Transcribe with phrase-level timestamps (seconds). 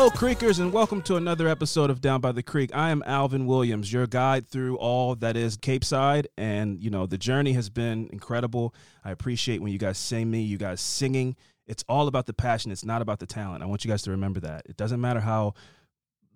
[0.00, 2.70] Hello, Creekers, and welcome to another episode of Down by the Creek.
[2.72, 7.18] I am Alvin Williams, your guide through all that is Capeside, and you know the
[7.18, 8.74] journey has been incredible.
[9.04, 11.36] I appreciate when you guys sing me, you guys singing.
[11.66, 12.72] It's all about the passion.
[12.72, 13.62] It's not about the talent.
[13.62, 14.62] I want you guys to remember that.
[14.64, 15.52] It doesn't matter how,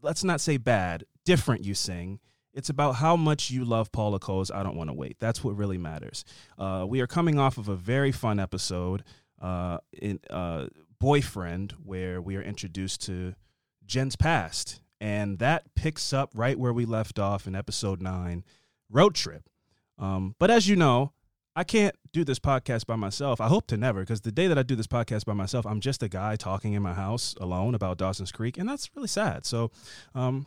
[0.02, 2.20] let's not say bad, different you sing.
[2.52, 5.16] It's about how much you love Paula Cole's I Don't Want to Wait.
[5.20, 6.26] That's what really matters.
[6.58, 9.04] Uh, we are coming off of a very fun episode
[9.40, 10.66] uh, in uh,
[11.00, 13.34] Boyfriend, where we are introduced to
[13.86, 14.80] Jen's past.
[15.00, 18.44] And that picks up right where we left off in episode nine,
[18.90, 19.48] Road Trip.
[19.98, 21.12] Um, but as you know,
[21.56, 23.40] I can't do this podcast by myself.
[23.40, 25.80] I hope to never, because the day that I do this podcast by myself, I'm
[25.80, 29.46] just a guy talking in my house alone about Dawson's Creek, and that's really sad.
[29.46, 29.70] So,
[30.16, 30.46] um,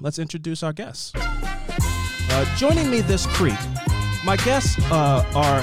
[0.00, 1.12] let's introduce our guests.
[1.14, 3.58] Uh, joining me this creek,
[4.24, 5.62] my guests uh, are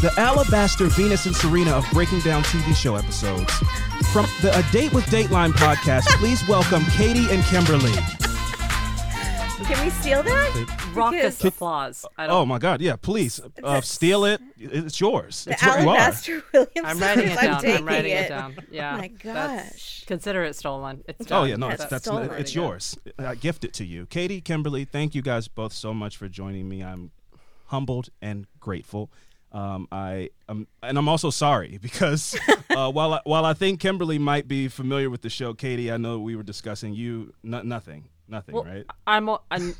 [0.00, 3.52] the Alabaster Venus and Serena of Breaking Down TV show episodes.
[4.12, 7.92] From the A Date with Dateline podcast, please welcome Katie and Kimberly.
[9.66, 10.90] Can we steal that?
[10.94, 12.06] Raucous Because applause.
[12.16, 12.80] I don't, Oh my God!
[12.80, 14.40] Yeah, please uh, steal it.
[14.56, 15.44] It's yours.
[15.44, 15.96] the It's what you are.
[15.96, 16.70] Alabaster Williams.
[16.84, 17.60] I'm writing it down.
[17.60, 18.56] taking I'm writing it, it down.
[18.70, 18.96] Yeah.
[18.96, 20.04] my that's- gosh.
[20.06, 21.04] Consider it stolen.
[21.06, 21.42] It's done.
[21.42, 22.30] Oh yeah, no, That's it's that's stolen.
[22.30, 22.62] it's Yeah.
[22.62, 22.96] yours.
[23.18, 24.86] I gift it to you, Katie, Kimberly.
[24.86, 26.82] Thank you guys both so much for joining me.
[26.82, 27.10] I'm
[27.68, 29.10] humbled and grateful.
[29.50, 32.38] Um, I um, and I'm also sorry because
[32.76, 35.96] uh, while I, while I think Kimberly might be familiar with the show, Katie, I
[35.96, 37.32] know we were discussing you.
[37.42, 38.84] No, nothing, nothing, Well, right?
[39.06, 39.74] I'm, a- I'm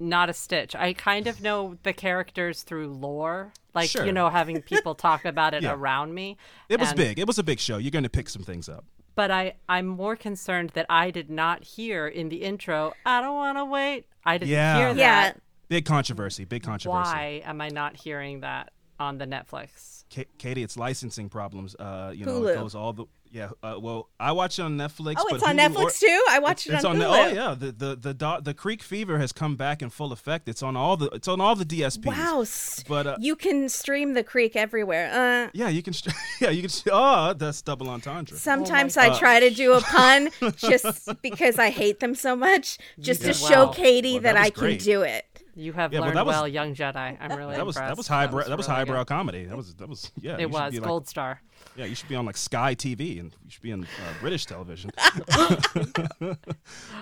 [0.00, 0.74] not a stitch.
[0.74, 4.04] I kind of know the characters through lore, like Sure.
[4.04, 5.74] you know, having people talk about it Yeah.
[5.74, 6.36] around me.
[6.68, 7.20] It was and- big.
[7.20, 7.76] It was a big show.
[7.78, 8.84] You're going to pick some things up.
[9.14, 12.94] But I, I'm more concerned that I did not hear in the intro.
[13.06, 14.06] I don't want to wait.
[14.24, 14.76] I didn't Yeah.
[14.76, 15.32] hear Yeah.
[15.68, 15.74] That.
[15.74, 16.44] Big controversy.
[16.44, 17.10] Big controversy.
[17.12, 20.04] Why am I not hearing that on the Netflix?
[20.14, 21.74] Ka- Katie, it's licensing problems.
[21.76, 22.50] Uh, you know, Hulu.
[22.52, 23.48] it goes all the yeah.
[23.64, 25.14] Uh, well, I watch it on Netflix.
[25.18, 26.24] Oh, but it's on Hulu Netflix or- too.
[26.30, 27.24] I watched It's it on, the, Hulu.
[27.30, 30.48] oh yeah, the the the do- the Creek Fever has come back in full effect.
[30.48, 32.06] It's on all the it's on all the DSPs.
[32.06, 32.44] Wow.
[32.88, 35.10] But uh, you can stream the creek everywhere.
[35.46, 38.36] Uh, yeah, you can st- yeah you can st- oh that's double entendre.
[38.36, 39.18] sometimes I gosh.
[39.18, 43.36] try to do a pun just because I hate them so much, just to did
[43.36, 43.68] show.
[43.68, 44.80] Katie Well, that, that was I can great.
[44.80, 45.24] do it.
[45.56, 47.16] You have Yeah, well, learned that was- well, young Jedi.
[47.20, 47.90] I'm really that was impressed.
[47.90, 49.06] that was highbrow that, That was really highbrow good.
[49.08, 49.44] comedy.
[49.44, 50.36] That was that was yeah.
[50.38, 51.40] It was like- gold star.
[51.76, 53.86] Yeah, you should be on like Sky TV and you should be on uh,
[54.20, 54.90] British television.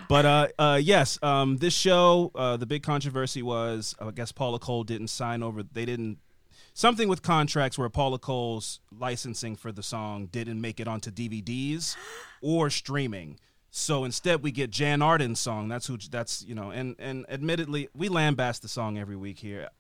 [0.09, 4.59] but uh, uh, yes, um, this show, uh, the big controversy was, I guess Paula
[4.59, 5.63] Cole didn't sign over.
[5.63, 6.19] They didn't
[6.75, 11.97] something with contracts where Paula Cole's licensing for the song didn't make it onto DVDs
[12.41, 13.39] or streaming.
[13.75, 15.69] So instead, we get Jann Arden's song.
[15.69, 15.97] That's who.
[15.97, 19.71] That's you know, and and admittedly, we lambast the song every week here.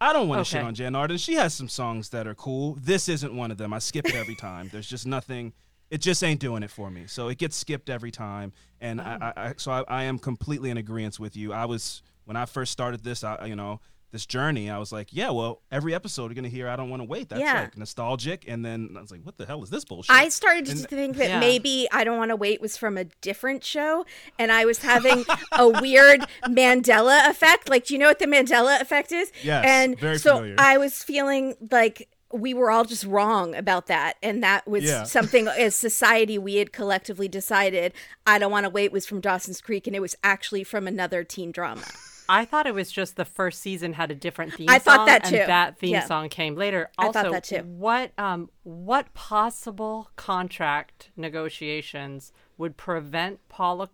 [0.00, 1.18] I- don't want to shit on Jan Arden.
[1.18, 2.78] She has some songs that are cool.
[2.80, 3.74] This isn't one of them.
[3.74, 4.70] I skip it every time.
[4.72, 5.52] There's just nothing.
[5.90, 7.04] It just ain't doing it for me.
[7.06, 8.52] So it gets skipped every time.
[8.80, 9.40] And I, oh.
[9.40, 11.52] I, I, so I, I am completely in agreement with you.
[11.52, 13.22] I was when I first started this.
[13.22, 13.80] I, you know,
[14.12, 14.70] this journey.
[14.70, 16.68] I was like, yeah, well, every episode you're gonna hear.
[16.68, 17.28] I don't want to wait.
[17.28, 17.62] That's Yeah.
[17.62, 18.44] like nostalgic.
[18.48, 20.14] And then I was like, what the hell is this bullshit?
[20.14, 21.40] I started to think that Yeah.
[21.40, 24.06] maybe I Don't Want to Wait was from a different show,
[24.38, 27.68] and I was having a weird Mandela effect.
[27.68, 29.30] Like, do you know what the Mandela effect is?
[29.42, 30.56] Yes, And very so familiar.
[30.58, 35.04] I was feeling like we were all just wrong about that, and that was Yeah.
[35.04, 37.92] something as society we had collectively decided.
[38.26, 41.22] I Don't Want to Wait was from Dawson's Creek, and it was actually from another
[41.24, 41.84] teen drama.
[42.28, 44.96] I thought it was just the first season had a different theme I song.
[44.96, 45.36] thought that too.
[45.36, 46.04] And that theme Yeah.
[46.06, 46.90] song came later.
[46.98, 47.58] I thought that too.
[47.62, 53.88] what um what possible contract negotiations would prevent Paula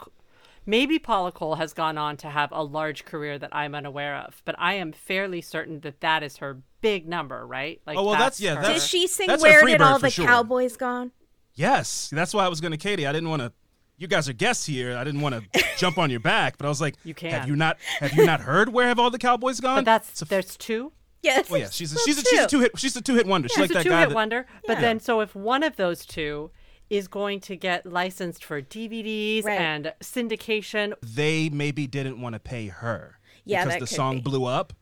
[0.64, 4.42] Maybe Paula Cole has gone on to have a large career that I'm unaware of,
[4.44, 7.80] but I am fairly certain that that is her big number, right?
[7.84, 10.24] Like Oh, well, that's- yeah, her- that's- Did she sing Where Did All the sure.
[10.24, 11.10] Cowboys Gone?
[11.54, 13.06] Yes, that's why I was going to Katie.
[13.08, 13.52] I didn't want to.
[13.98, 14.96] You guys are guests here.
[14.96, 17.30] I didn't want to jump on your back, but I was like, You can.
[17.30, 17.78] Have you not?
[18.00, 19.78] Have you not heard where have all the Cowboys gone?
[19.78, 20.92] But that's It's a- there's two.
[21.22, 21.46] Yes.
[21.52, 23.48] oh yeah, she's a, she's a, she's a two hit she's a two hit wonder.
[23.48, 24.00] She's like a that two guy.
[24.00, 24.44] hit that- wonder.
[24.66, 24.80] But Yeah.
[24.80, 26.50] then, so if one of those two
[26.90, 29.60] is going to get licensed for DVDs Right.
[29.60, 34.16] and syndication, They maybe didn't want to pay her Yeah, because that the could song
[34.16, 34.22] be.
[34.22, 34.72] blew up,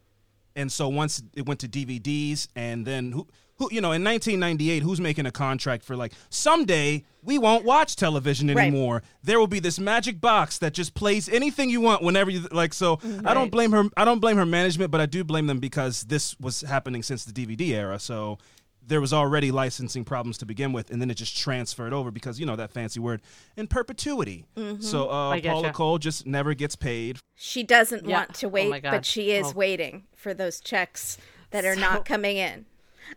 [0.56, 3.28] and so once it went to DVDs, and then who
[3.60, 7.94] who you know in 1998 who's making a contract for like someday we won't watch
[7.94, 8.58] television Right.
[8.68, 12.48] anymore there will be this magic box that just plays anything you want whenever you
[12.50, 15.46] like so i don't blame her i don't blame her management but i do blame
[15.46, 18.38] them because this was happening since the dvd era so
[18.82, 22.40] there was already licensing problems to begin with and then it just transferred over because
[22.40, 23.20] you know that fancy word
[23.58, 24.46] in perpetuity
[24.80, 25.72] so uh, paula getcha.
[25.74, 28.16] cole just never gets paid She doesn't Yeah.
[28.20, 28.90] want to Oh wait, my God.
[28.92, 29.52] but she is Oh.
[29.52, 31.18] waiting for those checks
[31.50, 32.64] that are not coming in.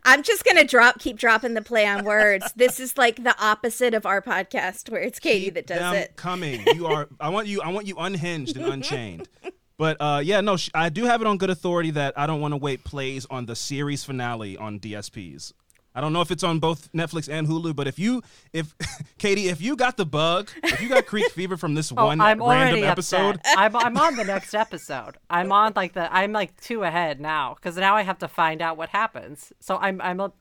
[0.02, 2.52] I'm just gonna drop, keep dropping the play on words.
[2.56, 6.16] This is like the opposite of our podcast, where it's Katie Keep that does it.
[6.16, 7.08] Coming, you are.
[7.20, 7.62] I want you.
[7.62, 9.28] I want you unhinged and unchained.
[9.76, 12.52] But uh, yeah, no, I do have it on good authority that I don't want
[12.52, 15.52] to wait plays on the series finale on DSPs.
[15.94, 18.74] I don't know if it's on both Netflix and Hulu, but if you, if
[19.18, 22.20] Katie, if you got the bug, if you got Creek Fever from this Oh, one
[22.20, 23.40] I'm random episode.
[23.44, 25.16] I'm I'm on the next episode.
[25.30, 28.60] I'm on like the I'm like two ahead now because now I have to find
[28.60, 29.52] out what happens.
[29.60, 30.32] So I'm I'm a,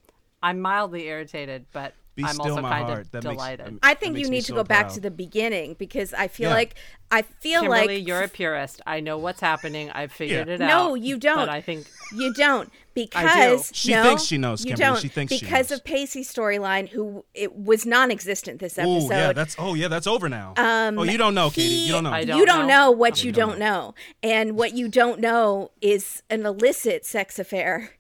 [0.42, 3.02] I'm mildly irritated, but Be I'm still also my kind heart.
[3.02, 3.68] of That delighted.
[3.68, 6.50] um, I think you need to so go back to the beginning because I feel
[6.50, 6.56] Yeah.
[6.56, 6.76] like
[7.12, 8.82] I feel Kimberly, like you're a purist.
[8.88, 9.92] I know what's happening.
[9.92, 10.56] I've figured Yeah.
[10.56, 10.68] it out.
[10.68, 11.38] No, you don't.
[11.38, 15.34] But I think You don't because She no, thinks she knows, You don't She thinks
[15.34, 15.80] she because knows.
[15.80, 19.10] of Pacey's storyline, who it was non-existent this oh episode.
[19.14, 20.54] yeah, that's oh yeah, that's over now.
[20.58, 21.70] Um, oh, you don't know, Katie.
[21.70, 22.12] he- You don't know.
[22.12, 22.86] Don't you don't know.
[22.86, 27.06] know what You you don't don't know, and what you don't know is an illicit
[27.06, 27.92] sex affair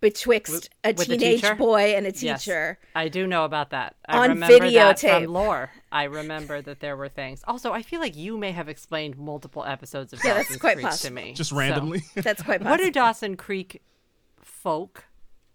[0.00, 1.54] betwixt a with teenage teacher?
[1.56, 2.78] boy and a yes, teacher.
[2.94, 3.96] I do know about that.
[4.08, 5.70] I On remember that from lore.
[5.90, 7.42] I remember that there were things.
[7.48, 10.74] Also, I feel like you may have explained multiple episodes of Yeah, that's Dawson's quite
[10.76, 11.14] Creek to possible.
[11.16, 11.32] me.
[11.34, 12.02] Just So- randomly.
[12.14, 12.70] That's quite possible.
[12.70, 12.90] What do.
[12.92, 13.82] Dawson Creek
[14.62, 15.04] folk?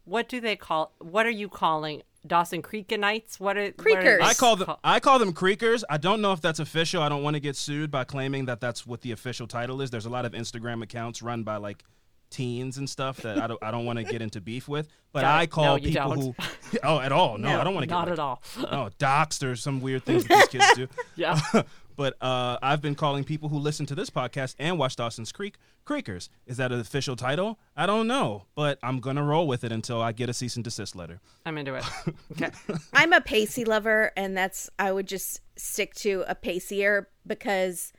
[0.06, 0.92] What do they call?
[1.00, 3.40] What are you calling Dawson Creekinites?
[3.40, 4.22] What are what are Creekers.
[4.22, 5.84] I call them call- I call them creekers.
[5.90, 7.02] I don't know if that's official.
[7.02, 9.90] I don't want to get sued by claiming that that's what the official title is.
[9.92, 11.84] There's a lot of Instagram accounts run by like
[12.30, 14.88] teens and stuff that I don't I don't want to get into beef with.
[15.12, 15.40] But Got it.
[15.42, 16.22] I call No, people don't.
[16.22, 16.36] who
[16.84, 17.38] oh at all.
[17.38, 18.42] No, I don't want to get not like, at all.
[18.58, 20.88] Oh, no doxed or some weird things that these kids do.
[21.16, 21.40] Yeah.
[21.96, 25.56] but uh, I've been calling people who listen to this podcast and watch Dawson's Creek
[25.86, 26.30] Creekers.
[26.46, 27.60] Is that an official title?
[27.76, 30.64] I don't know, but I'm gonna roll with it until I get a cease and
[30.64, 31.20] desist letter.
[31.46, 31.84] I'm into it.
[32.34, 32.52] Okay.
[32.94, 37.94] I'm a Pacey lover, and that's I would just stick to a Pacier because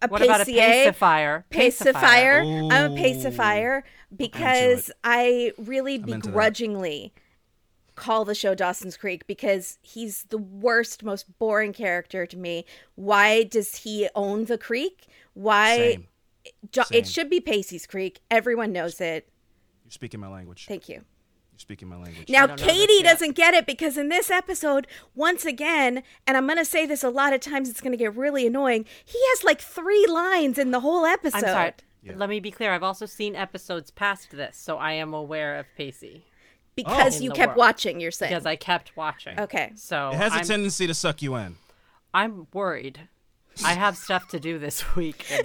[0.00, 1.44] a What about a Pacier- pacifier?
[1.50, 2.40] pacifier.
[2.40, 3.84] I'm a pacifier
[4.14, 6.22] because I really into that.
[6.22, 7.12] begrudgingly
[8.02, 12.64] call the show Dawson's Creek because he's the worst, most boring character to me.
[12.96, 15.06] Why does he own the creek?
[15.34, 15.76] Why?
[15.76, 16.06] Same.
[16.70, 16.98] Jo- Same.
[16.98, 18.20] It should be Pacey's Creek.
[18.30, 19.28] Everyone knows it.
[19.84, 20.66] You're speaking my language.
[20.66, 20.96] Thank you.
[20.96, 22.28] You're speaking my language.
[22.28, 23.04] Now, don't know this Katie yet.
[23.04, 27.04] doesn't get it because in this episode, once again, and I'm going to say this
[27.04, 28.84] a lot of times, it's going to get really annoying.
[29.04, 31.44] He has like three lines in the whole episode.
[31.44, 31.72] I'm sorry.
[32.02, 32.14] Yeah.
[32.16, 32.72] Let me be clear.
[32.72, 36.24] I've also seen episodes past this, so I am aware of Pacey
[36.74, 37.58] Because In you kept world.
[37.58, 38.32] watching, you're saying.
[38.32, 39.38] because I kept watching.
[39.38, 39.72] Okay.
[39.76, 41.56] So it has a I'm, tendency to suck you in.
[42.14, 43.00] I'm worried.
[43.64, 45.26] I have stuff to do this week.
[45.30, 45.44] And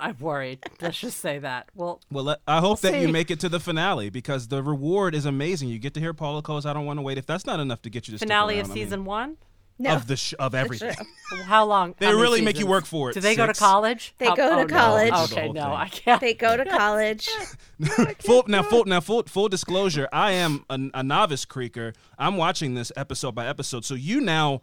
[0.00, 0.60] I'm worried.
[0.80, 1.68] Let's just say that.
[1.74, 5.14] Well, Well, let- I hope that you make it to the finale because the reward
[5.14, 5.68] is amazing.
[5.68, 7.82] You get to hear Paula Cole's "I Don't Want to Wait." If that's not enough
[7.82, 9.36] to get you to stick finale around, of I mean, season one.
[9.80, 9.94] No.
[9.94, 10.94] of the sh- of everything.
[11.44, 11.94] How long?
[11.98, 12.70] They how many really make you seasons?
[12.70, 13.14] work for it.
[13.14, 13.58] Do they go to Six.
[13.60, 14.14] college?
[14.18, 14.66] They How- go to oh, no.
[14.66, 15.10] college.
[15.12, 15.72] The Okay, whole no, thing.
[15.72, 16.20] I can't.
[16.20, 17.28] they go to college.
[18.20, 20.08] full now, full now, full full disclosure.
[20.12, 21.92] I am a, a novice creeker.
[22.18, 23.84] I'm watching this episode by episode.
[23.84, 24.62] So you now,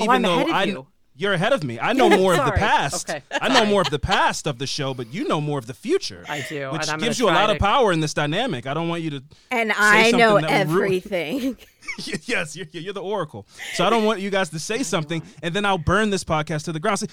[0.00, 0.86] oh, even Oh, I'm though ahead of I, you.
[1.16, 1.78] You're ahead of me.
[1.80, 3.10] I know more of the past.
[3.10, 3.22] Okay.
[3.32, 5.74] I know more of the past of the show, but you know more of the
[5.74, 6.24] future.
[6.28, 8.66] I do, which and I'm gives you a lot try of power in this dynamic.
[8.66, 9.22] I don't want you to.
[9.50, 11.56] And say I know something ruin- everything.
[12.26, 13.46] yes, you're, you're the oracle.
[13.74, 16.64] So I don't want you guys to say something, and then I'll burn this podcast
[16.64, 16.98] to the ground.
[16.98, 17.06] Say,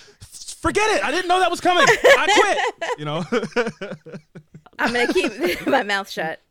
[0.62, 1.04] forget it.
[1.04, 1.86] I didn't know that was coming.
[1.88, 3.00] I quit.
[3.00, 3.24] You know.
[4.80, 6.42] I'm going to keep my mouth shut.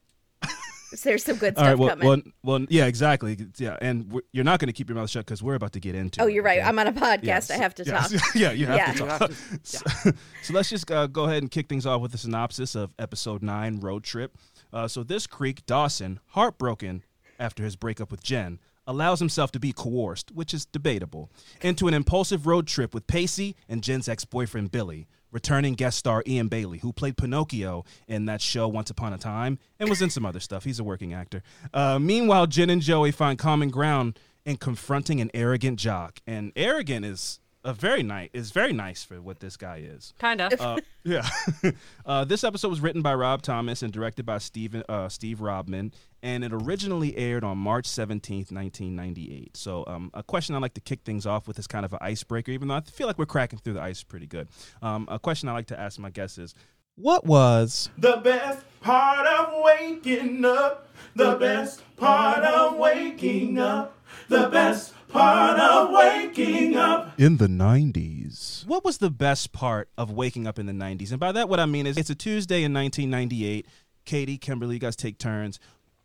[1.05, 1.79] There's some good stuff right.
[1.79, 2.07] Well, coming.
[2.09, 3.37] well, well, yeah, exactly.
[3.59, 5.81] Yeah, and we're, you're not going to keep your mouth shut because we're about to
[5.81, 6.21] get into.
[6.23, 6.59] oh, it, you're right.
[6.59, 6.69] okay?
[6.69, 7.23] I'm on a podcast.
[7.23, 7.51] Yes.
[7.51, 8.11] I have to Yes.
[8.13, 8.21] talk.
[8.35, 8.93] yeah, you have Yeah.
[8.93, 9.21] to talk.
[9.21, 9.81] have to- so,
[10.43, 13.43] so let's just uh, go ahead and kick things off with a synopsis of episode
[13.43, 14.37] nine, Road Trip.
[14.73, 17.03] Uh, so this creek, Dawson, heartbroken
[17.39, 21.31] after his breakup with Jen, allows himself to be coerced, which is debatable,
[21.61, 25.07] into an impulsive road trip with Pacey and Jen's ex-boyfriend Billy.
[25.33, 29.59] Returning guest star Eion Bailey, who played Pinocchio in that show Once Upon a Time
[29.81, 30.65] and was in some other stuff.
[30.65, 31.43] He's a working actor.
[31.73, 36.21] Uh, meanwhile, Jen and Joey find common ground in confronting an arrogant jock.
[36.27, 40.15] And arrogant is a very nice is very nice for what this guy is.
[40.19, 40.61] Kind of.
[40.61, 41.29] Uh, yeah.
[42.07, 45.93] uh, this episode was written by Rob Thomas and directed by Steve, uh, Steve Robman,
[46.23, 49.57] and it originally aired on March 17th, 1998.
[49.57, 51.99] So, um, a question I like to kick things off with is kind of an
[52.01, 54.49] icebreaker, even though I feel like we're cracking through the ice pretty good.
[54.81, 56.55] Um, a question I like to ask my guests is
[56.97, 60.89] What was The best part of waking up.
[61.17, 63.99] The best part of waking up.
[64.29, 67.19] The best part of waking up.
[67.19, 68.67] in the 90s.
[68.67, 71.11] What was the best part of waking up in the 90s?
[71.11, 73.67] And by that, what I mean is it's a Tuesday in 1998.
[74.05, 75.59] Katie, Kimberly, you guys take turns.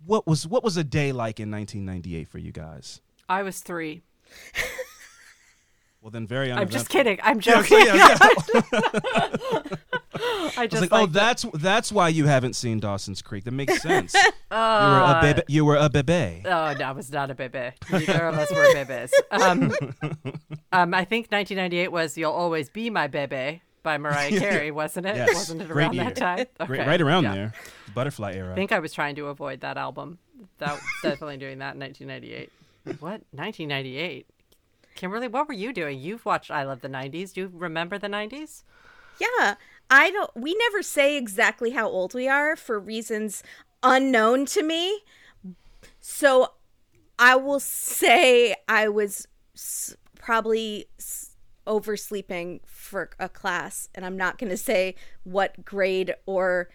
[0.07, 3.01] What was what was a day like in 1998 for you guys?
[3.29, 4.03] I was three.
[6.01, 7.19] Well, then very I'm just kidding.
[7.21, 7.85] I'm Yeah, joking.
[7.85, 8.17] yeah, yeah.
[10.13, 13.43] I I just like, oh, like the- that's that's why you haven't seen Dawson's Creek.
[13.43, 14.13] That makes sense.
[14.13, 14.21] you
[14.51, 15.41] were Uh, a bebe.
[15.49, 16.43] You were a bebe.
[16.45, 17.71] Oh no, I was not a bebe.
[17.91, 19.11] Neither of us were bebes.
[19.31, 19.73] Um,
[20.71, 25.15] um, I think 1998 was "You'll Always Be My Bebe" by Mariah Carey, wasn't it?
[25.15, 25.33] Yes.
[25.33, 26.03] Wasn't it Great around year.
[26.03, 26.37] that time?
[26.59, 26.85] Right, Okay.
[26.89, 27.33] right around Yeah.
[27.35, 27.53] there,
[27.95, 28.51] butterfly era.
[28.51, 30.17] I think I was trying to avoid that album.
[30.57, 32.51] That definitely doing that in 1998.
[32.99, 33.21] What?
[33.31, 34.27] 1998?
[34.95, 35.99] Kimberly, what were you doing?
[35.99, 37.31] You've watched I Love the 90s.
[37.33, 38.63] Do you remember the 90s?
[39.21, 39.55] Yeah,
[39.89, 40.31] I don't.
[40.35, 43.41] We never say exactly how old we are for reasons
[43.83, 45.01] unknown to me.
[46.01, 46.53] So
[47.17, 49.27] I will say I was
[50.19, 51.36] probably s-
[51.67, 56.69] oversleeping for a class, and I'm not going to say what grade or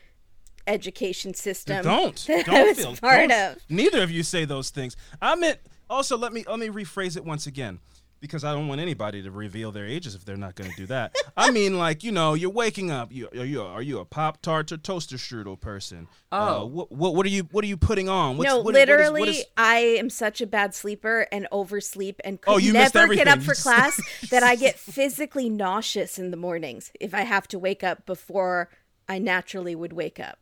[0.67, 1.83] education system.
[1.83, 3.63] don't don't I feel part don't- of.
[3.69, 4.97] Neither of you say those things.
[5.21, 5.59] I meant
[5.91, 7.81] also let me let me rephrase it once again
[8.23, 10.87] because I don't want anybody to reveal their ages if they're not going to do
[10.87, 11.15] that.
[11.37, 13.13] I mean, like you know, you're waking up.
[13.13, 16.09] You are you are you a pop tart or toaster strudel person?
[16.31, 16.63] Oh.
[16.63, 18.39] uh, what, what what are you what are you putting on?
[18.39, 21.27] What's, no, what is- what is- literally, what is- I am such a bad sleeper
[21.31, 24.01] and oversleep and could Oh, you missed never get up for class
[24.31, 28.71] that I get physically nauseous in the mornings if I have to wake up before
[29.09, 30.39] I naturally would wake up.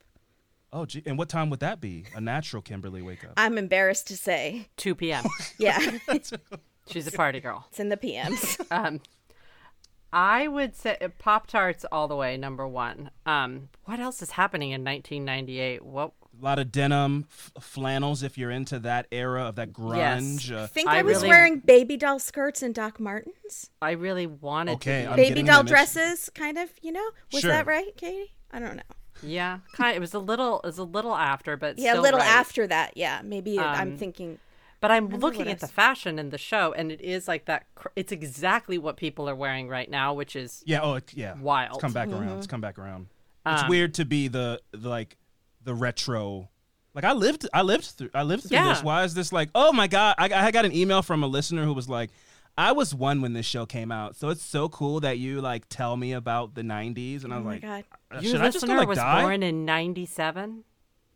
[0.72, 2.04] oh, gee, and what time would that be?
[2.14, 3.32] A natural Kimberly wake up.
[3.36, 4.68] I'm embarrassed to say.
[4.76, 5.24] 2 p.m.
[5.58, 5.78] Yeah,
[6.88, 7.66] She's a party girl.
[7.68, 8.60] it's in the PMs.
[8.70, 9.00] Um,
[10.12, 13.10] I would say Pop Tarts all the way, number one.
[13.26, 15.84] Um, what else is happening in 1998?
[15.84, 16.12] What?
[16.40, 19.76] A lot of denim, f- flannels if you're into that era of that Yes.
[20.22, 20.56] grunge.
[20.56, 23.70] Uh, I think I I, was really- wearing baby doll skirts and Doc Martens.
[23.82, 25.10] I really wanted Okay, to.
[25.10, 27.06] I'm baby doll dresses, kind of, you know?
[27.32, 27.50] Was Sure.
[27.52, 28.32] that right, Katie?
[28.52, 28.82] I don't know.
[29.22, 29.94] yeah, kind.
[29.96, 30.60] It was a little.
[30.60, 32.26] It was a little after, but Yeah, a little right.
[32.28, 32.96] after that.
[32.96, 34.38] Yeah, maybe I'm Um, thinking.
[34.80, 37.66] But I'm looking at the fashion in the show, and it is like that.
[37.74, 40.80] Cr- it's exactly what people are wearing right now, which is Yeah.
[40.82, 41.34] Oh, it, yeah.
[41.38, 41.74] Wild.
[41.74, 42.28] It's come back around.
[42.28, 42.38] Mm-hmm.
[42.38, 43.08] It's come back around.
[43.46, 45.16] It's Um, weird to be the, the like
[45.64, 46.48] the retro.
[46.94, 48.82] Like I lived, I lived through, I lived through this.
[48.82, 49.50] Why is this like?
[49.54, 50.14] Oh my god!
[50.18, 52.10] I, I got an email from a listener who was like,
[52.58, 55.68] "I was one when this show came out, so it's so cool that you like
[55.68, 57.84] tell me about the '90s." And I Oh was my like, god.
[58.10, 60.64] uh, your "Should I just go listener like was die?" born in '97.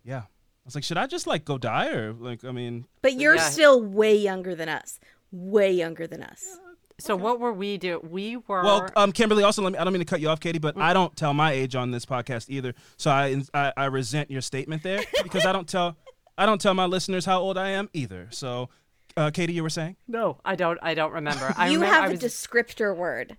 [0.04, 0.22] Yeah.
[0.64, 2.44] I was like, "Should I just like go die or like?
[2.44, 3.48] I mean, But you're Yeah.
[3.50, 4.98] still way younger than us.
[5.30, 6.58] Way younger than us.
[6.98, 8.00] So what were we do?
[8.02, 8.62] We were.
[8.62, 9.78] Well, um, Kimberly, also let me.
[9.78, 10.62] I don't mean to cut you off, Katie, Mm.
[10.62, 12.72] but I don't tell my age on this podcast either.
[12.96, 15.96] So I, I, I resent your statement there because I don't tell,
[16.38, 18.28] I don't tell my listeners how old I am either.
[18.30, 18.70] So,
[19.16, 19.96] uh, Katie, you were saying?
[20.08, 20.78] no, I don't.
[20.82, 21.52] I don't remember.
[21.58, 23.36] I you remember have I a was, descriptor word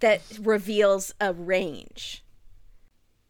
[0.00, 2.23] that reveals a range.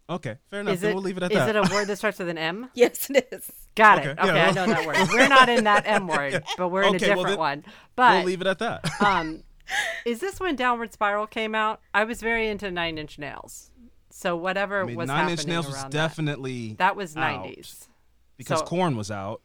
[0.09, 0.75] Okay, fair enough.
[0.75, 0.93] Is it?
[0.95, 1.57] we'll leave it at is that.
[1.57, 2.69] it a word that starts with an M?
[2.75, 3.51] Yes, it is.
[3.75, 4.19] Got Okay, it.
[4.19, 4.97] yeah, Okay, I know that word.
[5.13, 8.17] We're not in that M word, but we're in a Okay, well, different then one.
[8.17, 8.85] we'll leave it at that.
[9.03, 9.43] um,
[10.05, 11.81] is this when Downward Spiral came out?
[11.95, 13.71] I was very into Nine Inch Nails.
[14.11, 16.79] So whatever I mean, was Nine Inch happening Nails was around definitely that.
[16.79, 17.89] that was 90s.
[18.37, 19.41] because so- Korn was out.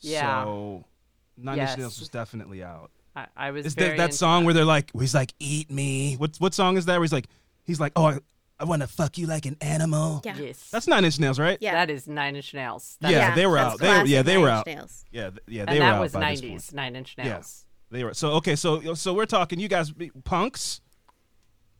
[0.00, 0.44] Yeah.
[0.44, 0.84] So
[1.36, 1.70] Nine Yes.
[1.72, 2.90] Inch Nails was definitely out.
[3.14, 5.70] I, I was Is very that that into song where they're like, he's like, eat
[5.70, 6.14] me?
[6.14, 6.94] What what song is that?
[6.94, 7.26] Where he's like,
[7.64, 8.18] he's like, oh,
[8.60, 10.20] I, I want to fuck you like an animal.
[10.24, 10.36] Yeah.
[10.36, 10.68] Yes.
[10.70, 11.58] That's Nine Inch Nails, right?
[11.60, 11.72] Yeah.
[11.72, 12.96] That is Nine Inch Nails.
[13.00, 13.78] That- Yeah, they were out.
[13.78, 14.66] They were- yeah, they were out.
[14.66, 15.04] Nails.
[15.10, 16.52] Yeah, th- yeah, they and were that out was by this point.
[16.60, 17.24] 90s Nine Inch Yeah.
[17.24, 17.64] Nails.
[17.90, 18.54] They were so okay.
[18.56, 19.58] So so we're talking.
[19.58, 20.80] You guys, be- punks.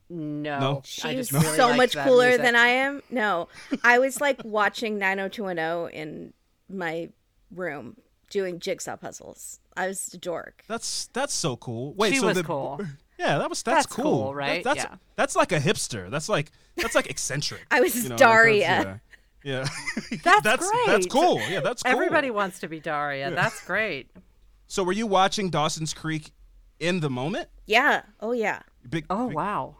[0.09, 0.59] No.
[0.59, 0.77] No?
[0.79, 2.43] I She's just really so liked much that cooler music.
[2.43, 3.03] than I am.
[3.11, 3.47] No,
[3.85, 6.33] I was like watching 90210 in
[6.69, 7.11] my
[7.55, 7.97] room
[8.29, 9.61] doing jigsaw puzzles.
[9.77, 10.65] I was a dork.
[10.67, 11.95] That's that's so cool.
[11.95, 12.81] Wait, She so was the, cool.
[13.21, 14.65] Yeah, that was that's, That's cool, right?
[14.65, 14.97] That- that's Yeah.
[15.17, 16.11] that's like a hipster.
[16.11, 17.61] That's like that's like eccentric.
[17.71, 18.61] I was you know, like Daria.
[18.69, 19.01] that's-
[19.45, 19.69] yeah,
[20.11, 20.19] yeah.
[20.25, 20.87] That's that's great.
[20.87, 21.39] That's cool.
[21.49, 21.93] Yeah, that's cool.
[21.93, 23.31] Everybody wants to be Daria.
[23.31, 24.11] That's great.
[24.69, 26.33] So were you watching Dawson's Creek
[26.79, 27.49] in the moment?
[27.67, 28.03] Yeah.
[28.21, 28.61] Oh yeah.
[28.89, 29.05] Big.
[29.11, 29.77] Oh big- wow.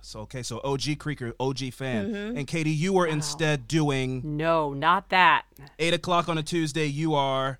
[0.00, 2.38] So okay, so OG Creeker, OG fan, Mm-hmm.
[2.38, 5.44] and Katie, you were instead doing No, not that.
[5.78, 6.86] eight o'clock on a Tuesday.
[6.86, 7.58] You are.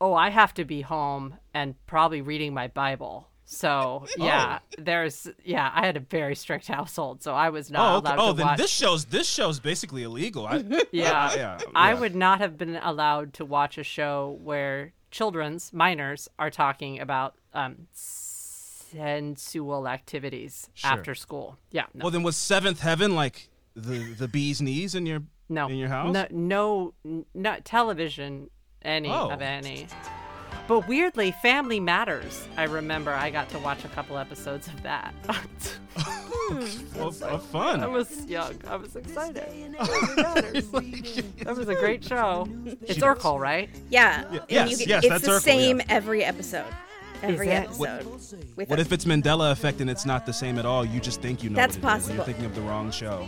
[0.00, 3.28] Oh, I have to be home and probably reading my Bible.
[3.48, 5.70] So yeah, there's yeah.
[5.72, 8.14] I had a very strict household, so I was not Oh, okay.
[8.14, 8.58] allowed oh, to then watch.
[8.58, 10.46] this show's this show's basically illegal.
[10.46, 10.56] I,
[10.92, 12.00] yeah, yeah, I yeah.
[12.00, 17.36] would not have been allowed to watch a show where children's minors are talking about
[17.54, 20.90] um, sensual activities Sure.
[20.90, 21.56] after school.
[21.70, 25.68] Yeah, no, Well, then was Seventh Heaven like the the bee's knees in your no,
[25.68, 26.12] in your house?
[26.12, 28.50] no, no, not television,
[28.82, 29.30] any Oh.
[29.30, 29.86] of any.
[30.68, 32.46] But weirdly, Family Matters.
[32.56, 35.14] I remember I got to watch a couple episodes of that.
[36.94, 37.82] Well, uh, fun.
[37.82, 38.54] I was young.
[38.68, 39.42] I was excited.
[39.42, 40.70] Family Matters.
[40.70, 42.46] that was a great show.
[42.82, 43.68] It's Urkel, right?
[43.90, 44.20] Yeah.
[44.30, 45.84] Yeah, And yes, you get- yes, it's that's the Urkel, same yeah.
[45.88, 46.66] every episode.
[47.22, 47.64] every it?
[47.64, 48.06] episode.
[48.54, 50.84] with What if it's Mandela effect and it's not the same at all?
[50.84, 52.16] You just think you know That's what it is, and possible.
[52.16, 53.26] You're thinking of the wrong show.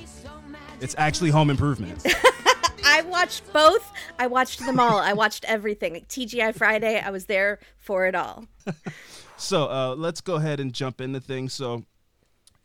[0.81, 2.05] It's actually Home Improvement.
[2.89, 3.93] I watched both.
[4.19, 4.99] I watched them all.
[4.99, 5.93] I watched everything.
[5.93, 8.47] Like TGI Friday, I was there for it all.
[9.41, 11.55] So uh, let's go ahead and jump into things.
[11.55, 11.85] So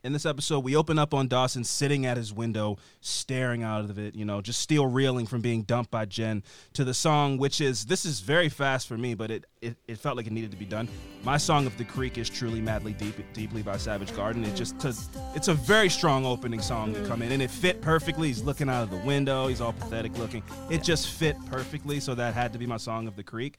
[0.04, 3.98] in this episode, we open up on Dawson sitting at his window, staring out of
[3.98, 6.44] it, you know, just still reeling from being dumped by Jen
[6.74, 9.98] to the song, which is this is very fast for me, but it, it, it
[9.98, 10.90] felt like it needed to be done.
[11.24, 14.44] My song of the creek is truly madly deep, deeply by Savage Garden.
[14.44, 14.94] It just to,
[15.36, 18.28] it's a very strong opening song to come in, and it fit perfectly.
[18.28, 20.44] He's looking out of the window, he's all pathetic looking.
[20.70, 23.58] It just fit perfectly, so that had to be my song of the creek.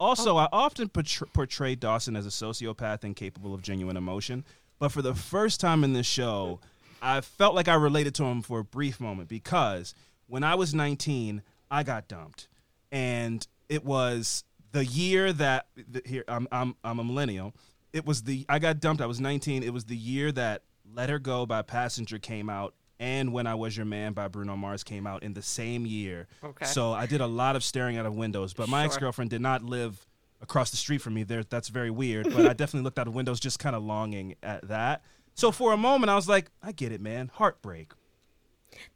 [0.00, 0.38] Also, oh.
[0.38, 4.44] I often portray, portray Dawson as a sociopath incapable of genuine emotion,
[4.78, 6.60] but for the first time in this show,
[7.00, 9.94] I felt like I related to him for a brief moment because
[10.26, 12.48] when I was 19, I got dumped,
[12.90, 17.54] and it was the year that the, here I'm, I'm I'm a millennial.
[17.92, 19.02] It was the I got dumped.
[19.02, 19.62] I was 19.
[19.62, 20.62] It was the year that
[20.94, 24.56] Let Her Go by Passenger came out, and When I Was Your Man by Bruno
[24.56, 26.26] Mars came out in the same year.
[26.42, 26.64] Okay.
[26.66, 28.86] So I did a lot of staring out of windows, but my Sure.
[28.86, 30.06] ex girlfriend did not live
[30.40, 31.22] across the street from me.
[31.22, 32.32] There, that's very weird.
[32.32, 35.02] But I definitely looked out of windows, just kind of longing at that.
[35.34, 37.30] So for a moment, I was like, I get it, man.
[37.34, 37.92] Heartbreak.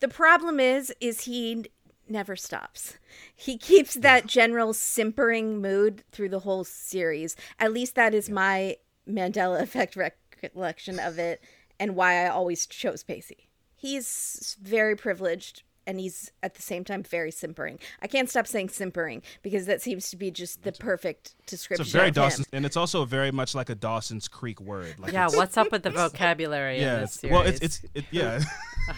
[0.01, 1.65] The problem is, is he
[2.09, 2.99] never stops.
[3.35, 7.37] He keeps that general simpering mood through the whole series.
[7.59, 8.77] At least that is my
[9.09, 11.43] Mandela effect recollection of it,
[11.79, 13.49] and why I always chose Pacey.
[13.75, 17.79] He's very privileged, and he's at the same time very simpering.
[18.01, 21.83] I can't stop saying simpering because that seems to be just the perfect description.
[21.83, 22.23] It's a very of him.
[22.23, 24.95] Dawson, and it's also very much like a Dawson's Creek word.
[24.99, 26.95] Like Yeah, what's up with the vocabulary yeah.
[26.95, 27.33] in this series?
[27.33, 28.41] well, it's it's it, yeah.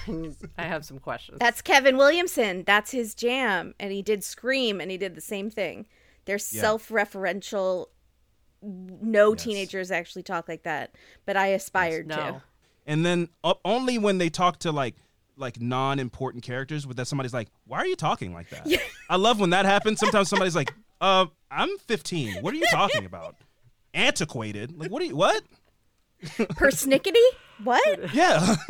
[0.58, 1.38] I have some questions.
[1.38, 2.64] That's Kevin Williamson.
[2.64, 3.74] That's his jam.
[3.78, 5.86] And he did Scream and he did the same thing.
[6.24, 7.88] They're self referential.
[8.62, 9.44] No Yes.
[9.44, 10.94] teenagers actually talk like that,
[11.26, 12.16] but I aspired no.
[12.16, 12.42] to.
[12.86, 14.94] and then uh, only when they talk to like
[15.36, 18.66] like non-important characters with that somebody's like why are you talking like that?
[19.10, 20.00] I love when that happens.
[20.00, 23.36] Sometimes somebody's like uh i'm 15 what are you talking about?
[23.92, 24.78] Antiquated?
[24.78, 25.42] Like what are you what?
[26.24, 27.14] Persnickety?
[27.62, 28.14] what?
[28.14, 28.56] yeah.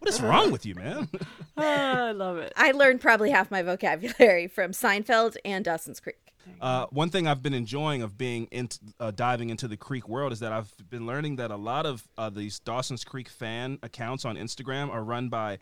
[0.00, 1.08] What is wrong with you man?
[1.62, 2.54] Ah, I love it.
[2.56, 6.29] I learned probably half my vocabulary from Seinfeld and Dawson's Creek.
[6.60, 10.32] Uh, one thing i've been enjoying of being in uh, diving into the creek world
[10.32, 14.24] is that i've been learning that a lot of uh, these dawson's creek fan accounts
[14.24, 15.58] on instagram are run by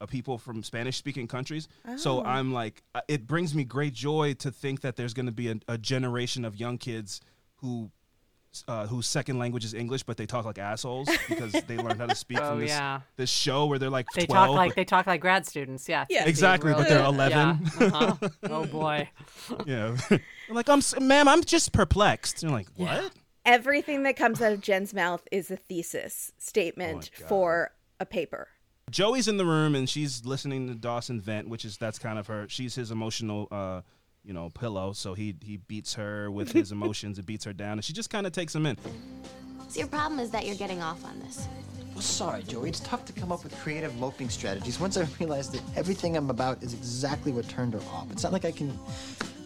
[0.00, 1.68] uh, people from Spanish speaking countries.
[1.96, 5.32] So I'm like, uh, it brings me great joy to think that there's going to
[5.32, 7.20] be a, a generation of young kids
[7.56, 7.90] who.
[8.68, 12.06] Uh, whose second language is English, but they talk like assholes because they learned how
[12.06, 13.00] to speak Oh, from this yeah.
[13.16, 14.46] this show where they're like They 12.
[14.48, 15.88] talk like but- they talk like grad students.
[15.88, 16.04] Yeah.
[16.08, 16.24] Yeah.
[16.26, 17.38] Exactly, but they're Yeah, 11.
[17.80, 18.28] uh-huh.
[18.44, 19.08] Oh boy.
[19.66, 22.42] yeah, They're like I'm, ma'am, I'm just perplexed.
[22.42, 23.12] You're like, what?
[23.44, 28.48] Everything that comes out of Jen's mouth is a thesis statement Oh for a paper.
[28.90, 32.26] Joey's in the room and she's listening to Dawson vent, which is that's kind of
[32.28, 32.46] her.
[32.48, 33.80] She's his emotional, uh,
[34.24, 34.92] you know, pillow.
[34.92, 38.10] So he he beats her with his emotions and beats her down, and she just
[38.10, 38.76] kind of takes him in.
[39.68, 41.48] So your problem is that you're getting off on this.
[41.94, 42.68] Well, sorry, Joey.
[42.68, 46.30] It's tough to come up with creative moping strategies once I realized that everything I'm
[46.30, 48.10] about is exactly what turned her off.
[48.10, 48.76] It's not like I can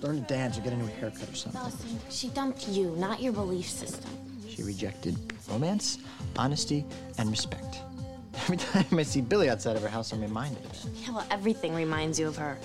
[0.01, 1.61] learn to dance or get a new haircut or something.
[1.61, 4.11] Dawson, she dumped you, not your belief system.
[4.49, 5.17] She rejected
[5.51, 5.99] romance,
[6.37, 6.87] honesty,
[7.19, 7.81] and respect.
[8.35, 10.87] Every time I see Billy outside of her house, I'm reminded of it.
[11.03, 12.57] Yeah, well, everything reminds you of her.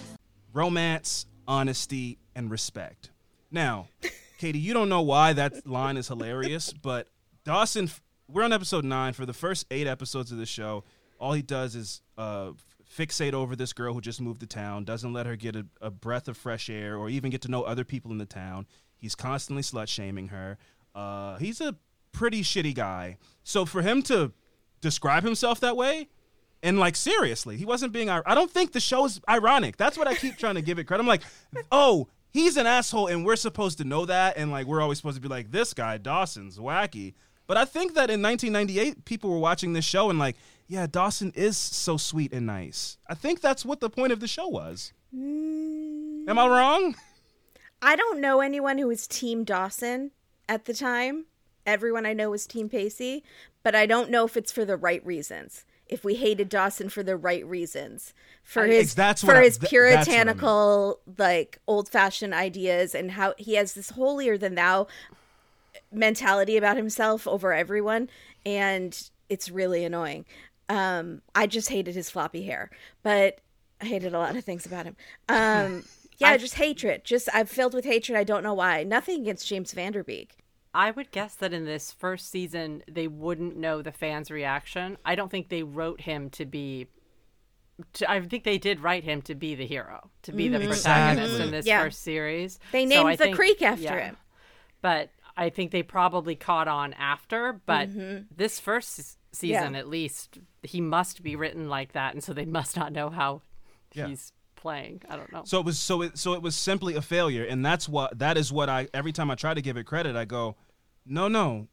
[0.54, 3.12] Romance, honesty, and respect.
[3.51, 3.88] Now,
[4.38, 7.08] Katie, you don't know why that line is hilarious, but
[7.43, 7.89] Dawson,
[8.27, 9.13] we're on episode nine.
[9.13, 10.84] For the first eight episodes of the show,
[11.19, 12.51] all he does is uh,
[12.97, 15.89] fixate over this girl who just moved to town, doesn't let her get a, a
[15.89, 18.65] breath of fresh air or even get to know other people in the town.
[18.97, 20.58] He's constantly slut shaming her.
[20.95, 21.75] Uh, he's a
[22.12, 23.17] pretty shitty guy.
[23.43, 24.32] So for him to
[24.82, 26.08] describe himself that way,
[26.63, 28.10] and like seriously, he wasn't being.
[28.10, 29.78] I don't think the show's ironic.
[29.78, 31.02] That's what I keep trying to give it credit.
[31.02, 31.21] I'm like,
[31.71, 35.17] oh, he's an asshole, and we're supposed to know that, and like we're always supposed
[35.17, 37.13] to be like, this guy Dawson's wacky.
[37.45, 41.34] But I think that in 1998, people were watching this show and like, yeah, Dawson
[41.36, 42.97] is so sweet and nice.
[43.08, 44.93] I think that's what the point of the show was.
[45.13, 46.30] Mm.
[46.30, 46.95] Am I wrong?
[47.82, 50.12] I don't know anyone who was Team Dawson
[50.47, 51.26] at the time.
[51.65, 53.23] Everyone I know was Team Pacey,
[53.62, 55.65] but I don't know if it's for the right reasons.
[55.89, 59.01] If we hated Dawson for the right reasons, for I- his for
[59.35, 64.37] I- his what I puritanical, like old fashioned ideas, and how he has this holier
[64.37, 64.87] than thou
[65.91, 68.09] mentality about himself over everyone,
[68.45, 70.25] and it's really annoying.
[70.69, 72.69] Um, I just hated his floppy hair,
[73.03, 73.39] but
[73.81, 74.95] I hated a lot of things about him.
[75.29, 75.83] Um,
[76.17, 77.03] yeah, just hatred.
[77.03, 78.17] Just I'm filled with hatred.
[78.17, 78.83] I don't know why.
[78.83, 80.37] Nothing against James Van Der Beek.
[80.73, 84.97] I would guess that in this first season they wouldn't know the fans' reaction.
[85.05, 86.88] I don't think they wrote him to be.
[87.93, 91.31] To, I think they did write him to be the hero, to be the protagonist
[91.31, 91.45] Exactly.
[91.45, 91.83] in this Yeah.
[91.83, 92.59] first series.
[92.71, 93.99] They So named I the think- creek after yeah.
[94.09, 94.17] him.
[94.81, 97.53] But I think they probably caught on after.
[97.65, 97.89] But
[98.36, 99.73] this first season, Mm-hmm.
[99.73, 99.79] Yeah.
[99.79, 103.41] at least, he must be written like that, and so they must not know how
[103.93, 104.07] Yeah.
[104.07, 104.31] he's
[104.63, 105.02] playing.
[105.10, 105.43] I don't know.
[105.45, 108.38] So it was so it so it was simply a failure, and that's what that
[108.38, 110.56] is what I every time I try to give it credit, I go,
[111.06, 111.67] no, no.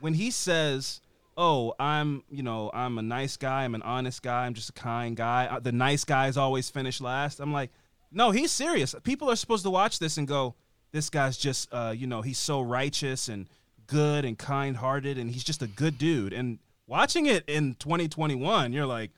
[0.00, 1.00] When he says,
[1.36, 4.72] "Oh, I'm you know I'm a nice guy, I'm an honest guy, I'm just a
[4.72, 7.40] kind guy," uh, the nice guys always finish last.
[7.40, 7.70] I'm like,
[8.12, 8.94] no, he's serious.
[9.02, 10.54] People are supposed to watch this and go,
[10.92, 13.48] this guy's just uh, you know he's so righteous and
[13.88, 16.32] good and kind hearted, and he's just a good dude.
[16.32, 19.10] And watching it in 2021, you're like.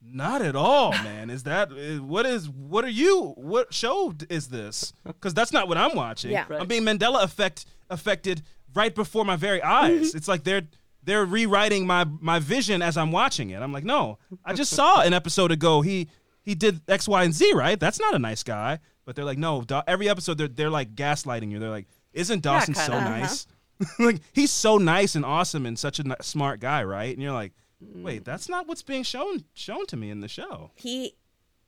[0.00, 1.28] Not at all, man.
[1.28, 3.32] Is that uh, what is what are you?
[3.36, 4.92] What show is this?
[5.04, 6.30] Because that's not what I'm watching.
[6.30, 6.44] Yeah.
[6.50, 8.42] I'm being Mandela effect affected
[8.74, 10.14] right before my very eyes.
[10.14, 10.62] it's like they're
[11.02, 13.60] they're rewriting my my vision as I'm watching it.
[13.60, 15.80] I'm like, no, I just saw an episode ago.
[15.80, 16.08] He
[16.42, 17.78] he did X, Y, and Z, right?
[17.78, 18.78] That's not a nice guy.
[19.04, 19.62] But they're like, no.
[19.62, 21.58] Da- every episode, they're they're like gaslighting you.
[21.58, 23.10] They're like, isn't Dawson so kinda.
[23.10, 23.46] nice?
[23.98, 27.12] like he's so nice and awesome and such a smart guy, right?
[27.12, 30.70] And you're like, wait, that's not what's being shown shown to me in the show.
[30.74, 31.16] He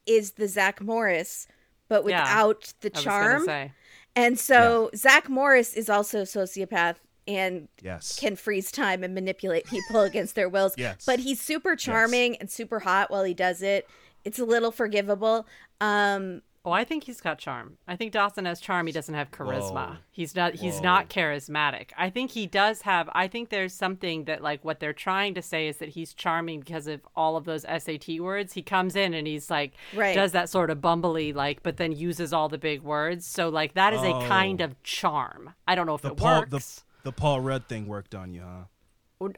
[0.07, 1.47] is the Zach Morris,
[1.89, 2.23] but Yeah.
[2.23, 3.71] without the I was gonna charm.
[4.17, 6.97] And so Zach Morris is also a sociopath
[7.29, 8.19] and Yes.
[8.19, 10.75] can freeze time and manipulate people against their wills.
[10.77, 11.05] Yes.
[11.07, 13.87] But he's super charming and super hot while he does it.
[14.25, 15.47] It's a little forgivable.
[15.81, 17.79] Um Oh, I think he's got charm.
[17.89, 18.87] I think Dawson has charm.
[18.87, 19.73] He doesn't have charisma.
[19.93, 19.97] Whoa.
[20.11, 20.55] He's not.
[20.57, 21.89] He's not charismatic.
[21.97, 23.09] I think he does have.
[23.15, 26.61] I think there's something that like what they're trying to say is that he's charming
[26.61, 28.53] because of all of those SAT words.
[28.53, 30.15] He comes in and he's like Right.
[30.15, 33.25] does that sort of bumbly like, but then uses all the big words.
[33.25, 34.67] So like that is a kind Oh.
[34.67, 35.55] of charm.
[35.67, 36.85] I don't know if the it Paul the, works.
[37.05, 38.65] the Paul Rudd thing worked on you, huh?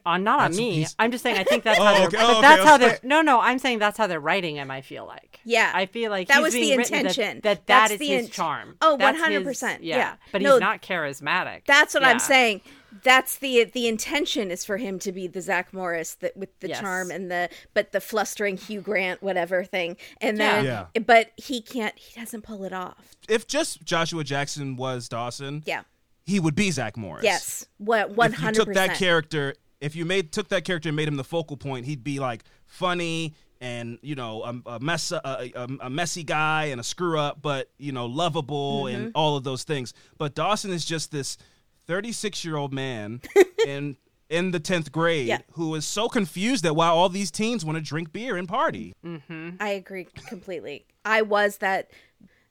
[0.05, 0.85] On not on me.
[0.97, 1.37] I'm just saying.
[1.37, 2.07] I think that's Oh, how they're.
[2.07, 2.17] okay.
[2.19, 2.41] Oh, okay.
[2.41, 2.99] that's how they're.
[3.03, 3.39] No, no.
[3.41, 4.71] I'm saying that's how they're writing him.
[4.71, 5.39] I feel like.
[5.43, 5.71] Yeah.
[5.73, 7.41] I feel like That he's was the being written that- intention.
[7.43, 8.75] That, That's that is the his int- charm.
[8.81, 10.15] Oh, 100%, his- yeah.
[10.31, 11.65] But No, he's not charismatic.
[11.65, 12.09] that's what Yeah.
[12.09, 12.61] I'm saying.
[13.03, 16.69] That's the the intention is for him to be the Zach Morris that with the
[16.69, 16.79] Yes.
[16.79, 19.97] charm and the but the flustering Hugh Grant whatever thing.
[20.21, 20.55] And Yeah.
[20.61, 20.65] then
[20.95, 21.01] Yeah.
[21.01, 23.15] but he can't he doesn't pull it off.
[23.27, 25.81] If just Joshua Jackson was Dawson, Yeah.
[26.25, 27.23] he would be Zach Morris.
[27.23, 27.65] Yes.
[27.79, 28.55] What 100%.
[28.59, 31.57] you took that character, if you made took that character and made him the focal
[31.57, 35.21] point, he'd be like funny and you know a, a mess a,
[35.55, 38.95] a, a messy guy and a screw up, but you know lovable Mm-hmm.
[38.95, 39.93] and all of those things.
[40.17, 41.37] But Dawson is just this
[41.87, 43.21] 36 year old man
[43.67, 43.97] in
[44.29, 45.39] in the 10th grade Yeah.
[45.51, 48.93] who is so confused that why all these teens want to drink beer and party.
[49.59, 50.85] I agree completely.
[51.05, 51.91] I was that.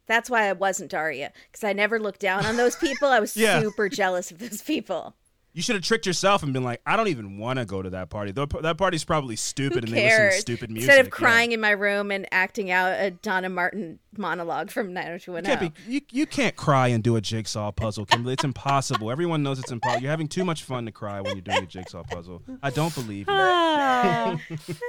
[0.06, 3.08] That's why I wasn't Daria because I never looked down on those people.
[3.08, 3.60] I was Yeah.
[3.62, 5.14] super jealous of those people.
[5.54, 7.90] You should have tricked yourself and been like, I don't even want to go to
[7.90, 8.32] that party.
[8.32, 10.88] Tho- That party's probably stupid Who and they listen to stupid music.
[10.88, 11.10] Instead of Yeah.
[11.10, 15.58] crying in my room and acting out a Donna Martin monologue from You 90210.
[15.58, 18.32] can't, be, you, you can't cry and do a jigsaw puzzle, Kimberly.
[18.32, 19.10] It's impossible.
[19.10, 20.00] Everyone knows it's impossible.
[20.02, 22.42] You're having too much fun to cry when you're doing a jigsaw puzzle.
[22.62, 24.38] I don't believe you.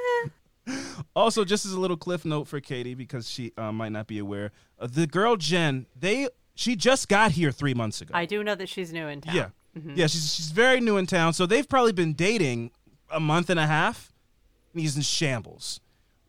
[1.13, 4.17] Also, just as a little cliff note for Katie, because she uh, might not be
[4.17, 8.13] aware, uh, the girl Jen, they she just got here three months ago.
[8.15, 9.35] I do know that she's new in town.
[9.35, 9.49] yeah,
[9.95, 12.71] yeah, she's she's very new in town, so they've probably been dating
[13.11, 14.11] a month and a half.
[14.73, 15.79] And he's in shambles.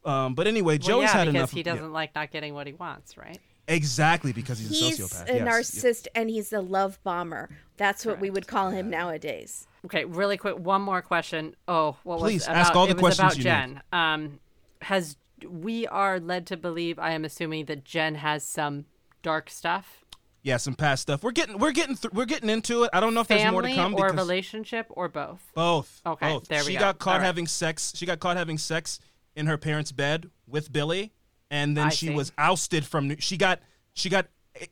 [0.05, 1.51] Um, but anyway, Well, Joey's yeah, had because enough.
[1.53, 1.73] he of- yeah.
[1.75, 3.39] doesn't like not getting what he wants, right?
[3.67, 5.31] exactly because he's, He's a sociopath.
[5.31, 5.49] a yes.
[5.49, 7.49] narcissist and he's a love bomber.
[7.79, 9.67] That's what we would call him nowadays.
[9.87, 11.57] Okay, really quick, one more question.
[11.67, 13.83] Oh, what Please, was ask about, all the it was questions about you Jen.
[13.91, 14.41] Um,
[14.83, 15.17] has
[15.49, 16.99] we are led to believe?
[16.99, 18.85] I am assuming that Jen has some
[19.23, 20.04] dark stuff,
[20.45, 21.23] yeah, some past stuff.
[21.25, 22.91] We're getting we're getting th- we're getting into it.
[22.93, 25.43] I don't know if there's more to family come or because relationship or both.
[25.55, 26.03] both.
[26.07, 26.47] Okay, both.
[26.49, 26.81] there we she go.
[26.81, 27.25] got caught right.
[27.25, 27.95] having sex.
[27.97, 29.01] She got caught having sex
[29.35, 31.13] in her parents' bed with Billy,
[31.51, 32.15] and then I she see.
[32.15, 33.09] was ousted from.
[33.09, 33.61] New- she got
[33.95, 34.27] she got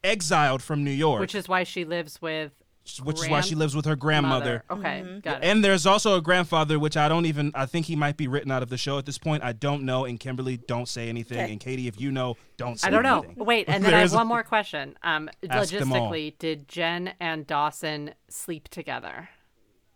[0.04, 2.52] exiled from New York, Which is why she lives with.
[3.02, 4.64] Which is why she lives with her grandmother.
[4.70, 5.46] Okay, got it.
[5.46, 7.52] And there's also a grandfather, which I don't even.
[7.54, 9.42] I think he might be written out of the show at this point.
[9.42, 10.04] I don't know.
[10.04, 11.38] And Kimberly, don't say anything.
[11.38, 11.52] Okay.
[11.52, 13.24] And Katie, if you know, don't say I don't know.
[13.36, 14.96] Wait, and then I have one more question.
[15.02, 16.10] Um, Ask them all.
[16.10, 19.28] logistically, did Jen and Dawson sleep together?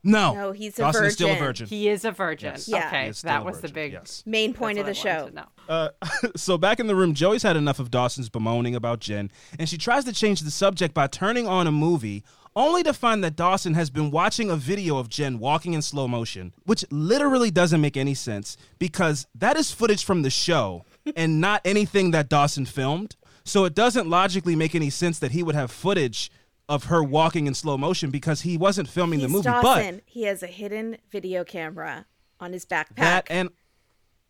[0.05, 1.66] No, No, he's a Dawson is still a virgin.
[1.66, 1.66] virgin.
[1.66, 2.53] He is a virgin.
[2.53, 2.68] Yes.
[2.68, 2.87] Yeah.
[2.87, 4.22] Okay, He is still that was the big yes.
[4.25, 5.16] Main point of the I show.
[5.25, 5.46] wanted to know.
[5.68, 5.88] Uh,
[6.37, 9.77] so back in the room, Joey's had enough of Dawson's bemoaning about Jen, and she
[9.77, 12.22] tries to change the subject by turning on a movie,
[12.56, 16.08] only to find that Dawson has been watching a video of Jen walking in slow
[16.08, 20.84] motion, which literally doesn't make any sense because that is footage from the show
[21.16, 23.14] and not anything that Dawson filmed.
[23.44, 26.32] So it doesn't logically make any sense that he would have footage
[26.68, 29.44] of her walking in slow motion because he wasn't filming He's the movie.
[29.44, 30.00] Dawson.
[30.04, 32.06] he has a hidden video camera
[32.40, 32.96] on his backpack.
[32.96, 33.50] That and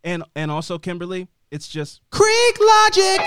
[0.05, 3.21] and and also Kimberly, it's just Creek logic.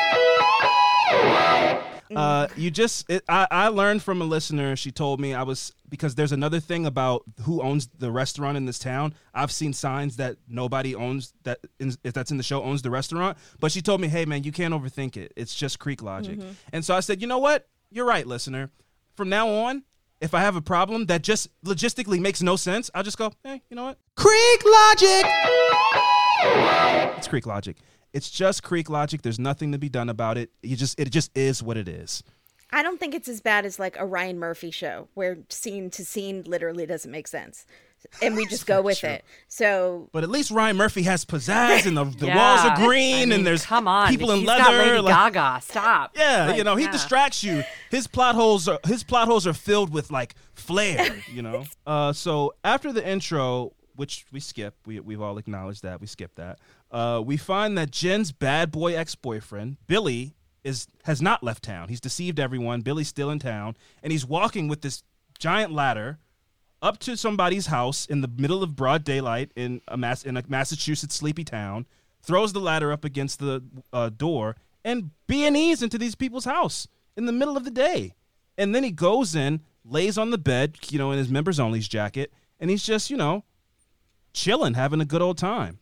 [2.16, 4.76] Uh, you just it, I, I learned from a listener.
[4.76, 8.66] She told me I was because there's another thing about who owns the restaurant in
[8.66, 9.14] this town.
[9.34, 12.90] I've seen signs that nobody owns that in, if that's in the show owns the
[12.90, 13.38] restaurant.
[13.60, 15.34] But she told me, hey man, you can't overthink it.
[15.36, 16.40] It's just Creek logic.
[16.74, 17.68] And so I said, you know what?
[17.92, 18.72] You're right, listener.
[19.16, 19.84] From now on,
[20.22, 23.62] if I have a problem that just logistically makes no sense, I'll just go, hey,
[23.70, 23.98] you know what?
[24.16, 25.26] Creek logic.
[27.18, 27.78] It's Creek logic.
[28.14, 29.22] It's just Creek logic.
[29.22, 30.50] There's nothing to be done about it.
[30.64, 32.24] You just it just is what it is.
[32.72, 36.06] I don't think it's as bad as like a Ryan Murphy show where scene to
[36.06, 37.66] scene literally doesn't make sense.
[38.22, 39.10] And we just go with true.
[39.10, 39.26] it.
[39.48, 42.36] So But at least Ryan Murphy has pizzazz and the, the Yeah.
[42.64, 44.64] walls are green I mean, and there's come on people in He's leather.
[44.64, 45.62] got Lady like- Gaga.
[45.64, 46.12] Stop.
[46.16, 46.92] yeah, Like, you know, he yeah.
[46.92, 47.64] distracts you.
[47.90, 51.66] His plot holes are his plot holes are filled with like flair, you know.
[51.88, 56.36] uh, so after the intro, which we skip, we we've all acknowledged that we skipped
[56.38, 56.60] that.
[56.92, 61.90] Uh, we find that Jen's bad boy ex boyfriend Billy is has not left town.
[61.90, 62.82] He's deceived everyone.
[62.82, 65.04] Billy's still in town, and he's walking with this
[65.38, 66.20] giant ladder
[66.82, 70.44] up to somebody's house in the middle of broad daylight in a mass in a
[70.48, 71.86] Massachusetts sleepy town,
[72.22, 76.46] throws the ladder up against the uh, door, and B and E's into these people's
[76.46, 78.16] house in the middle of the day.
[78.58, 81.88] And then he goes in, lays on the bed, you know, in his members only's
[81.88, 83.44] jacket, and he's just, you know,
[84.34, 85.80] chilling, having a good old time.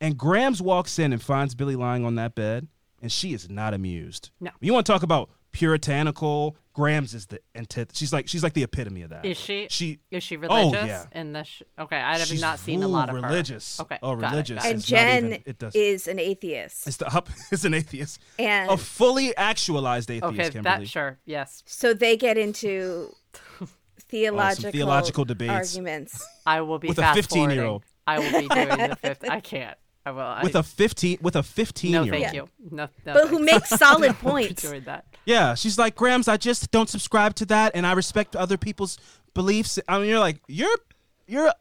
[0.00, 2.68] And Grams walks in and finds Billy lying on that bed,
[3.02, 4.30] and she is not amused.
[4.40, 4.50] No.
[4.60, 6.56] You want to talk about puritanical?
[6.72, 7.90] Grams is the antith.
[7.94, 9.26] She's like she's like the epitome of that.
[9.26, 9.66] Is she?
[9.68, 10.64] She Is she religious?
[10.66, 11.06] Oh, religious?
[11.12, 11.20] yeah.
[11.20, 13.20] In the sh- okay, I have She's not seen a lot of her.
[13.22, 13.78] religious.
[13.80, 13.98] Okay.
[14.02, 14.56] Oh, got it, religious.
[14.62, 14.70] got it.
[14.70, 16.86] and It's Jen even- it does- is an atheist.
[16.86, 17.28] It's the up.
[17.52, 18.20] It's an atheist.
[18.38, 20.32] And a fully actualized atheist.
[20.32, 20.78] Okay, Kimberly.
[20.84, 21.18] that sure.
[21.26, 21.62] Yes.
[21.66, 23.14] so they get into
[24.08, 25.52] theological, theological debates.
[25.74, 26.26] arguments.
[26.46, 27.84] I will be With a 15-year-old.
[28.06, 29.28] I will be doing the fifth.
[29.28, 29.76] I can't.
[30.10, 30.22] I will.
[30.22, 32.22] I, with a fifteen with a fifteen no, year old.
[32.22, 32.48] thank you.
[32.70, 34.62] No, no But who makes solid I won't be points.
[34.62, 35.04] Doing that.
[35.24, 36.26] Yeah, she's like Grams.
[36.28, 38.98] I just don't subscribe to that, and I respect other people's
[39.34, 39.78] beliefs.
[39.88, 40.76] I mean, you're like you're
[41.26, 41.52] you're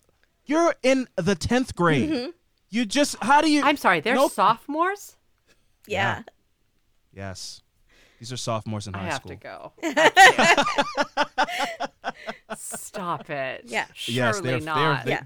[0.45, 2.09] you're in the tenth grade.
[2.09, 2.29] Mm-hmm.
[2.71, 3.61] You just how do you?
[3.63, 3.99] I'm sorry.
[3.99, 4.31] They're Nope.
[4.31, 5.15] sophomores.
[5.87, 6.23] Yeah.
[7.13, 7.61] Yes,
[8.19, 9.31] these are sophomores in high I high have school.
[9.31, 9.73] to go.
[12.57, 13.63] Stop it.
[13.65, 13.85] Yeah.
[13.93, 15.05] Surely yes, they're, not.
[15.05, 15.23] They're, they Yeah.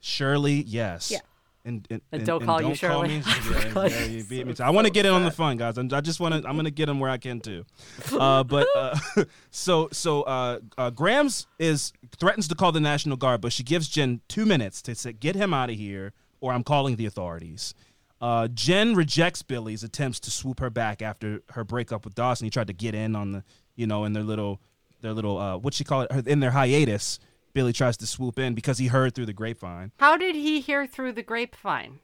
[0.00, 1.10] Surely, yes.
[1.10, 1.20] Yeah.
[1.66, 3.08] And, and, And don't and call you don't Shirley.
[3.08, 3.22] me.
[3.26, 5.56] I Yeah, yeah, you beat me to- I want to get in on the fun,
[5.56, 5.78] guys.
[5.78, 6.46] I'm, I just want to.
[6.48, 7.64] I'm going to get them where I can too.
[8.12, 8.98] Uh, but uh,
[9.50, 13.88] so so uh, uh, Grams is threatens to call the National Guard, but she gives
[13.88, 17.74] Jen two minutes to say, get him out of here, or I'm calling the authorities.
[18.20, 22.44] Uh, Jen rejects Billy's attempts to swoop her back after her breakup with Dawson.
[22.46, 24.60] He tried to get in on the, you know, in their little,
[25.02, 27.18] their little, uh, what she call it, in their hiatus.
[27.54, 29.92] Billy tries to swoop in because he heard through the grapevine.
[29.98, 32.00] How did he hear through the grapevine?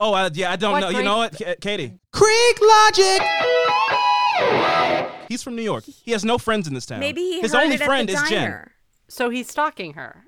[0.00, 0.88] Oh, uh, yeah, I don't What know.
[0.88, 1.98] You know what, K- Katie?
[2.12, 3.22] Creek Logic.
[5.28, 5.84] He's from New York.
[5.84, 7.00] He has no friends in this town.
[7.00, 8.70] Maybe he his heard only it at friend the is Jen.
[9.08, 10.24] So he's stalking her.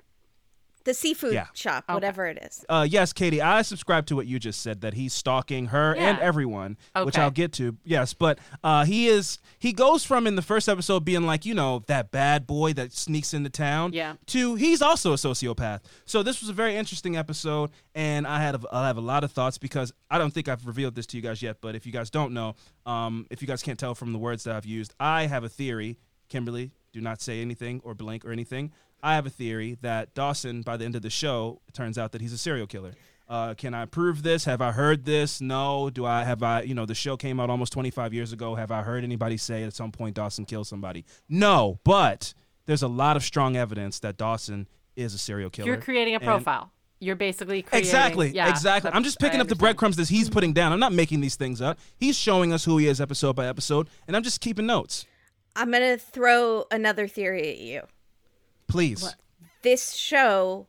[0.83, 1.47] The seafood Yeah.
[1.53, 1.93] shop, Okay.
[1.93, 2.65] whatever it is.
[2.67, 6.17] Uh, yes, Katie, I subscribe to what you just said that he's stalking her and
[6.17, 6.23] Yeah.
[6.23, 7.77] everyone, which I'll get to.
[7.83, 11.53] Yes, but uh, he is he goes from in the first episode being like you
[11.53, 14.15] know that bad boy that sneaks into town, Yeah.
[14.27, 15.81] to he's also a sociopath.
[16.05, 19.23] So this was a very interesting episode, and I had a, I have a lot
[19.23, 21.57] of thoughts because I don't think I've revealed this to you guys yet.
[21.61, 24.43] But if you guys don't know, um, if you guys can't tell from the words
[24.45, 25.97] that I've used, I have a theory.
[26.29, 28.71] Kimberly, do not say anything or blink or anything.
[29.03, 32.11] I have a theory that Dawson, by the end of the show, it turns out
[32.11, 32.93] that he's a serial killer.
[33.27, 34.43] Uh, can I prove this?
[34.45, 35.39] Have I heard this?
[35.39, 35.89] No.
[35.89, 36.63] Do I have I?
[36.63, 38.55] You know, the show came out almost 25 years ago.
[38.55, 41.05] Have I heard anybody say at some point Dawson killed somebody?
[41.29, 41.79] No.
[41.85, 42.33] But
[42.65, 45.67] there's a lot of strong evidence that Dawson is a serial killer.
[45.67, 46.71] You're creating a And- profile.
[47.03, 47.87] You're basically creating.
[47.87, 48.91] Exactly, Yeah, exactly.
[48.93, 50.71] I'm just picking up the breadcrumbs that he's putting down.
[50.71, 51.79] I'm not making these things up.
[51.97, 55.07] He's showing us who he is episode by episode, and I'm just keeping notes.
[55.55, 57.81] I'm going to throw another theory at you.
[58.71, 59.15] Please.
[59.63, 60.67] This show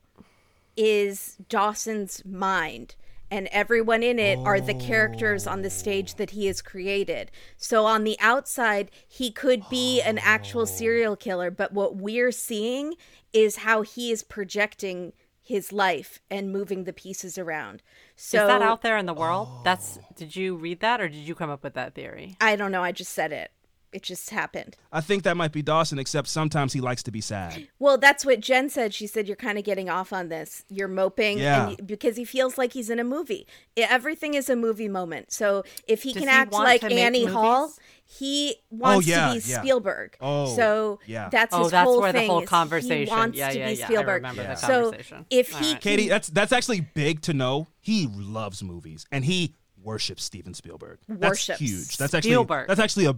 [0.77, 2.97] is Dawson's mind,
[3.31, 7.31] and everyone in it are the characters on the stage that he has created.
[7.57, 12.95] So on the outside, he could be an actual serial killer, but what we're seeing
[13.33, 17.83] is how he is projecting his life and moving the pieces around.
[18.17, 19.49] So Is that out there in the world?
[19.65, 19.99] That's.
[20.17, 22.37] Did you read that or did you come up with that theory?
[22.41, 22.83] I don't know.
[22.83, 23.51] I just said it.
[23.93, 24.77] It just happened.
[24.91, 27.69] I think that might be Dawson, except sometimes he likes to be sad.
[27.79, 28.95] Well, that's what Jen said.
[28.95, 30.65] She said you're kind of getting off on this.
[30.71, 31.69] You're moping, Yeah.
[31.69, 33.47] and y- because he feels like he's in a movie.
[33.77, 35.31] Everything is a movie moment.
[35.33, 37.71] So if he Does can he act like to make Annie Hall,
[38.05, 39.61] he oh, wants yeah, to be yeah.
[39.61, 40.17] Spielberg.
[40.21, 41.29] Oh, so yeah.
[41.29, 43.59] that's Oh, his that's whole where the thing whole is conversation- He wants yeah, to
[43.59, 44.23] yeah, be yeah, I Spielberg.
[44.23, 45.27] remember the So conversation.
[45.31, 45.81] if All he, right.
[45.83, 47.69] Katie, that's that's actually big to know.
[47.81, 50.99] He loves movies and he worships Steven Spielberg.
[51.09, 51.59] That's Worships.
[51.61, 51.97] huge.
[51.97, 52.69] That's actually Spielberg.
[52.69, 53.17] that's actually a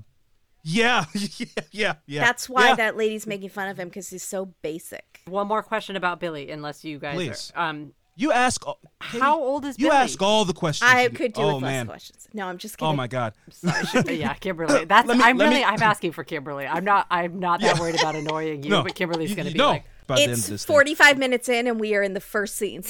[0.64, 2.24] yeah, yeah, yeah, yeah.
[2.24, 2.74] that's why Yeah.
[2.76, 5.20] that lady's making fun of him because he's so basic.
[5.26, 7.52] One more question about Billy, unless you guys Please.
[7.54, 7.68] are.
[7.70, 9.88] Um, you ask all- How old is Billy?
[9.88, 10.90] you ask all the questions.
[10.90, 11.86] I could do oh, with man.
[11.86, 12.28] less questions.
[12.32, 12.92] No, I'm just kidding.
[12.92, 13.34] Oh my god.
[13.50, 14.84] sorry, yeah, Kimberly.
[14.86, 16.66] That's me- I'm really me- I'm asking for Kimberly.
[16.66, 19.58] I'm not I'm not that worried about annoying you, No, but Kimberly's going to be
[19.58, 20.74] know like, by It's of this thing.
[20.74, 22.82] 45 minutes in, and we are in the first scene.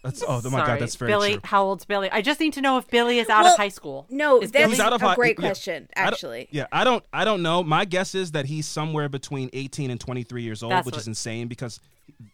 [0.00, 0.28] Still.
[0.28, 1.32] That's, oh, my god, that's very Billy.
[1.32, 1.40] true.
[1.44, 2.10] How old's Billy?
[2.10, 4.06] I just need to know if Billy is out Well, of high school.
[4.10, 5.46] no, is that's out of a high- great yeah.
[5.46, 6.48] question, I actually.
[6.50, 7.62] yeah, I don't I don't know.
[7.62, 11.00] My guess is that he's somewhere between 18 and 23 years old, That's which what-
[11.02, 11.80] is insane because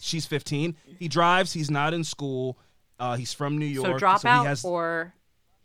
[0.00, 0.76] she's 15.
[0.98, 2.56] He drives, he's not in school.
[2.98, 4.00] Uh, he's from New York.
[4.00, 5.12] so dropout he has or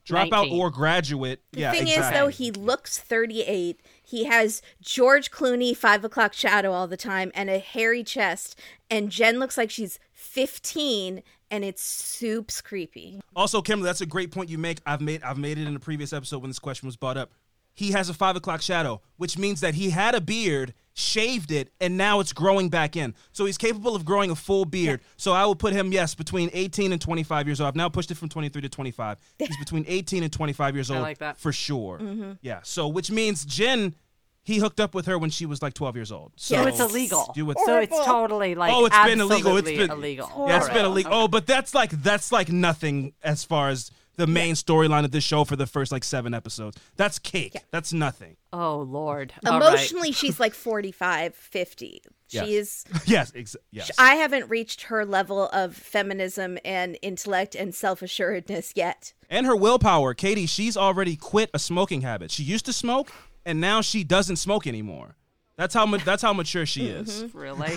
[0.06, 0.60] dropout 19.
[0.60, 1.40] or graduate.
[1.54, 2.04] The yeah, thing exactly.
[2.08, 3.80] is, though, he looks 38.
[4.04, 8.60] He has George Clooney five o'clock shadow all the time and a hairy chest.
[8.90, 13.22] And Jen looks like she's 15, and it's soups creepy.
[13.36, 14.80] Also, Kimberly, that's a great point you make.
[14.86, 17.32] I've made I've made it in a previous episode when this question was brought up.
[17.74, 21.72] He has a five o'clock shadow, which means that he had a beard, shaved it,
[21.80, 23.16] and now it's growing back in.
[23.32, 25.00] So he's capable of growing a full beard.
[25.16, 27.70] So I will put him, yes, between 18 and 25 years old.
[27.70, 29.18] I've now pushed it from 23 to 25.
[29.40, 31.38] He's between 18 and 25 years old I like that.
[31.38, 32.00] for sure.
[32.00, 32.32] Mm-hmm.
[32.42, 32.60] Yeah.
[32.64, 33.96] So which means Jen,
[34.44, 36.32] he hooked up with her when she was like 12 years old.
[36.36, 37.32] So So it's illegal.
[37.36, 37.58] Do it.
[37.66, 39.58] So it's totally like oh, it's been illegal.
[39.58, 40.46] It's absolutely been illegal.
[40.48, 40.86] Yeah, it's been Alright.
[40.92, 41.12] illegal.
[41.14, 45.24] Oh, but that's like that's like nothing as far as the main storyline of this
[45.24, 46.78] show for the first like seven episodes.
[46.98, 47.56] That's cake.
[47.72, 48.36] That's nothing.
[48.52, 49.34] Oh Lord.
[49.46, 49.68] All right.
[49.68, 52.02] Emotionally, she's like 45, 50.
[52.30, 52.46] Yes.
[52.46, 52.86] She is.
[53.06, 53.32] Yes.
[53.36, 53.92] Ex- yes.
[53.98, 59.14] I haven't reached her level of feminism and intellect and self assuredness yet.
[59.30, 60.46] and her willpower, Katie.
[60.46, 62.32] She's already quit a smoking habit.
[62.32, 63.12] She used to smoke,
[63.46, 65.16] and now she doesn't smoke anymore.
[65.58, 66.04] That's how much.
[66.04, 67.24] That's how mature she is.
[67.24, 67.38] Mm-hmm.
[67.38, 67.76] Really?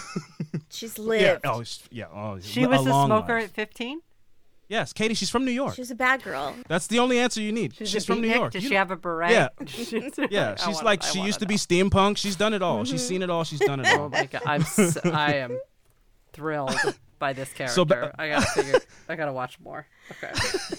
[0.71, 1.43] She's lived.
[1.45, 2.07] Oh, yeah.
[2.13, 2.33] Oh, yeah.
[2.35, 3.45] Oh, She was a long smoker life.
[3.45, 4.01] at 15.
[4.69, 5.13] Yes, Katie.
[5.15, 5.75] She's from New York.
[5.75, 6.55] She's a bad girl.
[6.69, 7.75] That's the only answer you need.
[7.75, 8.35] She's, a from New beatnik?
[8.37, 8.53] York.
[8.53, 9.31] Does You she know- have a beret?
[9.31, 9.49] Yeah.
[9.67, 12.17] She's- Yeah, she's wanna- like I she wanna used to be steampunk.
[12.17, 12.85] She's done it all.
[12.85, 13.09] She's mm-hmm.
[13.09, 13.45] seen it all.
[13.45, 14.05] She's done it oh all.
[14.07, 15.59] Oh my god, I'm s I am
[16.33, 16.75] thrilled
[17.25, 17.75] by this character.
[17.75, 18.81] So, ba- uh, I gotta figure.
[19.09, 19.87] I gotta watch more.
[20.11, 20.31] Okay.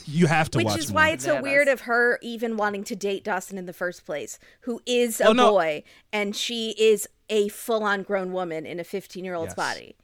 [0.05, 0.95] You have to Which watch is more.
[1.01, 4.37] why it's so weird of her even wanting to date Dawson in the first place,
[4.61, 5.49] who is a Oh, no.
[5.51, 9.73] boy and she is a full on grown woman in a 15 year old's Yes.
[9.73, 9.95] body.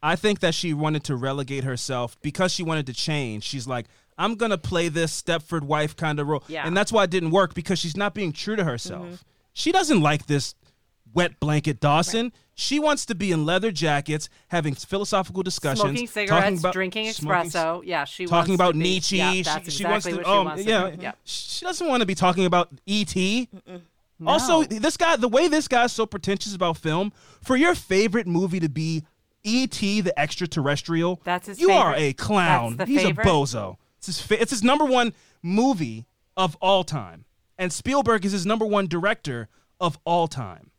[0.00, 3.42] I think that she wanted to relegate herself because she wanted to change.
[3.42, 6.66] She's like, I'm gonna play this Stepford wife kind of role, Yeah.
[6.66, 9.06] and that's why it didn't work because she's not being true to herself.
[9.06, 9.14] Mm-hmm.
[9.52, 10.54] She doesn't like this
[11.14, 12.32] wet blanket Dawson.
[12.54, 17.12] She wants to be in leather jackets, having philosophical discussions, Smoking talking cigarettes, about- drinking
[17.12, 17.82] smoking- espresso.
[17.84, 19.16] Yeah, she talking wants about to be, Nietzsche.
[19.18, 20.28] Yeah, She- that's she, exactly oh, wants to.
[20.30, 20.90] oh, wants yeah.
[20.90, 21.02] to.
[21.02, 21.12] Yeah.
[21.24, 23.48] She doesn't want to be talking about E.T.
[24.26, 28.58] Also, this guy, the way this guy's so pretentious about film, for your favorite movie
[28.58, 29.04] to be
[29.44, 30.00] E.T.
[30.00, 32.76] the extraterrestrial, That's his You are a clown.
[32.86, 33.24] He's favorite?
[33.24, 33.76] a bozo.
[33.98, 37.24] It's his, fa- it's his number one movie of all time,
[37.56, 39.48] and Spielberg is his number one director
[39.80, 40.70] of all time.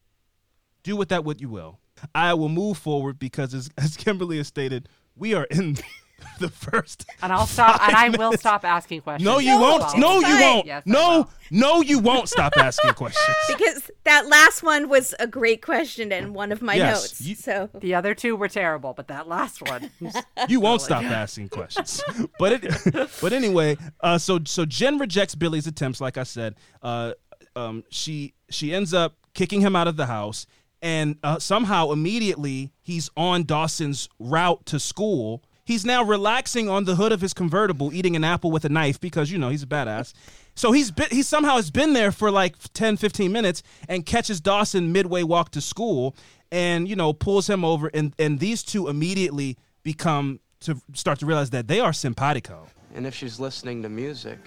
[0.84, 1.80] Do with that what you will.
[2.16, 5.76] I will move forward because, as, as Kimberly has stated, we are in
[6.40, 7.06] the first.
[7.22, 7.82] And I'll stop.
[7.82, 8.42] And five I will minutes.
[8.42, 9.26] stop asking questions.
[9.26, 9.82] No, you as won't.
[9.82, 9.98] well.
[9.98, 10.66] No, you won't.
[10.66, 13.26] Yes, no, no, you won't stop asking questions.
[13.50, 17.22] Because that last one was a great question and one of my Yes, notes.
[17.22, 19.90] you- so The other two were terrible, but that last one.
[20.48, 22.02] You won't stop asking questions.
[22.40, 26.00] But it, but anyway, uh, so so Jen rejects Billy's attempts.
[26.00, 27.12] Like I said, uh,
[27.58, 30.48] um, she she ends up kicking him out of the house,
[30.82, 35.44] and uh, somehow immediately he's on Dawson's route to school.
[35.66, 39.00] He's now relaxing on the hood of his convertible, eating an apple with a knife
[39.00, 40.14] because you know he's a badass.
[40.56, 44.42] So he's been, he somehow has been there for like 10, 15 minutes and catches
[44.42, 46.16] Dawson midway walk to school
[46.52, 47.90] and, you know, pulls him over.
[47.94, 52.68] And, and these two immediately become to start to realize that they are simpatico.
[52.94, 54.40] And if she's listening to music,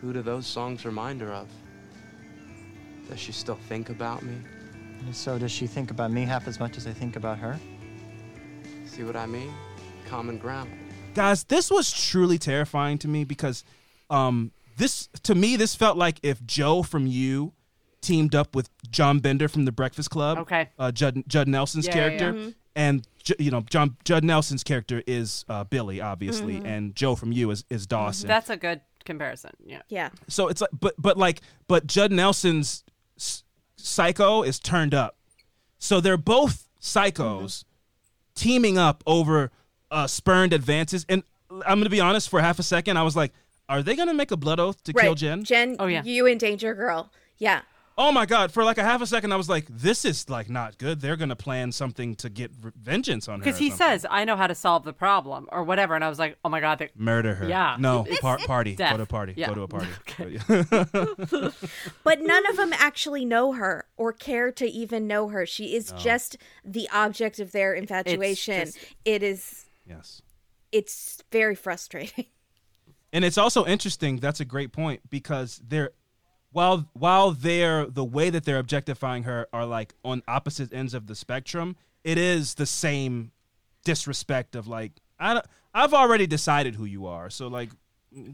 [0.00, 1.48] who do those songs remind her of?
[3.08, 4.36] Does she still think about me?
[5.12, 7.58] So does she think about me half as much as I think about her?
[8.86, 9.52] See what I mean?
[10.06, 10.70] Common ground.
[11.14, 13.64] Guys, this was truly terrifying to me because
[14.10, 17.52] um, this, to me, this felt like if Joe from You
[18.02, 20.38] teamed up with John Bender from The Breakfast Club.
[20.38, 20.68] Okay.
[20.78, 22.38] Uh, Judd, Judd Nelson's Yeah, yeah, character.
[22.38, 22.50] yeah.
[22.76, 27.50] And, you know, John Judd Nelson's character is uh, Billy, obviously, and Joe from You
[27.50, 28.28] is, is Dawson.
[28.28, 29.52] That's a good comparison.
[29.64, 29.80] Yeah.
[29.88, 30.10] yeah.
[30.28, 32.85] So it's like, but but like, but Judd Nelson's s-
[33.76, 35.16] psycho is turned up.
[35.78, 37.64] So they're both psychos
[38.34, 39.50] teaming up over
[39.90, 41.06] uh, spurned advances.
[41.08, 43.32] And I'm gonna be honest, for half a second, I was like,
[43.68, 46.02] "Are they gonna make a blood oath to kill Jen?" Jen, Oh, yeah.
[46.04, 47.10] you and Danger Girl.
[47.38, 47.62] Yeah.
[47.98, 48.52] Oh my god!
[48.52, 51.00] For like a half a second, I was like, "This is like not good.
[51.00, 53.86] They're gonna plan something to get re- vengeance on her." Because he something.
[53.86, 55.94] says, I know how to solve the problem or whatever.
[55.94, 56.78] And I was like, oh my God.
[56.78, 57.48] they- murder her.
[57.48, 57.76] Yeah.
[57.78, 58.76] No, par- party.
[58.76, 58.90] Death.
[58.92, 59.32] Go to a party.
[59.36, 59.48] Yeah.
[59.48, 59.88] Go to a party.
[60.10, 61.50] okay.
[62.04, 65.46] But none of them actually know her or care to even know her.
[65.46, 68.66] She is just the object of their infatuation.
[68.66, 70.20] just- it is yes.
[70.70, 72.26] it's very frustrating.
[73.12, 74.18] And it's also interesting.
[74.18, 75.92] That's a great point because they're
[76.56, 81.06] while while they're the way that they're objectifying her are like on opposite ends of
[81.06, 81.76] the spectrum.
[82.02, 83.30] It is the same
[83.84, 87.28] disrespect of like I don't, I've already decided who you are.
[87.28, 87.68] So like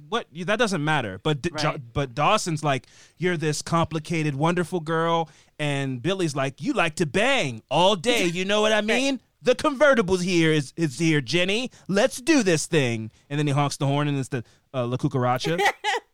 [0.09, 1.19] what that doesn't matter.
[1.21, 1.81] But Right.
[1.93, 2.87] but Dawson's like
[3.19, 8.27] you're this complicated wonderful girl and Billy's like you like to bang all day.
[8.27, 9.21] You know what I mean?
[9.43, 11.73] The convertible's here is is here, Jenny.
[11.89, 13.11] Let's do this thing.
[13.29, 15.61] And then he honks the horn and it's the uh, La Cucaracha.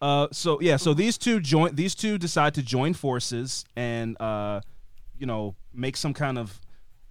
[0.00, 1.74] Uh, so yeah, so these two join.
[1.74, 4.60] These two decide to join forces and uh,
[5.18, 6.60] you know make some kind of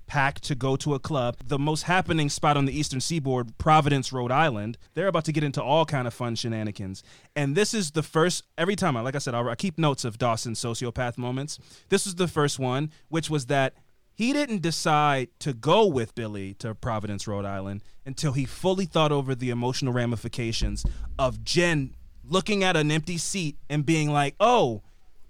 [0.07, 1.36] pact to go to a club.
[1.43, 4.77] The most happening spot on the eastern seaboard, Providence, Rhode Island.
[4.93, 7.01] They're about to get into all kind of fun shenanigans.
[7.36, 8.43] And this is the first.
[8.57, 11.57] Every time I, like I said, I, I keep notes of Dawson's sociopath moments.
[11.89, 13.73] This was the first one, which was that
[14.13, 19.11] he didn't decide to go with Billy to Providence, Rhode Island until he fully thought
[19.11, 20.86] over the emotional ramifications
[21.19, 21.95] of Jen
[22.28, 24.82] looking at an empty seat and being like, "Oh,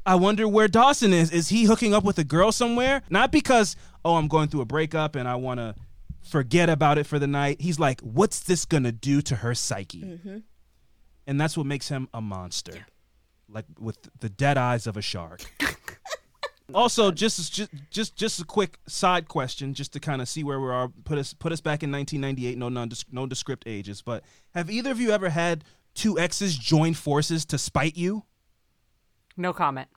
[0.05, 1.31] I wonder where Dawson is.
[1.31, 4.65] Is he hooking up with a girl somewhere?" Not because, "Oh, I'm going through a
[4.65, 5.75] breakup and I want to
[6.21, 9.55] forget about it for the night." He's like, "What's this going to do to her
[9.55, 10.37] psyche?" Mm-hmm.
[11.27, 12.85] And that's what makes him a monster.
[13.49, 15.41] Like with the dead eyes of a shark.
[16.73, 20.59] Also, just just just just a quick side question, just to kind of see where
[20.59, 20.87] we are.
[21.03, 22.57] Put us put us back in 1998.
[22.57, 24.01] No non no descript ages.
[24.01, 24.23] But
[24.55, 25.63] have either of you ever had
[25.95, 28.23] two exes join forces to spite you?
[29.35, 29.87] No comment.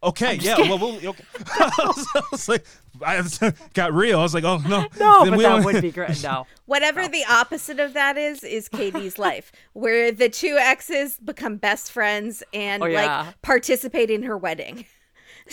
[0.00, 0.56] Okay, yeah.
[0.60, 1.24] Well, we'll okay.
[1.50, 2.64] I, was, I was like,
[3.04, 3.38] I was-
[3.74, 4.20] got real.
[4.20, 6.22] I was like, oh no, No, Then but we that don't- would be great.
[6.22, 6.46] No.
[6.66, 11.90] Whatever the opposite of that is, is Katie's life, where the two exes become best
[11.90, 13.22] friends and Oh, yeah.
[13.24, 14.84] like participate in her wedding.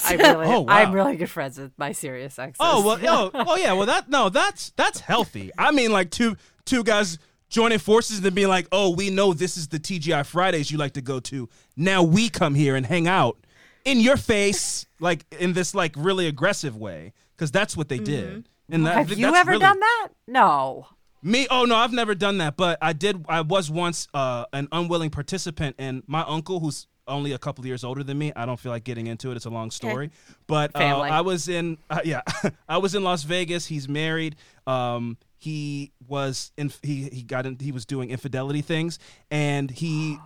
[0.04, 0.74] I really, Oh, wow.
[0.76, 2.58] I'm really good friends with my serious oh, exes.
[2.60, 3.00] Oh well,
[3.34, 3.74] oh, oh yeah.
[3.74, 5.52] Well, that no, that's that's healthy.
[5.58, 6.36] I mean, like two
[6.66, 7.18] two guys
[7.50, 10.94] joining forces and being like, oh, we know this is the TGI Fridays you like
[10.94, 11.50] to go to.
[11.76, 13.38] Now we come here and hang out
[13.86, 18.50] in your face, like in this like really aggressive way, because that's what they did.
[18.70, 20.08] And that, Have think you ever really- done that?
[20.28, 20.88] No.
[21.22, 21.48] Me?
[21.50, 22.56] Oh no, I've never done that.
[22.56, 23.26] But I did.
[23.28, 27.66] I was once uh, an unwilling participant, and my uncle, who's only a couple of
[27.66, 29.36] years older than me, I don't feel like getting into it.
[29.36, 30.12] It's a long story.
[30.46, 31.78] But uh, I was in.
[31.90, 32.22] Uh, yeah,
[32.70, 33.66] I was in Las Vegas.
[33.66, 34.36] He's married.
[34.68, 36.72] Um, he was in.
[36.82, 37.58] He he got in.
[37.60, 39.00] He was doing infidelity things,
[39.32, 40.18] and he.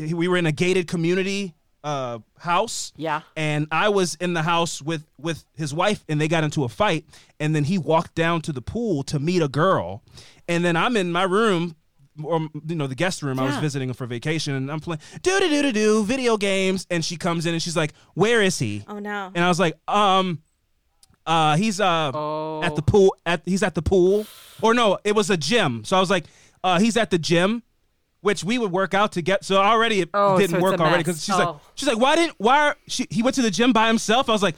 [0.00, 1.54] we were in a gated community
[1.84, 2.92] uh, house.
[2.96, 3.20] Yeah.
[3.36, 6.68] And I was in the house with with his wife, and they got into a
[6.68, 7.04] fight.
[7.38, 10.02] And then he walked down to the pool to meet a girl,
[10.48, 11.76] and then I'm in my room.
[12.22, 12.38] Or
[12.68, 13.40] you know the guest room.
[13.40, 13.60] I was Yeah.
[13.60, 16.86] visiting for vacation, and I'm playing do do do do do video games.
[16.88, 19.32] And she comes in and she's like, "Where is he?" Oh no.
[19.34, 20.40] And I was like, "Um,
[21.26, 22.62] uh, he's uh Oh.
[22.62, 23.16] at the pool.
[23.26, 24.26] At he's at the pool,
[24.62, 25.84] or no, it was a gym.
[25.84, 26.24] So I was like,
[26.62, 27.62] uh, he's at the gym,
[28.20, 29.44] which we would work out to get.
[29.44, 31.60] So already it Oh, didn't so work already because she's like, Oh.
[31.74, 33.06] she's like, why didn't why are, she?
[33.10, 34.28] He went to the gym by himself.
[34.28, 34.56] I was like,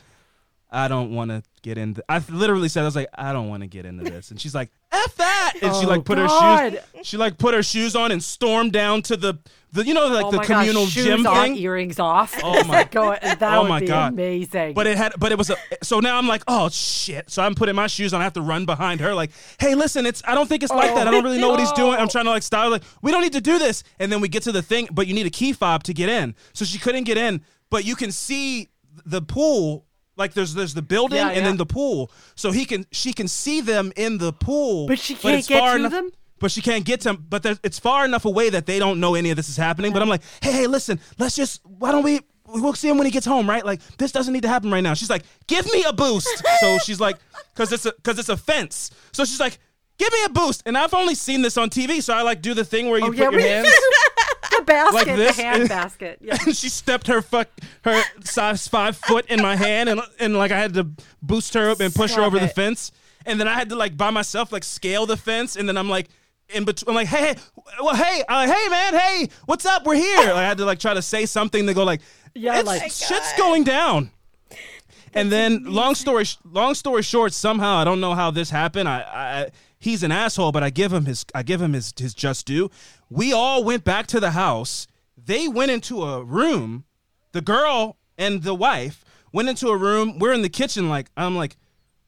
[0.77, 2.05] I don't want to get into.
[2.07, 4.31] I literally said, I was like, I don't want to get into this.
[4.31, 5.55] And she's like, f that.
[5.62, 6.81] And she Oh, like put her shoes.
[7.03, 9.39] She like put her shoes on and stormed down to the
[9.72, 11.57] the you know like oh the communal gosh, gym on, thing.
[11.57, 12.39] earrings off.
[12.43, 14.12] Oh my- Go, that Oh would my be God.
[14.12, 14.74] amazing.
[14.74, 15.57] But it had, but it was a.
[15.83, 17.31] So now I'm like, oh shit.
[17.31, 18.20] So I'm putting my shoes on.
[18.20, 19.14] I have to run behind her.
[19.14, 20.22] Like, hey, listen, it's.
[20.27, 21.09] I don't think it's like that.
[21.09, 21.95] I don't really know what he's doing.
[21.95, 22.68] I'm oh, trying to like style.
[22.70, 23.83] Like, we don't need to do this.
[23.99, 26.11] And then we get to the thing, but you need a key fob to get
[26.11, 26.35] in.
[26.53, 28.68] So she couldn't get in, but you can see
[29.07, 29.86] the pool.
[30.17, 31.43] Like there's there's the building Yeah, and yeah.
[31.45, 32.11] then the pool.
[32.35, 34.87] So he can she can see them in the pool.
[34.87, 36.11] But she can't it's get to enough- them?
[36.39, 37.27] But she can't get to them.
[37.29, 39.93] But it's far enough away that they don't know any of this is happening.
[39.95, 43.07] But I'm like, hey, hey, listen, let's just why don't we we'll see him when
[43.07, 43.64] he gets home, right?
[43.64, 44.95] Like this doesn't need to happen right now.
[44.95, 46.29] She's like, give me a boost.
[46.61, 47.17] so she's like,
[47.55, 48.91] because it's a because it's a fence.
[49.12, 49.59] So she's like,
[49.99, 50.62] give me a boost.
[50.67, 53.07] And I've only seen this on TV, so I like do the thing where you
[53.07, 53.69] Oh, put yeah, your hands.
[54.67, 55.37] basket, like this.
[55.37, 56.19] the hand basket.
[56.21, 56.37] Yeah.
[56.45, 57.49] and she stepped her fuck
[57.85, 60.87] her size five foot in my hand, and and like I had to
[61.23, 62.93] boost her up and push her Stop over the fence,
[63.25, 65.89] and then I had to like by myself like scale the fence, and then I'm
[65.89, 66.09] like.
[66.49, 67.35] In between, I'm like, hey, hey,
[67.83, 69.85] well, hey, uh, hey, man, hey, what's up?
[69.85, 70.17] We're here.
[70.19, 72.01] Like, I had to like try to say something to go like,
[72.37, 74.12] Yeah, like shit's going down.
[75.12, 78.89] and then, long story long story short, somehow I don't know how this happened.
[78.89, 79.51] I, I
[79.87, 82.70] he's an asshole, but I give him his I give him his his just due.
[83.09, 84.87] We all went back to the house.
[85.16, 86.84] They went into a room.
[87.32, 90.18] The girl and the wife went into a room.
[90.18, 90.89] We're in the kitchen.
[90.89, 91.57] Like I'm like,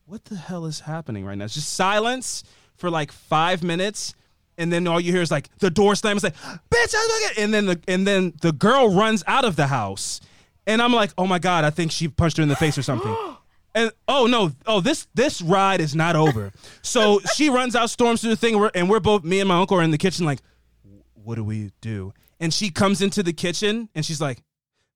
[0.05, 1.45] what the hell is happening right now?
[1.45, 2.45] It's just silence
[2.77, 4.15] for like five minutes.
[4.59, 6.17] And then all you hear is like the door slam.
[6.17, 9.45] It's like, bitch, I look at and then the and then the girl runs out
[9.45, 10.21] of the house.
[10.67, 12.83] And I'm like, oh my God, I think she punched her in the face or
[12.83, 13.17] something.
[13.75, 16.53] And oh no, oh this this ride is not over.
[16.83, 19.49] So she runs out, storms through the thing, and we're, and we're both me and
[19.49, 20.41] my uncle are in the kitchen like,
[21.15, 22.13] what do we do?
[22.41, 24.43] And she comes into the kitchen and she's like,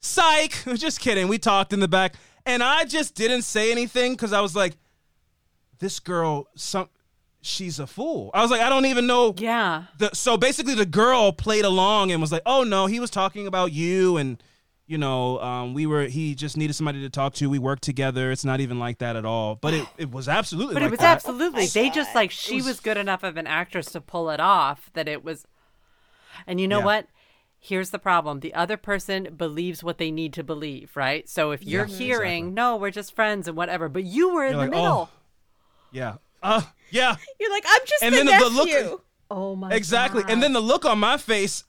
[0.00, 1.28] psych, just kidding.
[1.28, 2.16] We talked in the back,
[2.46, 4.76] and I just didn't say anything because I was like,
[5.78, 6.88] this girl, some
[7.42, 8.30] she's a fool.
[8.32, 9.34] I was like, I don't even know.
[9.36, 9.84] yeah.
[9.98, 13.46] The, so basically, the girl played along and was like, "Oh no, he was talking
[13.46, 14.42] about you, and
[14.92, 16.04] you know, um, we were.
[16.04, 17.48] He just needed somebody to talk to.
[17.48, 18.30] We worked together.
[18.30, 19.56] It's not even like that at all.
[19.56, 20.74] But it, it was absolutely.
[20.74, 21.16] But like it was that.
[21.16, 21.66] absolutely.
[21.66, 25.08] They just like she was, good enough of an actress to pull it off that
[25.08, 25.46] it was.
[26.46, 26.84] And you know Yeah.
[26.84, 27.06] what?
[27.58, 28.40] Here's the problem.
[28.40, 31.26] The other person believes what they need to believe, right?
[31.28, 34.52] So if you're Yeah, hearing, no, we're just friends and whatever, but you were in
[34.52, 35.08] You're the like, middle.
[35.12, 35.18] oh,
[35.92, 39.72] yeah, uh, yeah, You're like, I'm just And the then the- the look- Oh, my
[39.72, 40.22] exactly.
[40.22, 40.30] God.
[40.32, 41.64] And then the look on my face.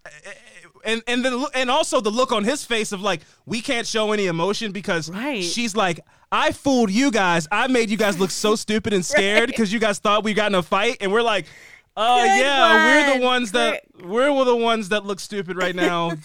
[0.86, 4.12] And and then and also the look on his face of like we can't show
[4.12, 5.44] any emotion because Right.
[5.44, 6.00] she's like
[6.32, 7.48] I fooled you guys.
[7.52, 10.48] I made you guys look so stupid and scared because you guys thought we got
[10.52, 10.98] in a fight.
[11.02, 11.46] And we're like
[11.96, 16.12] oh Good yeah we're the ones that we're the ones that look stupid right now.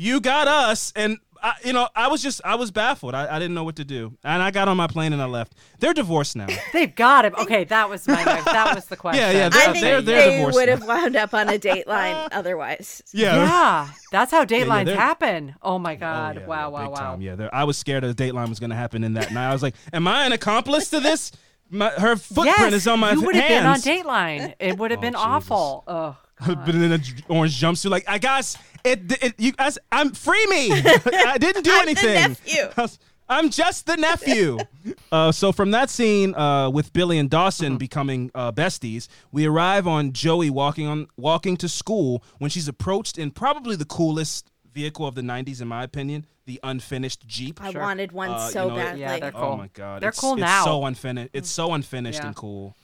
[0.00, 0.92] You got us.
[0.94, 3.76] And I, you know I was just I was baffled I, I didn't know what
[3.76, 6.94] to do and I got on my plane and I left they're divorced now They've
[6.94, 7.34] got him.
[7.38, 9.22] Okay, that was my that was the question.
[9.22, 10.76] yeah, I they're- think they're- they're they divorced would now.
[10.76, 13.02] have wound up on a Dateline otherwise.
[13.12, 15.54] yeah Yeah, that's how Datelines they're- happen.
[15.62, 16.36] Oh my Oh, God!
[16.40, 16.96] yeah, wow, wow, wow.
[16.96, 17.20] time.
[17.22, 19.48] Yeah, there- I was scared a Dateline was going to happen in that night.
[19.50, 21.32] I was like, "Am I an accomplice to this?"
[21.70, 23.84] My, her footprint yes, is on my you would have been on hands.
[23.84, 24.54] Dateline.
[24.58, 25.26] It would have Oh, been Jesus.
[25.26, 25.84] awful.
[25.86, 26.16] Oh,
[26.46, 27.90] been in an orange jumpsuit.
[27.90, 30.70] Like, I guys, it, it you guys, I'm free me.
[30.72, 32.14] I didn't do I'm the anything.
[32.14, 32.88] nephew.
[33.30, 34.58] I'm just the nephew.
[35.12, 37.76] uh, so from that scene uh, with Billy and Dawson Mm-hmm.
[37.78, 43.18] becoming uh, besties, we arrive on Joey walking on walking to school when she's approached
[43.18, 47.60] in probably the coolest vehicle of the '90s, in my opinion, the unfinished Jeep.
[47.62, 49.00] I wanted one Uh, so you know, badly.
[49.02, 50.64] Yeah, they're Oh my god, They're it's, cool it's now.
[50.64, 51.30] So unfinished.
[51.34, 52.28] It's so unfinished Yeah.
[52.28, 52.74] and cool.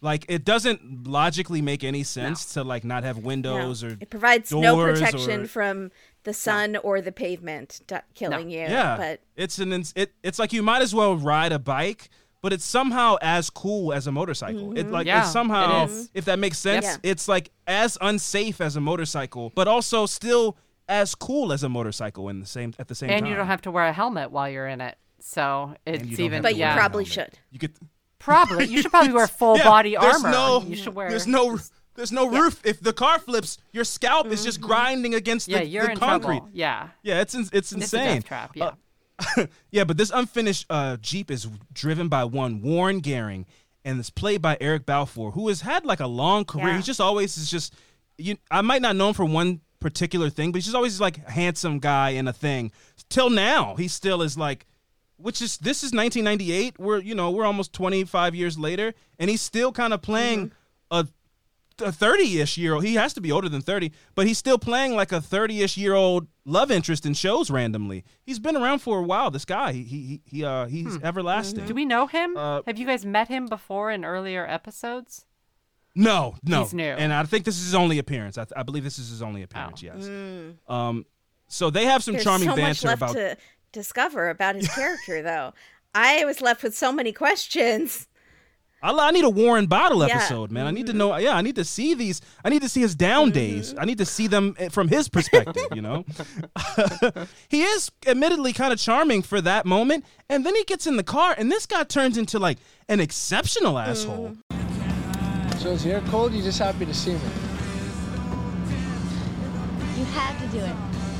[0.00, 3.26] Like it doesn't logically make any sense to like not have No.
[3.26, 5.90] windows or it provides no protection or- from
[6.22, 8.60] the sun or the pavement d- killing you.
[8.60, 8.96] yeah.
[8.96, 10.12] But it's an ins- it.
[10.22, 12.10] It's like you might as well ride a bike,
[12.42, 14.72] but it's somehow as cool as a motorcycle.
[14.72, 14.92] It mm-hmm.
[14.92, 15.92] like Yeah, it's somehow it is.
[15.92, 16.18] Mm-hmm.
[16.18, 16.84] if that makes sense.
[16.84, 16.96] Yeah.
[17.02, 20.56] It's like as unsafe as a motorcycle, but also still
[20.88, 23.18] as cool as a motorcycle in the same at the same time.
[23.18, 24.96] and you don't have to wear a helmet while you're in it.
[25.20, 26.42] So it's even.
[26.42, 27.30] but you yeah, probably should.
[27.50, 27.76] You get
[28.18, 30.30] probably you should probably wear full Yeah, body armor.
[30.30, 31.08] No, you should wear.
[31.10, 31.58] There's no.
[31.94, 32.60] There's no roof.
[32.64, 35.98] If the car flips, your scalp is just grinding against Yeah, the, you're the in
[35.98, 36.36] concrete.
[36.36, 36.50] trouble.
[36.52, 38.22] Yeah, Yeah, it's it's it's insane.
[38.22, 38.52] trap.
[38.54, 38.70] Yeah.
[39.36, 43.46] Uh, yeah, but this unfinished uh, Jeep is driven by one Warren Goering,
[43.84, 46.68] and it's played by Eric Balfour, who has had like a long career.
[46.68, 46.76] Yeah.
[46.76, 47.74] He's just always is just
[48.16, 48.36] you.
[48.48, 51.30] I might not know him for one particular thing, but he's just always like a
[51.32, 52.70] handsome guy in a thing.
[53.08, 54.66] Till now, he still is like,
[55.18, 56.78] which is this is 1998.
[56.78, 60.52] We're you know we're almost 25 years later, and he's still kind of playing
[60.90, 61.06] a
[61.80, 62.82] a 30-ish year old.
[62.84, 65.94] He has to be older than 30 but he's still playing like a 30-ish year
[65.94, 68.04] old love interest in shows randomly.
[68.26, 69.72] He's been around for a while this guy.
[69.72, 71.66] He he, he uh he's everlasting.
[71.66, 72.36] Do we know him?
[72.36, 75.24] Uh, Have you guys met him before in earlier episodes?
[75.94, 76.62] no no.
[76.62, 76.84] He's new.
[76.84, 78.38] and i think this is his only appearance.
[78.38, 80.08] I, I believe this is his only appearance yes.
[80.68, 81.06] Um
[81.48, 83.36] so they have some There's charming so much banter left about to
[83.72, 85.52] discover about his character, though.
[85.94, 88.06] I was left with so many questions.
[88.80, 90.10] I, I need a Warren Bottle Yeah.
[90.10, 90.18] Mm-hmm.
[90.18, 90.66] episode, man.
[90.66, 91.16] I need to know.
[91.16, 92.20] Yeah, I need to see these.
[92.44, 93.74] I need to see his down days.
[93.76, 95.64] I need to see them eh, from his perspective.
[95.74, 96.04] You know,
[97.48, 101.02] he is admittedly kind of charming for that moment, and then he gets in the
[101.02, 102.58] car, and this guy turns into like
[102.88, 103.90] an exceptional Mm-hmm.
[103.90, 104.36] asshole.
[105.58, 106.32] So is the air cold?
[106.32, 107.20] You just happy to see me?
[109.96, 110.76] You had to do it.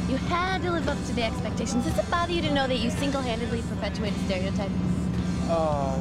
[0.08, 1.84] You had to live up to the expectations.
[1.84, 4.72] Does it bother you to know that you single-handedly perpetuated stereotypes?
[5.50, 5.98] Uh,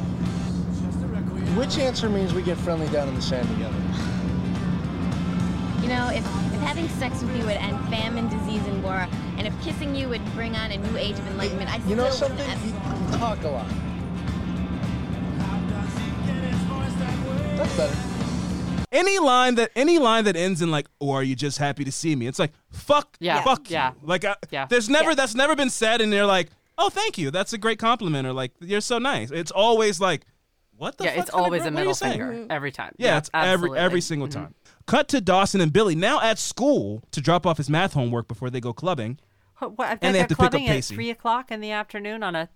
[1.57, 3.75] which answer means we get friendly down in the sand together?
[5.81, 9.45] You know, if, if having sex with you would end famine, disease, and war, and
[9.45, 12.29] if kissing you would bring on a new age of enlightenment, I You know still
[12.29, 12.47] something?
[12.65, 13.67] you talk a lot.
[17.57, 18.16] That's better.
[18.91, 21.91] Any line that any line that ends in like, "Or are you just happy to
[21.91, 23.43] see me?" It's like, "Fuck, Yeah.
[23.43, 23.91] fuck Yeah.
[24.01, 24.65] you." Like, uh, Yeah.
[24.69, 25.15] there's never Yeah.
[25.15, 28.33] that's never been said, and they're like, "Oh, thank you, that's a great compliment," or
[28.33, 30.25] like, "You're so nice." It's always like,
[30.77, 32.11] "What the?" yeah, fuck it's always a what are middle saying?
[32.19, 32.93] finger every time.
[32.97, 33.79] Yeah, it's every absolutely.
[33.79, 34.33] every single Mhm.
[34.33, 34.55] time.
[34.85, 38.49] Cut to Dawson and Billy now at school to drop off his math homework before
[38.49, 39.19] they go clubbing.
[39.59, 42.21] What, what, And they have to pick up clubbing at three o'clock in the afternoon
[42.23, 42.47] on a.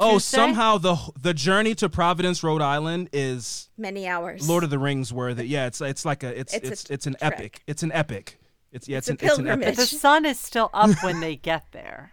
[0.00, 0.36] Oh, Tuesday?
[0.38, 4.48] somehow the the journey to Providence, Rhode Island, is Many hours.
[4.48, 5.46] Lord of the Rings worthy.
[5.46, 7.32] Yeah, it's it's like a it's It's it's it's, an trek.
[7.34, 7.62] epic.
[7.66, 8.38] It's an epic.
[8.72, 9.60] It's yeah, it's, It's a an it's an epic.
[9.62, 9.76] pilgrimage.
[9.76, 12.12] But the sun is still up when they get there.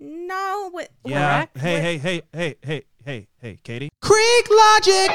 [0.00, 1.46] No, what, Yeah.
[1.46, 1.58] Correct?
[1.58, 3.88] Hey, hey, hey, hey, hey, hey, hey, Katie.
[4.02, 5.10] Creek logic.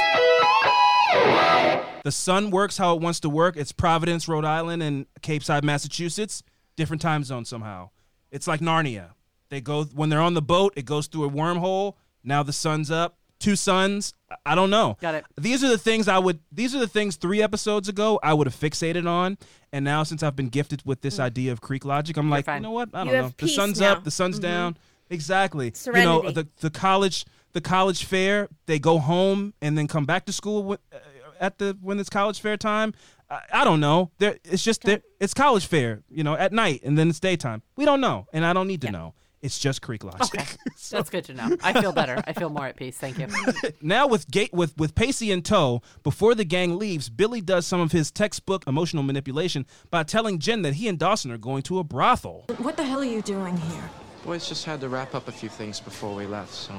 [2.04, 3.58] The sun works how it wants to work.
[3.58, 6.42] It's Providence, Rhode Island, and Capeside, Massachusetts.
[6.76, 7.90] Different time zone somehow.
[8.32, 9.10] It's like Narnia.
[9.52, 10.74] They go when they're on the boat.
[10.76, 11.96] It goes through a wormhole.
[12.24, 13.18] Now the sun's up.
[13.40, 14.14] Two suns.
[14.46, 14.98] I- don't know.
[15.02, 15.26] Got it.
[15.38, 16.40] These are the things I would.
[16.52, 19.38] These are the things three episodes ago I would have fixated on,
[19.74, 22.60] and now since I've been gifted with this idea of Creek logic, I'm like, you
[22.62, 22.90] know what?
[22.94, 23.32] I don't know.
[23.38, 23.94] The sun's now.
[23.94, 24.04] up.
[24.06, 24.78] The sun's down.
[25.10, 25.74] Exactly.
[25.86, 28.48] You know the the college the college fair.
[28.68, 30.98] They go home and then come back to school with, uh,
[31.40, 32.94] at the when it's college fair time.
[33.30, 34.12] I, I don't know.
[34.20, 35.02] There, it's just there.
[35.20, 36.04] It's college fair.
[36.10, 37.62] You know, at night and then it's daytime.
[37.76, 39.14] We don't know, and I don't need to know.
[39.42, 40.22] It's just Creek logic.
[40.22, 40.46] Okay.
[40.92, 41.58] That's good to know.
[41.64, 42.22] I feel better.
[42.28, 42.98] I feel more at peace.
[42.98, 43.28] Thank you.
[43.82, 47.80] now with gate with with Pacey in tow, before the gang leaves, Billy does some
[47.80, 51.80] of his textbook emotional manipulation by telling Jen that he and Dawson are going to
[51.80, 52.46] a brothel.
[52.58, 53.90] What the hell are you doing here?
[54.26, 56.74] Boys just had to wrap up a few things before we left, so.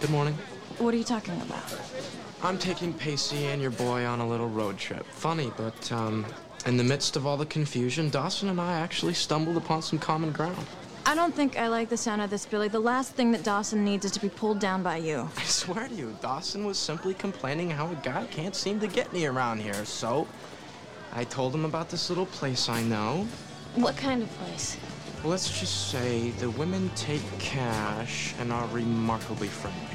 [0.00, 0.34] Good morning.
[0.78, 1.62] What are you talking about?
[2.42, 5.06] I'm taking Pacey and your boy on a little road trip.
[5.06, 6.26] Funny, but, um,
[6.66, 10.32] in the midst of all the confusion, Dawson and I actually stumbled upon some common
[10.32, 10.66] ground.
[11.08, 12.66] I don't think I like the sound of this, Billy.
[12.66, 15.30] The last thing that Dawson needs is to be pulled down by you.
[15.36, 19.12] I swear to you, Dawson was simply complaining how a guy can't seem to get
[19.12, 20.26] me around here, so
[21.12, 23.24] I told him about this little place I know.
[23.76, 24.76] What kind of place?
[25.22, 29.86] Let's just say the women take cash and are remarkably friendly.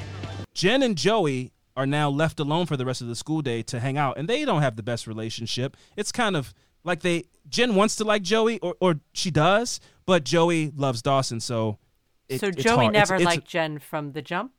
[0.54, 3.80] Jen and Joey are now left alone for the rest of the school day to
[3.80, 5.76] hang out, and they don't have the best relationship.
[5.94, 6.54] It's kind of
[6.84, 11.40] like they Jen wants to like Joey, or, or she does, but Joey loves Dawson,
[11.40, 11.78] so
[12.28, 12.94] it, so Joey hard.
[12.96, 14.52] It's- never it's- liked Jen from the jump.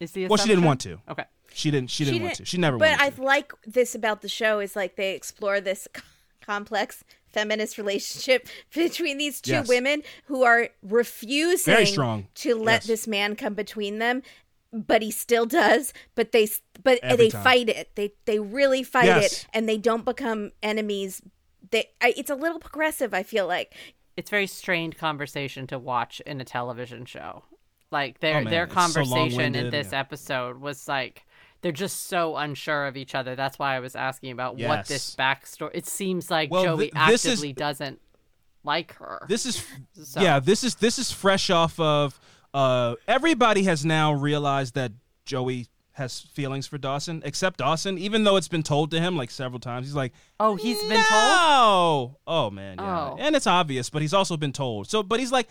[0.00, 1.00] Is the Well, she didn't want to.
[1.08, 1.24] Okay.
[1.52, 1.90] She didn't.
[1.90, 2.44] She didn't want to.
[2.44, 2.92] She never wanted.
[2.92, 3.22] But wanted I to.
[3.22, 5.88] like this about the show is like they explore this
[6.40, 9.68] complex feminist relationship between these two Yes.
[9.68, 12.28] women who are refusing Very strong.
[12.36, 12.86] to let Yes.
[12.86, 14.22] this man come between them
[14.72, 16.46] but he still does but they
[16.82, 17.42] but Every they time.
[17.44, 19.32] fight it they they really fight Yes.
[19.32, 21.20] it and they don't become enemies
[21.70, 23.74] they I, it's a little progressive i feel like
[24.18, 27.44] It's very strained conversation to watch in a television show.
[27.90, 30.00] Like their Oh, their it's so conversation in this yeah.
[30.00, 31.24] episode was like
[31.62, 33.34] they're just so unsure of each other.
[33.36, 35.70] That's why I was asking about what this backstory.
[35.72, 38.00] It seems like Well, Joey thi- this is- actively doesn't
[38.64, 39.24] like her.
[39.28, 39.64] This is
[40.02, 40.40] So- yeah.
[40.40, 42.18] This is this is fresh off of.
[42.52, 44.92] Uh, everybody has now realized that
[45.24, 45.68] Joey
[45.98, 47.98] has feelings for Dawson, except Dawson.
[47.98, 51.04] Even though it's been told to him like several times, he's like, oh, he's been
[51.04, 51.10] told.
[51.10, 53.16] "No, oh man, yeah." Oh.
[53.18, 54.88] And it's obvious, but he's also been told.
[54.88, 55.48] So, but he's like,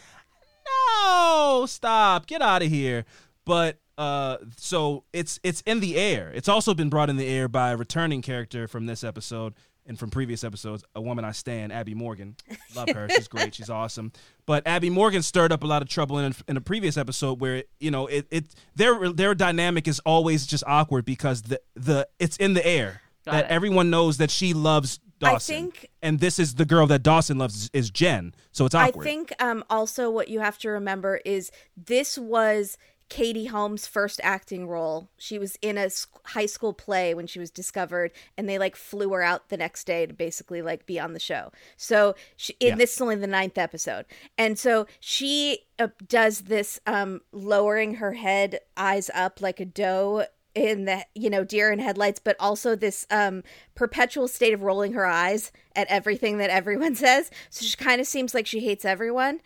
[0.66, 3.06] "No, stop, get out of here."
[3.46, 6.32] But uh, so it's it's in the air.
[6.34, 9.54] It's also been brought in the air by a returning character from this episode
[9.88, 12.36] and from previous episodes, a woman I stand, Abby Morgan.
[12.76, 13.08] Love her.
[13.10, 13.56] She's great.
[13.56, 14.12] She's awesome.
[14.46, 17.64] But Abby Morgan stirred up a lot of trouble in in a previous episode where
[17.80, 22.38] you know it, it their their dynamic is always just awkward because the the it's
[22.38, 23.52] in the air Got that it.
[23.52, 25.56] everyone knows that she loves Dawson.
[25.56, 28.34] I think- and this is the girl that Dawson loves is, is Jen.
[28.52, 29.02] So it's awkward.
[29.02, 32.78] I think um, also what you have to remember is this was
[33.10, 35.10] Katie Holmes' first acting role.
[35.18, 35.90] She was in a
[36.26, 39.86] high school play when she was discovered, and they like flew her out the next
[39.86, 41.52] day to basically like be on the show.
[41.78, 42.76] So she, Yeah.
[42.76, 44.06] this is only the ninth episode,
[44.38, 50.26] and so she uh, does this um, lowering her head, eyes up like a doe
[50.56, 53.44] in the you know deer in headlights but also this um
[53.76, 58.08] perpetual state of rolling her eyes at everything that everyone says so she kind of
[58.08, 59.40] seems like she hates everyone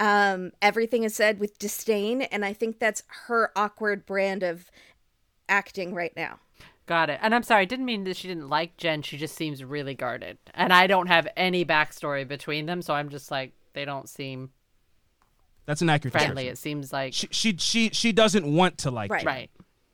[0.00, 4.70] um everything is said with disdain and i think that's her awkward brand of
[5.48, 6.38] acting right now
[6.86, 7.18] Got it.
[7.20, 9.02] And I'm sorry, I didn't mean that she didn't like Jen.
[9.02, 10.38] She just seems really guarded.
[10.54, 14.50] And I don't have any backstory between them, so I'm just like, they don't seem
[15.64, 16.44] that's an accurate friendly.
[16.44, 16.52] description.
[16.52, 17.12] It seems like.
[17.12, 19.22] She, she she she doesn't want to like Right.
[19.22, 19.26] Jen.
[19.26, 19.50] right.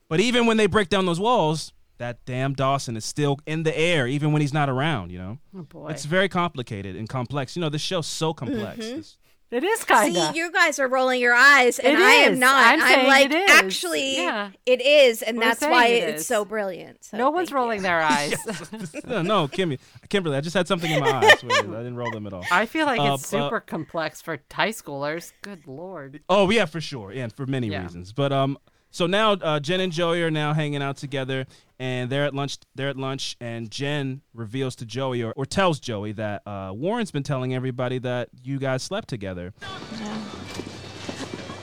[0.08, 3.74] But even when they break down those walls, that damn Dawson is still in the
[3.74, 5.10] air, even when he's not around.
[5.12, 5.88] You know, Oh, boy.
[5.88, 7.56] it's very complicated and complex.
[7.56, 8.84] You know, this show's so complex.
[8.84, 8.98] Mm-hmm.
[8.98, 9.16] It's,
[9.52, 10.32] It is kind of.
[10.32, 12.64] See, you guys are rolling your eyes, and It I am not.
[12.64, 13.50] I'm saying like, it is.
[13.50, 14.50] actually, Yeah.
[14.64, 17.04] it is, and We're that's why it it's so brilliant.
[17.04, 17.82] So No one's rolling you.
[17.82, 18.34] their eyes.
[19.06, 19.78] no, no, Kimmy,
[20.08, 21.44] Kimberly, I just had something in my eyes.
[21.44, 22.44] I didn't roll them at all.
[22.50, 25.32] I feel like Uh, it's but- super complex for high schoolers.
[25.42, 26.20] Good lord.
[26.30, 27.82] Oh yeah, for sure, and for many Yeah.
[27.82, 28.12] reasons.
[28.14, 28.56] But um,
[28.92, 31.46] so now uh, Jen and Joey are now hanging out together,
[31.78, 32.58] and they're at lunch.
[32.74, 37.10] They're at lunch, and Jen reveals to Joey or, or tells Joey that uh, Warren's
[37.10, 39.54] been telling everybody that you guys slept together.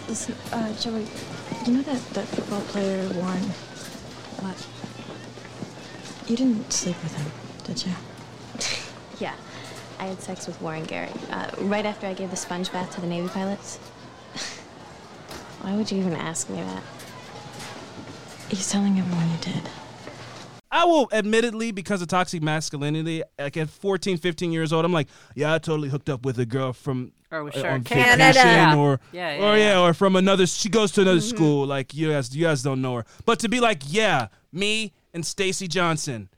[0.08, 1.06] Listen, uh, Joey,
[1.68, 3.44] you know that, that football player, Warren?
[4.42, 4.68] What?
[6.28, 7.32] You didn't sleep with him,
[7.64, 7.94] did you?
[9.20, 9.36] Yeah,
[10.00, 13.02] I had sex with Warren Goering uh, right after I gave the sponge bath to
[13.02, 13.78] the Navy pilots.
[15.62, 16.82] Why would you even ask me that?
[18.50, 19.70] He's telling everyone you did.
[20.72, 25.08] I will admittedly, because of toxic masculinity, like at 14, 15 years old, I'm like,
[25.34, 28.32] yeah, I totally hooked up with a girl from Or with uh, on Canada.
[28.40, 28.76] Yeah.
[28.76, 29.70] or Yeah, yeah, or yeah.
[29.74, 30.46] yeah, or from another.
[30.46, 31.66] She goes to another school.
[31.66, 35.26] Like you guys, you guys don't know her, but to be like, yeah, me and
[35.26, 36.30] Stacy Johnson,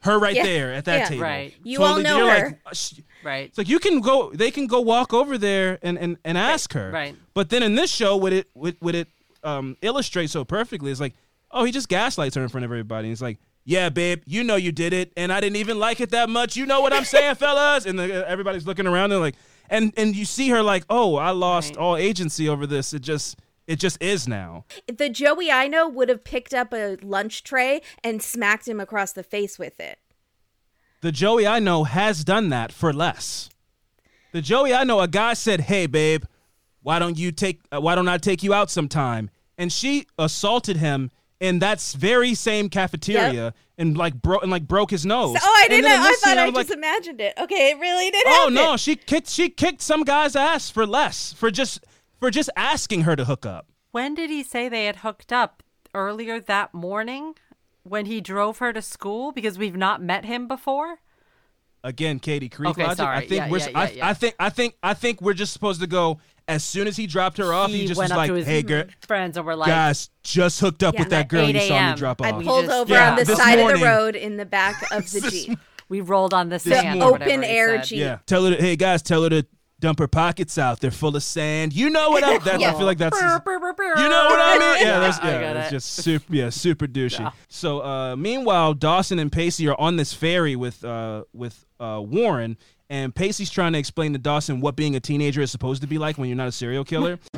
[0.00, 1.08] her right Yeah, there at that yeah.
[1.08, 1.22] table.
[1.22, 1.54] Right.
[1.62, 2.46] You all know her.
[2.48, 3.46] Like, uh, sh- Right.
[3.48, 4.30] it's like you can go.
[4.32, 6.90] They can go walk over there and and, and ask her.
[6.92, 7.14] right.
[7.34, 9.08] But then in this show, would it would, would it
[9.42, 10.90] um, illustrate so perfectly?
[10.92, 11.14] It's like,
[11.50, 13.06] oh, he just gaslights her in front of everybody.
[13.08, 16.00] And he's like, yeah, babe, you know you did it, and I didn't even like
[16.00, 16.56] it that much.
[16.56, 17.84] You know what I'm saying, fellas?
[17.84, 19.34] And the, everybody's looking around and like,
[19.68, 21.78] and and you see her like, oh, I lost Right.
[21.82, 22.92] all agency over this.
[22.92, 24.64] It just it just is now.
[24.86, 29.12] The Joey I know would have picked up a lunch tray and smacked him across
[29.12, 29.98] the face with it.
[31.00, 33.50] The Joey I know has done that for less.
[34.32, 36.22] The Joey I know, a guy said, "Hey, babe,
[36.82, 37.62] why don't you take?
[37.72, 41.10] Uh, why don't I take you out sometime?" And she assaulted him
[41.40, 45.36] in that very same cafeteria and like broke and like broke his nose.
[45.40, 45.96] oh, I didn't then know.
[45.96, 47.34] in I this scene, thought I just like, imagined it.
[47.38, 48.32] Okay, it really did happen.
[48.32, 48.54] Oh happen.
[48.54, 51.84] no, she kicked she kicked some guy's ass for less for just
[52.18, 53.66] for just asking her to hook up.
[53.92, 55.62] When did he say they had hooked up?
[55.94, 57.34] Earlier that morning?
[57.82, 59.32] When he drove her to school?
[59.32, 60.98] Because we've not met him before?
[61.86, 62.96] Again, Katie Creek Okay, logic.
[62.98, 63.16] sorry.
[63.16, 64.08] I think Yeah, we're yeah, I, yeah, yeah.
[64.08, 66.18] I think I think I think we're just supposed to go
[66.48, 67.70] as soon as he dropped her off.
[67.70, 69.68] He, he just went was up like, to his "Hey, girl, friends and were like,
[69.68, 71.96] guys, just hooked up Yeah, with that girl 8 you saw me a.m.
[71.96, 74.36] drop I off." pulled just- over Yeah, on the this side of the road in
[74.36, 75.58] the back of the Jeep.
[75.88, 76.98] we rolled on the This sand.
[77.00, 77.22] morning.
[77.28, 77.78] Open air.
[77.78, 77.98] Jeep.
[78.00, 78.56] Yeah, tell her.
[78.56, 79.46] To, hey guys, tell her to
[79.80, 80.80] dump her pockets out.
[80.80, 81.72] They're full of sand.
[81.72, 82.36] You know what I?
[82.46, 83.18] That, I feel like that's.
[83.18, 84.66] You know what I mean?
[84.86, 85.58] Yeah, that's yeah.
[85.58, 85.70] It's it.
[85.70, 86.34] just super.
[86.34, 87.20] Yeah, super douchey.
[87.20, 87.30] Yeah.
[87.48, 92.56] So, uh, meanwhile, Dawson and Pacey are on this ferry with uh, with uh, Warren,
[92.88, 95.98] and Pacey's trying to explain to Dawson what being a teenager is supposed to be
[95.98, 97.18] like when you're not a serial killer.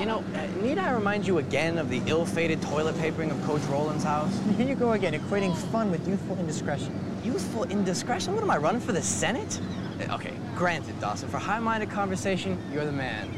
[0.00, 3.62] You know, uh, need I remind you again of the ill-fated toilet papering of Coach
[3.62, 4.38] Rowland's house?
[4.58, 6.92] Here you go again, equating fun with youthful indiscretion.
[7.24, 8.34] Youthful indiscretion?
[8.34, 9.58] What am I running for the Senate?
[9.98, 13.30] Uh, Okay, granted, Dawson, for high-minded conversation, you're the man.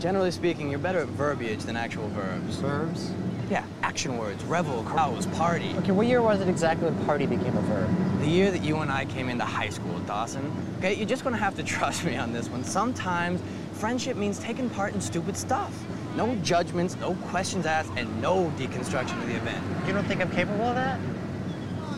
[0.00, 2.56] Generally speaking, you're better at verbiage than actual verbs.
[2.56, 3.12] Verbs?
[3.50, 5.74] Yeah, action words, revel, carouse, party.
[5.80, 7.90] Okay, what year was it exactly when party became a verb?
[8.20, 10.50] The year that you and I came into high school, Dawson.
[10.78, 12.64] Okay, you're just gonna have to trust me on this one.
[12.64, 13.42] Sometimes
[13.74, 15.70] friendship means taking part in stupid stuff.
[16.16, 19.64] No judgments, no questions asked, and no deconstruction of the event.
[19.86, 21.00] You don't think I'm capable of that?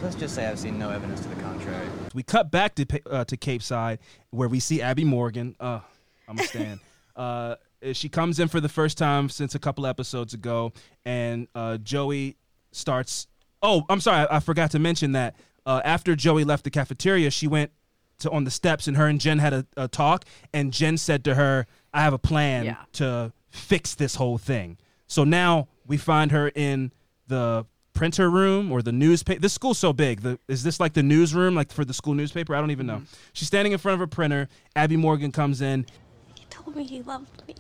[0.03, 1.87] Let's just say I've seen no evidence to the contrary.
[2.15, 3.99] we cut back to Pa- uh, to Capeside
[4.31, 5.55] where we see Abby Morgan.
[5.61, 5.81] Uh,
[6.29, 6.81] I'm a stand.
[7.17, 7.57] uh,
[7.93, 10.73] she comes in for the first time since a couple episodes ago,
[11.05, 12.37] and uh, Joey
[12.73, 13.27] starts.
[13.63, 15.37] Oh, I'm sorry, I, I forgot to mention that
[15.67, 17.71] uh, after Joey left the cafeteria, she went
[18.21, 21.23] to on the steps, and her and Jen had a, a talk, and Jen said
[21.25, 22.77] to her, "I have a plan Yeah.
[22.95, 26.93] to fix this whole thing." So now we find her in
[27.29, 29.41] the printer room or the newspaper.
[29.41, 30.21] This school's so big.
[30.21, 32.55] The, is this like the newsroom, like for the school newspaper?
[32.55, 32.97] I don't even know.
[32.97, 33.15] Mm-hmm.
[33.33, 34.49] She's standing in front of a printer.
[34.77, 35.87] Abby Morgan comes in.
[36.35, 37.55] He told me he loved me.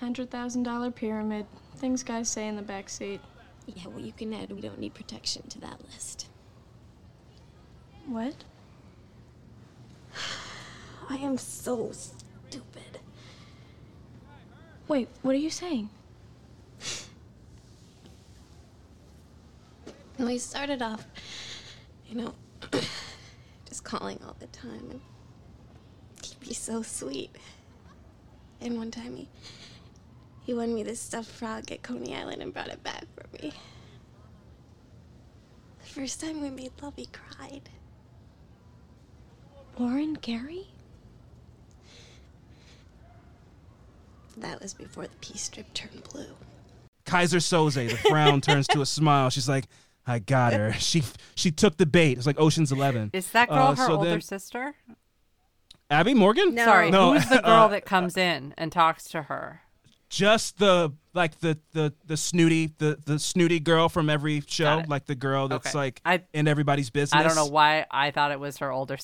[0.00, 1.46] $100,000 pyramid.
[1.76, 3.20] Things guys say in the back seat.
[3.66, 6.28] Yeah, well, you can add we don't need protection to that list.
[8.06, 8.34] What?
[11.08, 12.93] I am so stupid.
[14.86, 15.88] Wait, what are you saying?
[20.16, 21.04] We started off,
[22.06, 22.34] you know,
[23.68, 25.00] just calling all the time, and
[26.22, 27.34] he'd be so sweet.
[28.60, 29.28] And one time he
[30.46, 33.52] he won me this stuffed frog at Coney Island and brought it back for me.
[35.80, 37.68] The first time we made love, he cried.
[39.78, 40.68] Warren Gary?
[44.38, 46.26] That was before the pee strip turned blue.
[47.06, 47.74] Keyser Soze.
[47.90, 49.30] The frown turns to a smile.
[49.30, 49.66] She's like,
[50.06, 50.72] "I got her.
[50.78, 51.02] She
[51.34, 53.10] she took the bait." It's like Ocean's Eleven.
[53.12, 54.74] Is that girl Uh, her so older then- sister?
[55.90, 56.54] Abby Morgan?
[56.54, 56.64] No.
[56.64, 59.60] Sorry, No, who's the girl uh, that comes in and talks to her?
[60.08, 65.06] Just the like the the the snooty the the snooty girl from every show, like
[65.06, 65.78] the girl that's Okay.
[65.78, 67.20] like I- in everybody's business.
[67.20, 68.96] I don't know why I thought it was her older.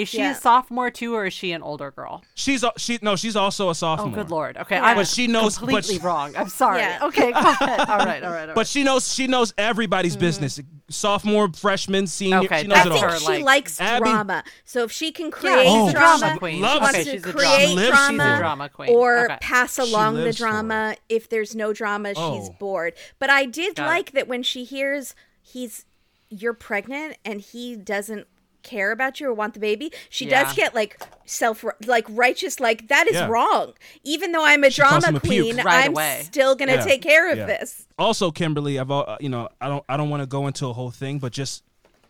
[0.00, 0.32] S- Is she Yeah.
[0.32, 2.22] a sophomore too, or is she an older girl?
[2.34, 4.08] She's al- she no, she's also a sophomore.
[4.08, 4.56] Oh, good lord.
[4.56, 4.84] Okay, Yeah.
[4.84, 6.34] I But was she knows- but completely she- wrong.
[6.36, 6.80] I'm sorry.
[6.80, 6.98] Yeah.
[7.04, 7.80] Okay, go ahead.
[7.80, 8.54] All right, all right, all right.
[8.54, 10.20] But she knows she knows everybody's mm-hmm.
[10.20, 10.60] business.
[10.88, 12.38] Sophomore, freshman, senior.
[12.40, 13.18] Okay, she knows I it think all.
[13.18, 14.42] she like, likes Abby- drama.
[14.64, 16.60] So if she can Yeah, create she's Oh, a drama, drama queen.
[16.60, 17.86] loves- wants okay, to she's a create drama.
[17.88, 18.38] drama, for it.
[18.38, 18.90] drama queen.
[18.90, 19.38] or Okay.
[19.40, 20.96] pass along the drama.
[21.08, 22.38] If there's no drama, oh.
[22.40, 22.56] she's Oh.
[22.58, 22.94] bored.
[23.20, 23.86] But I did Got it.
[23.88, 25.84] like that when she hears he's
[26.28, 28.26] you're pregnant and he doesn't
[28.62, 30.44] care about you or want the baby she Yeah.
[30.44, 33.26] does get like self like righteous like that is Yeah.
[33.28, 33.72] wrong
[34.04, 36.20] even though i'm a She drama a queen Right i'm away.
[36.24, 36.84] still gonna Yeah.
[36.84, 40.22] take care of this Also, Kimberly, I've uh, you know I don't I don't want
[40.22, 41.62] to go into a whole thing, but just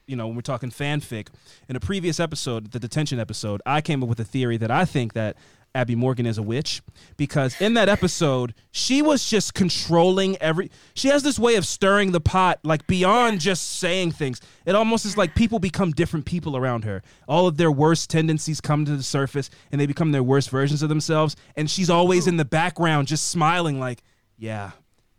[0.07, 1.29] you know when we're talking fanfic,
[1.69, 4.85] in a previous episode, the detention episode, I came up with a theory that I
[4.85, 5.37] think that
[5.75, 6.83] Abby Morgan is a witch
[7.17, 10.71] because in that episode she was just controlling every.
[10.95, 14.41] She has this way of stirring the pot, like beyond just saying things.
[14.67, 17.03] It almost is like people become different people around her.
[17.29, 20.83] All of their worst tendencies come to the surface, and they become their worst versions
[20.83, 21.37] of themselves.
[21.57, 24.03] And she's always in the background, just smiling, like,
[24.37, 24.73] "Yeah,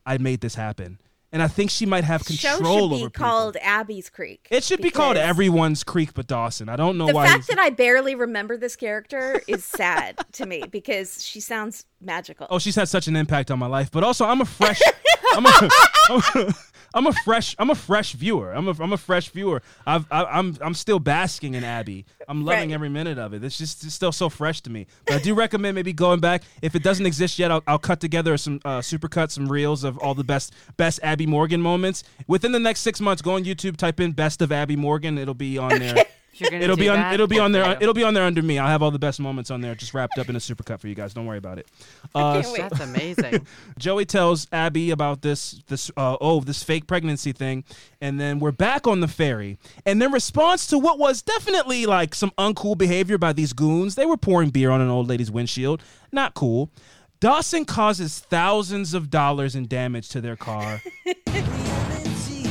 [0.05, 0.99] I made this happen."
[1.33, 2.51] And I think she might have control.
[2.51, 6.27] show control should be over called abby's creek It should be called Everyone's Creek but
[6.27, 6.67] Dawson.
[6.67, 7.27] I don't know the why.
[7.27, 11.85] The fact that I barely remember this character is sad to me because she sounds
[12.01, 12.47] magical.
[12.49, 13.91] oh, she's had such an impact on my life.
[13.91, 14.81] But also, I'm a fresh.
[15.33, 15.69] I'm, a,
[16.09, 16.53] I'm, a,
[16.93, 17.55] I'm a fresh.
[17.57, 18.51] I'm a fresh viewer.
[18.51, 18.71] I'm a.
[18.79, 19.61] I'm a fresh viewer.
[19.85, 20.57] I've, I, I'm.
[20.61, 22.05] I'm still basking in Abby.
[22.27, 22.73] I'm loving Right.
[22.75, 23.43] every minute of it.
[23.43, 24.87] It's just it's still so fresh to me.
[25.05, 26.43] But I do recommend maybe going back.
[26.61, 29.97] If it doesn't exist yet, I'll, I'll cut together some uh, supercuts, some reels of
[29.99, 33.21] all the best best Abby Morgan moments within the next six months.
[33.21, 36.05] Go on YouTube, type in "best of Abby Morgan." It'll be on there.
[36.33, 36.97] You're It'll do be on.
[36.97, 37.13] that?
[37.13, 37.77] It'll be on there.
[37.81, 38.57] It'll be on there under me.
[38.57, 40.87] I'll have all the best moments on there, just wrapped up in a supercut for
[40.87, 41.13] you guys.
[41.13, 41.67] Don't worry about it.
[42.15, 42.61] Uh, can't wait.
[42.61, 43.45] That's amazing.
[43.77, 47.63] Joey tells Abby about this this uh, oh this fake pregnancy thing,
[47.99, 49.57] and then we're back on the ferry.
[49.85, 54.05] And in response to what was definitely like some uncool behavior by these goons, they
[54.05, 55.83] were pouring beer on an old lady's windshield.
[56.11, 56.71] Not cool.
[57.19, 60.81] Dawson causes thousands of dollars in damage to their car.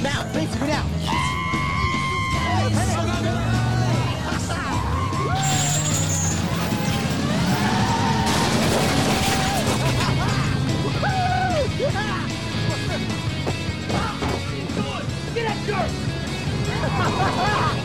[0.03, 1.39] Now, basically now.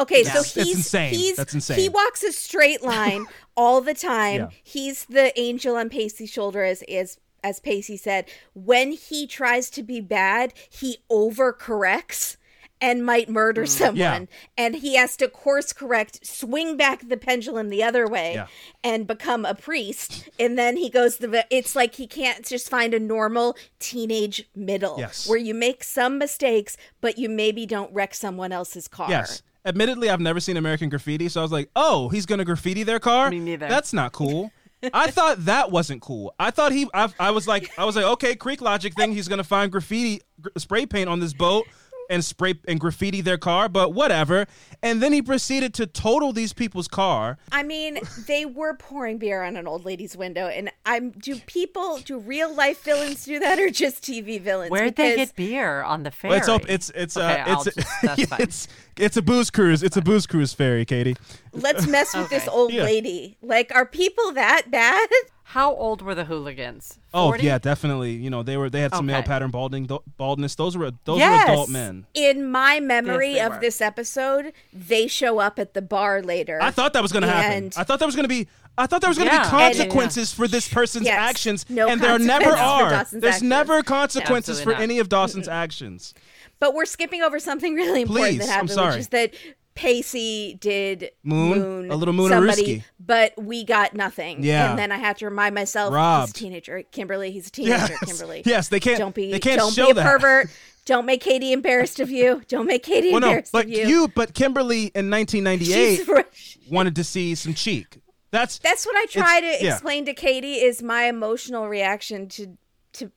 [0.00, 1.12] Okay, so That's he's insane.
[1.12, 1.78] he's That's insane.
[1.78, 4.36] he walks a straight line all the time.
[4.42, 4.48] Yeah.
[4.62, 8.26] He's the angel on Pacey's shoulder as as as Pacey said.
[8.54, 12.36] When he tries to be bad, he overcorrects
[12.80, 13.68] and might murder mm.
[13.68, 14.28] someone.
[14.56, 18.46] And he has to course correct, swing back the pendulum the other way Yeah.
[18.84, 20.28] and become a priest.
[20.38, 24.96] And then he goes the it's like he can't just find a normal teenage middle
[24.98, 25.28] Yes.
[25.28, 29.10] where you make some mistakes but you maybe don't wreck someone else's car.
[29.10, 29.42] Yes.
[29.64, 33.00] Admittedly, I've never seen American Graffiti, so I was like, "Oh, he's gonna graffiti their
[33.00, 33.28] car?
[33.28, 33.68] Me neither.
[33.68, 34.50] That's not cool."
[34.94, 36.34] I thought that wasn't cool.
[36.38, 36.88] I thought he.
[36.94, 39.12] I, I was like, I was like, okay, Creek Logic thing.
[39.12, 41.66] He's gonna find graffiti, gr- spray paint on this boat,
[42.08, 44.46] and spray and graffiti their car, but whatever.
[44.82, 47.38] And then he proceeded to total these people's car.
[47.52, 51.10] I mean, they were pouring beer on an old lady's window, and I'm.
[51.10, 54.70] Do people, do real life villains do that, or just TV villains?
[54.70, 56.30] Where'd they get beer on the ferry?
[56.30, 59.82] Well, it's op- it's it's Okay, uh it's just- that's it's it's a booze cruise.
[59.82, 61.16] It's a booze cruise ferry, Katie.
[61.52, 62.84] Let's mess with this old Yeah.
[62.84, 63.36] lady.
[63.42, 65.08] Like, are people that bad?
[65.52, 66.98] How old were the hooligans?
[67.14, 68.12] Oh yeah, definitely.
[68.12, 69.88] You know they were they had some male pattern balding
[70.18, 70.54] baldness.
[70.56, 71.46] Those were those Yes.
[71.48, 72.04] were adult men.
[72.12, 73.60] In my memory Yes, of were.
[73.60, 76.58] this episode, they show up at the bar later.
[76.60, 77.70] I thought that was going to happen.
[77.78, 78.46] I thought there was going to be.
[78.76, 79.42] I thought there was going to Yeah.
[79.42, 81.18] be And- consequences for this person's Yes.
[81.18, 82.90] actions, No and there never are.
[83.10, 83.42] There's actions.
[83.42, 84.82] never consequences Absolutely for not.
[84.82, 86.12] any of Dawson's actions.
[86.60, 88.90] But we're skipping over something really important Please, that I'm happened, sorry.
[88.90, 89.32] which is that
[89.78, 91.88] Pacey did Moon?
[91.90, 94.42] A little Moon somebody, but we got nothing.
[94.42, 94.70] Yeah.
[94.70, 96.26] and then I had to remind myself, Robbed.
[96.26, 96.82] he's a teenager.
[96.90, 97.92] Kimberly, he's a teenager.
[98.00, 98.04] Yes.
[98.04, 99.30] Kimberly, Yes, they can't- Don't be.
[99.30, 100.04] they can't don't show be a that.
[100.10, 100.50] pervert.
[100.84, 102.42] Don't make Katie embarrassed of you.
[102.48, 103.86] Don't make Katie Well, no, embarrassed but of you.
[103.86, 106.26] you, but Kimberly in 1998
[106.70, 108.00] wanted to see some cheek.
[108.32, 109.72] That's That's what I try to yeah.
[109.74, 112.58] explain to Katie is my emotional reaction to
[112.94, 113.12] to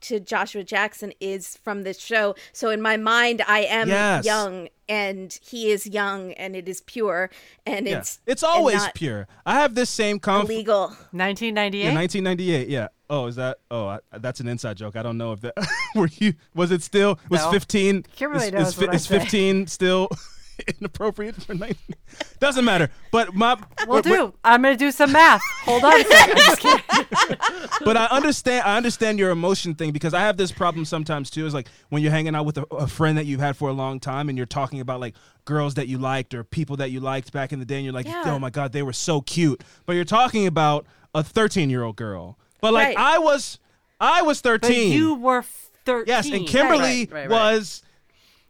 [0.00, 2.34] to Joshua Jackson is from this show.
[2.54, 4.24] So in my mind, I am Yes.
[4.24, 7.30] young, and he is young, and it is pure,
[7.66, 7.98] and Yeah.
[7.98, 9.26] it's It's always pure.
[9.44, 10.88] I have this same conf- illegal.
[11.12, 11.84] 1998.
[11.84, 12.68] Yeah, 1998.
[12.68, 12.88] Yeah.
[13.08, 13.58] Oh, is that?
[13.70, 14.96] Oh, I, that's an inside joke.
[14.96, 15.54] I don't know if that
[15.94, 16.34] were you.
[16.54, 17.18] Was it still?
[17.30, 17.52] Was No.
[17.52, 18.04] 15?
[18.16, 19.18] Kimberly is, knows is, what I is say.
[19.20, 20.08] 15 still
[20.80, 21.76] inappropriate for 19?
[22.40, 22.90] Doesn't matter.
[23.10, 23.58] But my.
[23.86, 24.34] We'll do.
[24.44, 25.40] I'm gonna do some math.
[25.62, 26.38] Hold on a second.
[26.38, 27.38] I'm just kidding.
[27.84, 28.66] but I understand.
[28.66, 31.46] I understand your emotion thing because I have this problem sometimes too.
[31.46, 33.72] Is like when you're hanging out with a, a friend that you've had for a
[33.72, 37.00] long time, and you're talking about like girls that you liked or people that you
[37.00, 38.22] liked back in the day, and you're like, Yeah.
[38.26, 39.62] oh my god, they were so cute.
[39.86, 42.38] But you're talking about a 13 year old girl.
[42.60, 42.98] But like Right.
[42.98, 43.58] I was,
[44.00, 44.68] I was 13.
[44.90, 45.44] But you were
[45.84, 46.04] 13.
[46.08, 47.30] yes, and Kimberly right, right.
[47.30, 47.82] was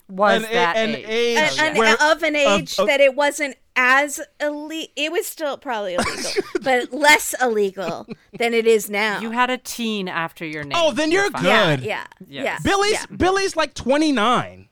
[0.08, 1.04] was an, a- that an age.
[1.06, 4.90] age And, and where- of an age of- that it wasn't as illegal.
[4.96, 8.06] It was still probably illegal, but less illegal
[8.38, 9.20] than it is now.
[9.20, 10.72] You had a teen after your name.
[10.74, 11.42] Oh, then you're fine.
[11.42, 11.80] good.
[11.84, 12.44] yeah, yeah, Yes.
[12.44, 12.58] yeah.
[12.64, 13.06] Billy's yeah.
[13.16, 14.68] Billy's like 29.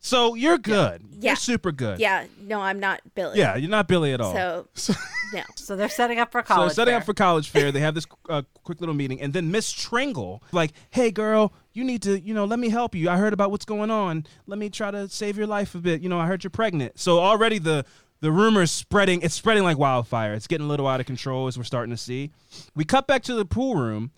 [0.00, 1.02] So you're good.
[1.18, 1.30] Yeah.
[1.30, 1.98] You're super good.
[1.98, 3.38] Yeah, no, I'm not Billy.
[3.40, 4.32] Yeah, you're not Billy at all.
[4.32, 4.66] So
[5.34, 5.42] no.
[5.56, 6.72] So they're setting up for So college.
[6.74, 6.98] setting fair.
[7.00, 10.40] up for college fair, they have this uh, quick little meeting, and then Miss Tringle,
[10.52, 13.08] like, "Hey, girl, you need to, you know, let me help you.
[13.08, 14.26] I heard about what's going on.
[14.48, 16.02] Let me try to save your life a bit.
[16.02, 16.98] You know, I heard you're pregnant.
[16.98, 17.84] So already the
[18.20, 19.22] the rumors spreading.
[19.22, 20.34] It's spreading like wildfire.
[20.34, 22.32] It's getting a little out of control, as we're starting to see.
[22.74, 24.10] We cut back to the pool room.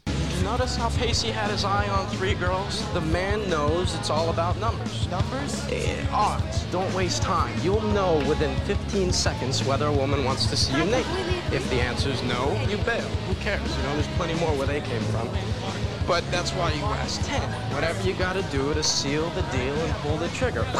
[0.42, 2.90] Notice how Pacey had his eye on three girls?
[2.94, 5.06] The man knows it's all about numbers.
[5.10, 5.66] Numbers?
[5.68, 6.64] Eh, odds.
[6.72, 7.54] Don't waste time.
[7.62, 11.12] You'll know within 15 seconds whether a woman wants to see you naked.
[11.52, 13.06] If the answer is no, you bail.
[13.28, 13.76] Who cares?
[13.76, 15.28] You know, there's plenty more where they came from.
[16.10, 17.40] But that's why you ask 10.
[17.72, 20.66] Whatever you gotta do to seal the deal and pull the trigger.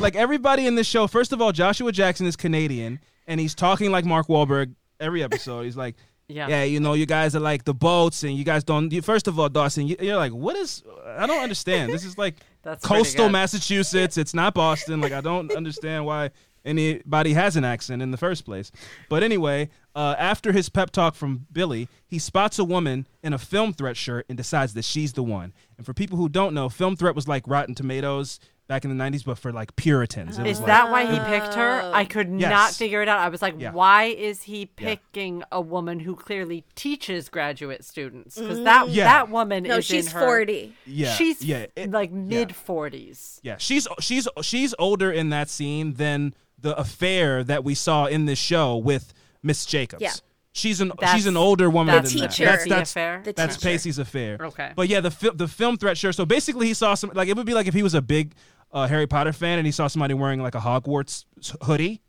[0.00, 3.90] Like everybody in this show, first of all, Joshua Jackson is Canadian, and he's talking
[3.90, 5.64] like Mark Wahlberg every episode.
[5.64, 5.96] He's like,
[6.28, 6.46] Yeah.
[6.46, 8.92] yeah, you know, you guys are like the boats, and you guys don't.
[8.92, 10.84] You, first of all, Dawson, you, you're like, what is?
[11.16, 11.90] I don't understand.
[11.90, 13.30] This is like That's coastal.
[13.30, 14.18] Massachusetts.
[14.18, 15.00] It's not Boston.
[15.00, 16.30] Like I don't understand why
[16.68, 18.70] anybody has an accent in the first place.
[19.08, 23.38] But anyway, uh, after his pep talk from Billy, he spots a woman in a
[23.38, 25.52] film threat shirt and decides that she's the one.
[25.76, 28.38] And for people who don't know, film threat was like Rotten Tomatoes
[28.68, 30.38] back in the 90s, but for like Puritans.
[30.38, 31.80] It Is was that why he picked her?
[31.84, 31.90] Oh.
[31.90, 33.18] I could not figure it out.
[33.18, 33.72] I was like, Yeah.
[33.72, 34.66] why is he Yeah.
[34.96, 38.38] picking a woman who clearly teaches graduate students?
[38.38, 39.04] Because that Yeah.
[39.04, 40.74] that woman No, is she's in her, 40.
[40.84, 43.40] Yeah, she's yeah, it- like mid forties.
[43.42, 48.24] Yeah, she's she's she's older in that scene than the affair that we saw in
[48.26, 50.02] this show with Miss Jacobs.
[50.02, 50.12] Yeah.
[50.52, 52.44] She's an That's- she's an older woman that's than Teacher.
[52.46, 52.50] that.
[52.50, 53.20] That's the that's affair?
[53.24, 53.68] The that's teacher.
[53.68, 54.38] Pacey's affair.
[54.40, 54.72] Okay.
[54.74, 56.12] But yeah, the fi- the film threat sure.
[56.12, 58.34] So basically, he saw some like it would be like if he was a big
[58.72, 61.26] uh, Harry Potter fan and he saw somebody wearing like a Hogwarts
[61.62, 62.02] hoodie,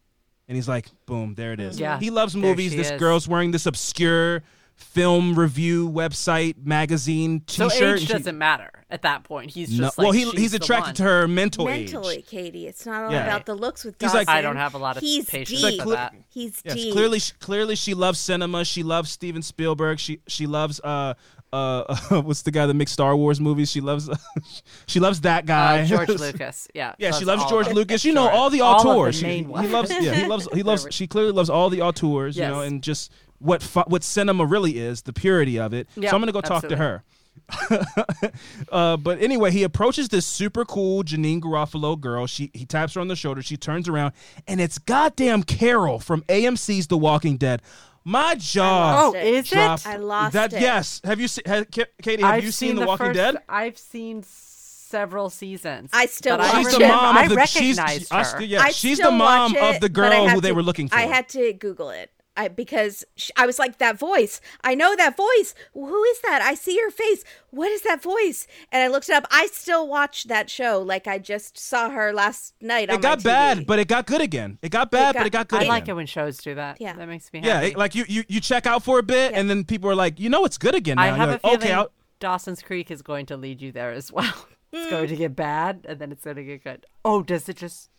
[0.48, 1.80] and he's like, boom, there it is.
[1.80, 2.00] Yeah.
[2.00, 2.76] He loves movies.
[2.76, 3.00] This is.
[3.00, 4.42] girl's wearing this obscure
[4.80, 8.00] film review website magazine So T-shirt.
[8.00, 9.52] age she- doesn't matter at that point.
[9.52, 11.92] He's no, just like well, he, she's he's attracted to her mental age.
[11.94, 13.26] Mentally, Katie, it's not all Yeah.
[13.26, 15.82] about the looks with He's like- I don't have a lot of He's patience deep.
[15.84, 16.16] for that.
[16.30, 16.94] He's Yes, deep.
[16.94, 18.66] clearly, clearly, she loves cinema.
[18.66, 20.00] She loves Steven Spielberg.
[20.00, 21.14] She she loves uh
[21.52, 23.70] uh what's the guy that makes Star Wars movies?
[23.70, 24.10] She loves
[24.88, 25.82] she loves that guy.
[25.82, 26.68] Uh, George Lucas.
[26.74, 26.94] Yeah.
[26.98, 27.74] Yeah, she loves George of.
[27.74, 28.04] Lucas.
[28.06, 29.18] You know all the All of the auteurs.
[29.18, 29.92] She- main he loves.
[29.92, 30.48] Yeah, he loves.
[30.54, 30.88] He loves.
[30.92, 32.36] She clearly loves all the auteurs.
[32.38, 35.88] You know, and just what fu- what cinema really is, the purity of it.
[35.96, 37.04] Yeah, so I'm gonna go talk to her.
[38.72, 42.28] uh, but anyway, he approaches this super cool Janeane Garofalo girl.
[42.28, 43.42] She he taps her on the shoulder.
[43.42, 44.14] She turns around,
[44.48, 47.62] and it's goddamn Carol from AMC's The Walking Dead.
[48.04, 49.12] My jaw.
[49.14, 49.58] Oh, is it?
[49.58, 50.54] I lost that.
[50.54, 50.62] it.
[50.62, 51.02] Yes.
[51.04, 51.44] Have you seen?
[51.46, 52.22] Have, Katie?
[52.24, 53.38] Have I've you seen, The Walking first, Dead?
[53.48, 55.90] I've seen several seasons.
[55.94, 56.80] I still but watch I She's it.
[56.80, 57.46] the mom of the.
[57.46, 58.24] She's, recognized I her.
[58.24, 60.88] st- yeah, I she's the mom watch of the girl had who they were looking
[60.88, 60.96] for.
[60.96, 62.12] I had to Google it.
[62.40, 64.40] I, because sh I was like that voice.
[64.64, 65.54] I know that voice.
[65.74, 66.42] Who is that?
[66.42, 67.24] I see her face.
[67.52, 68.48] What is that voice?
[68.72, 69.26] And I looked it up.
[69.30, 70.82] I still watch that show.
[70.82, 72.90] Like I just saw her last night.
[72.90, 73.34] on it got my TV.
[73.36, 74.58] bad, but it got good again.
[74.62, 75.58] It got bad, but got- it got good.
[75.58, 75.70] I again.
[75.70, 76.80] like it when shows do that.
[76.80, 76.94] Yeah.
[76.94, 77.68] That makes me Yeah, happy.
[77.68, 80.20] it- like you, you you check out for a bit, and then people are like,
[80.20, 80.96] you know, it's good again.
[80.96, 81.04] Now.
[81.04, 83.72] I have you're a like, feeling okay, I'll, Dawson's Creek is going to lead you
[83.72, 84.34] there as well.
[84.72, 85.10] it's going Mm.
[85.10, 86.86] to get bad, and then it's going to get good.
[87.04, 87.90] Oh, does it just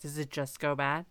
[0.00, 1.06] does it just go bad?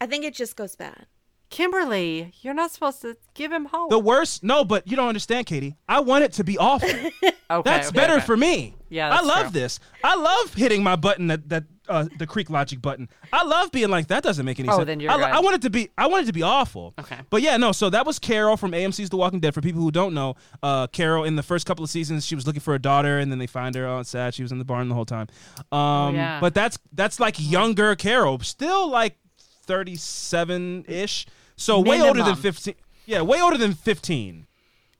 [0.00, 1.06] I think it just goes bad.
[1.48, 3.90] Kimberly, you're not supposed to give him hope.
[3.90, 4.42] the worst.
[4.42, 5.76] No, but you don't understand, Katie.
[5.88, 6.88] I want it to be awful.
[6.90, 7.32] okay,
[7.64, 8.24] That's okay, better okay.
[8.26, 8.74] for me.
[8.88, 9.60] Yeah, I love true.
[9.60, 9.78] this.
[10.04, 13.08] I love hitting my button that that uh, the Creek Logic button.
[13.32, 14.22] I love being like that.
[14.22, 14.86] Doesn't make any Oh, sense.
[14.86, 15.36] then you're I.
[15.36, 15.88] I want it to be.
[15.96, 16.94] I want it to be awful.
[16.98, 17.18] Okay.
[17.30, 17.72] But yeah, no.
[17.72, 19.54] So that was Carol from AMC's The Walking Dead.
[19.54, 22.46] For people who don't know, uh, Carol in the first couple of seasons, she was
[22.46, 23.86] looking for a daughter, and then they find her.
[23.86, 24.34] Oh, it's sad.
[24.34, 25.26] She was in the barn the whole time.
[25.72, 26.38] Um, yeah.
[26.40, 29.16] But that's that's like younger Carol, still like
[29.66, 31.26] thirty-seven ish.
[31.56, 32.74] So way older than fifteen.
[33.06, 34.46] Yeah, way older than fifteen.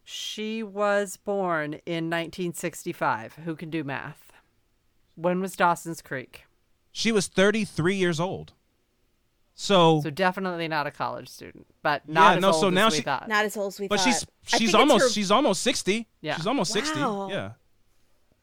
[0.04, 3.34] She was born in 1965.
[3.44, 4.32] Who can do math?
[5.16, 6.44] When was Dawson's Creek?
[6.92, 8.52] She was 33 years old.
[9.56, 12.74] So, So definitely not a college student, but not Yeah, as no, old so as
[12.74, 13.28] now we she- thought.
[13.28, 13.96] Not as old as we thought.
[13.96, 14.26] but thought.
[14.50, 16.06] she's she's almost her- she's almost 60.
[16.20, 16.36] Yeah.
[16.36, 17.00] She's almost 60.
[17.00, 17.52] Yeah.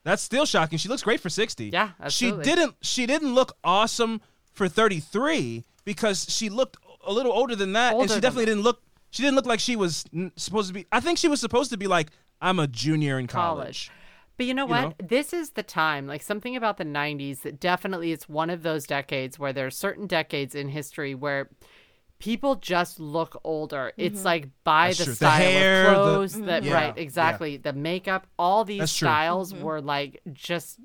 [0.03, 0.77] That's still shocking.
[0.79, 1.69] She looks great for 60.
[1.69, 4.19] Yeah, She didn't she didn't look awesome
[4.51, 8.63] for 33 because she looked a little older than that Older and she definitely didn't
[8.63, 8.81] look
[9.11, 11.69] she didn't look like she was n- supposed to be I think she was supposed
[11.71, 12.09] to be like
[12.41, 13.89] I'm a junior in college.
[13.89, 13.91] college.
[14.35, 14.81] But you know You what?
[14.81, 14.93] know?
[15.07, 18.85] This is the time, like something about the 90s that definitely it's one of those
[18.85, 21.49] decades where there are certain decades in history where
[22.19, 23.93] people just look older.
[23.97, 24.25] It's mm-hmm.
[24.25, 25.13] like by That's the true.
[25.13, 26.71] The style hair, of the- clothes, that mm-hmm.
[26.71, 27.03] Yeah, right, yeah.
[27.03, 27.57] exactly.
[27.57, 29.07] The makeup, all these That's true.
[29.07, 29.63] styles mm-hmm.
[29.63, 30.79] were like just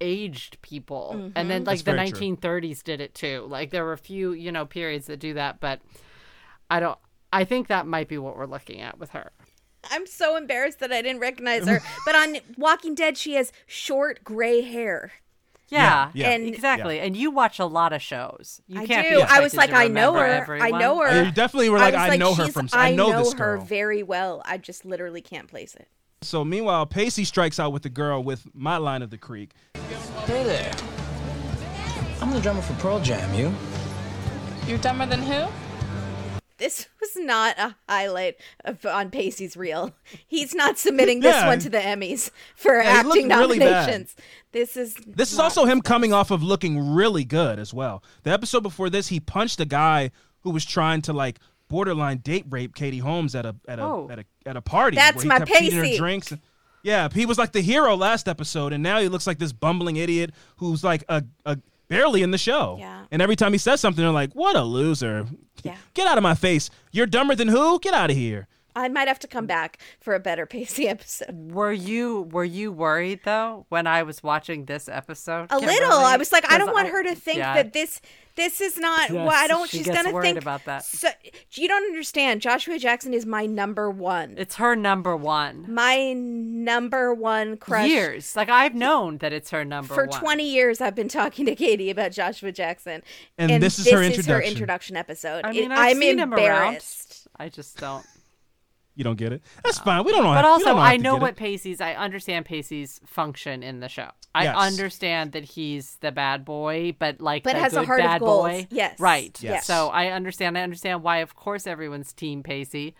[0.00, 1.12] aged people.
[1.14, 1.28] Mm-hmm.
[1.36, 2.36] And then That's like the very true.
[2.36, 3.46] 1930s did it too.
[3.48, 5.80] Like there were a few, you know, periods that do that, but
[6.70, 6.98] I don't
[7.32, 9.32] I think that might be what we're looking at with her.
[9.90, 11.80] I'm so embarrassed that I didn't recognize her.
[12.06, 15.12] but on Walking Dead, she has short gray hair.
[15.68, 17.00] Yeah, Yeah, And- exactly.
[17.00, 18.60] And you watch a lot of shows.
[18.68, 19.20] You I can't do.
[19.26, 20.62] I was like, I know remember her.
[20.62, 21.24] I know her.
[21.24, 23.64] You definitely were like, was I know her she's- from- I know this her girl.
[23.64, 24.42] very well.
[24.44, 25.88] I just literally can't place it.
[26.24, 29.52] So meanwhile, Pacey strikes out with the girl with my line of the creek.
[30.26, 30.72] Hey there.
[32.20, 33.52] I'm the drummer for Pearl Jam, you?
[34.66, 35.46] You're dumber than who?
[36.56, 39.92] This was not a highlight of, on Pacey's reel.
[40.26, 41.46] He's not submitting this Yeah.
[41.48, 44.16] one to the Emmys for Yeah, he looked acting really nominations.
[44.52, 48.02] This is This is also him coming off of looking really good as well.
[48.22, 50.10] The episode before this, he punched a guy
[50.40, 51.38] who was trying to like
[51.74, 54.08] borderline date rape Katie Holmes at a at a Oh.
[54.10, 54.96] at a at a party.
[54.96, 55.98] That's where he my kept feeding her Pacey.
[55.98, 56.32] drinks.
[56.84, 59.96] Yeah, he was like the hero last episode, and now he looks like this bumbling
[59.96, 61.58] idiot who's like a, a
[61.88, 62.76] barely in the show.
[62.78, 63.06] Yeah.
[63.10, 65.26] And every time he says something, they're like, "What a loser!
[65.64, 65.76] Yeah.
[65.94, 66.70] Get out of my face!
[66.92, 67.80] You're dumber than who?
[67.80, 68.46] Get out of here!"
[68.76, 71.52] I might have to come back for a better Pacey episode.
[71.52, 75.44] Were you were you worried though when I was watching this episode?
[75.44, 75.72] A Kimberly?
[75.74, 75.92] little.
[75.98, 77.54] I was like, I don't want her to think yeah.
[77.54, 78.00] that this
[78.36, 79.10] this is not.
[79.10, 79.70] Yes, well, I don't.
[79.70, 80.84] she she's gets gonna worried think about that.
[80.84, 81.08] So,
[81.52, 82.40] you don't understand.
[82.40, 84.34] Joshua Jackson is my number one.
[84.36, 85.72] It's her number one.
[85.72, 87.88] my number one crush.
[87.88, 88.34] Years.
[88.34, 90.06] Like I've known that it's her number one.
[90.06, 90.20] For one.
[90.20, 93.02] 20 years, I've been talking to Katie about Joshua Jackson,
[93.38, 94.50] And this is her introduction.
[94.52, 95.44] introduction episode.
[95.44, 96.40] I It- mean, I've I'm seen him around.
[96.42, 97.28] embarrassed.
[97.36, 98.04] I just don't.
[98.96, 99.42] You don't get it.
[99.64, 100.04] That's fine.
[100.04, 100.34] We don't know.
[100.34, 101.36] But we also, don't I know what it.
[101.36, 101.80] Pacey's.
[101.80, 104.10] I understand Pacey's function in the show.
[104.34, 104.56] I Yes.
[104.56, 108.06] understand that he's the bad boy, but like But the has a good heart of
[108.06, 108.44] bad gold.
[108.46, 108.68] boy.
[108.70, 109.00] Yes.
[109.00, 109.36] Right.
[109.42, 109.66] Yes.
[109.66, 110.56] So I understand.
[110.56, 112.94] I understand why, of course, everyone's team Pacey.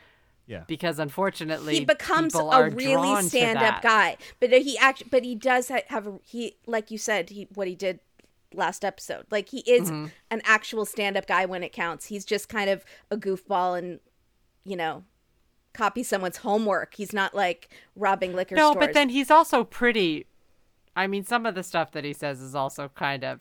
[0.46, 0.64] Yeah.
[0.66, 5.04] Because unfortunately, He becomes a are really stand-up guy, but he act.
[5.10, 8.00] But he does have a he, like you said, he what he did
[8.52, 9.26] last episode.
[9.30, 10.06] Like he is Mm-hmm.
[10.30, 12.06] an actual stand-up guy when it counts.
[12.06, 14.00] He's just kind of a goofball and
[14.64, 15.04] you know
[15.74, 16.94] copy someone's homework.
[16.94, 18.74] He's not like robbing liquor No, stores.
[18.80, 20.26] No, but then he's also pretty.
[20.96, 23.40] I mean, some of the stuff that he says is also kind of.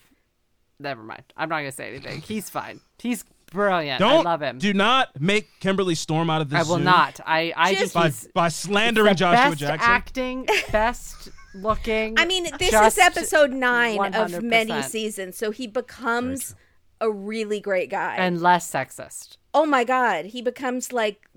[0.80, 1.24] Never mind.
[1.38, 2.22] I'm not gonna say anything.
[2.22, 2.82] He's fine.
[3.00, 4.00] He's brilliant.
[4.00, 4.58] Don't I love him.
[4.58, 6.60] Do not make Kimberly Storm out of this.
[6.60, 7.20] I will zoo not.
[7.26, 9.90] I I Just- by by slandering the Joshua best Jackson.
[9.92, 12.16] acting, best looking.
[12.18, 14.42] I mean, this is episode nine of 100%.
[14.42, 16.56] many seasons, so he becomes
[17.00, 18.16] a really great guy.
[18.18, 19.38] and less sexist.
[19.54, 21.30] oh my god, he becomes like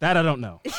[0.00, 0.60] that I don't know.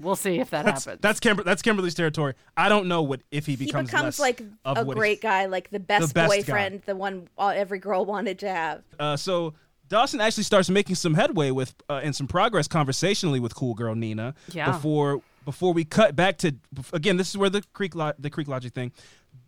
[0.00, 1.00] We'll see if that That's happens.
[1.02, 2.34] that's Kimber- that's Kimberly's territory.
[2.56, 3.90] I don't know what if he becomes.
[3.90, 6.30] he becomes becomes less like of a what he- great guy, like the best, best
[6.30, 6.36] guy.
[6.36, 8.82] boyfriend, the one all, every girl wanted to have.
[8.98, 9.54] Uh, so
[9.88, 13.94] Dawson actually starts making some headway with uh, and some progress conversationally with cool girl
[13.96, 14.34] Nina.
[14.52, 14.70] Yeah.
[14.70, 16.54] Before before we cut back to
[16.92, 18.92] again, this is where the creek lo- the creek logic thing.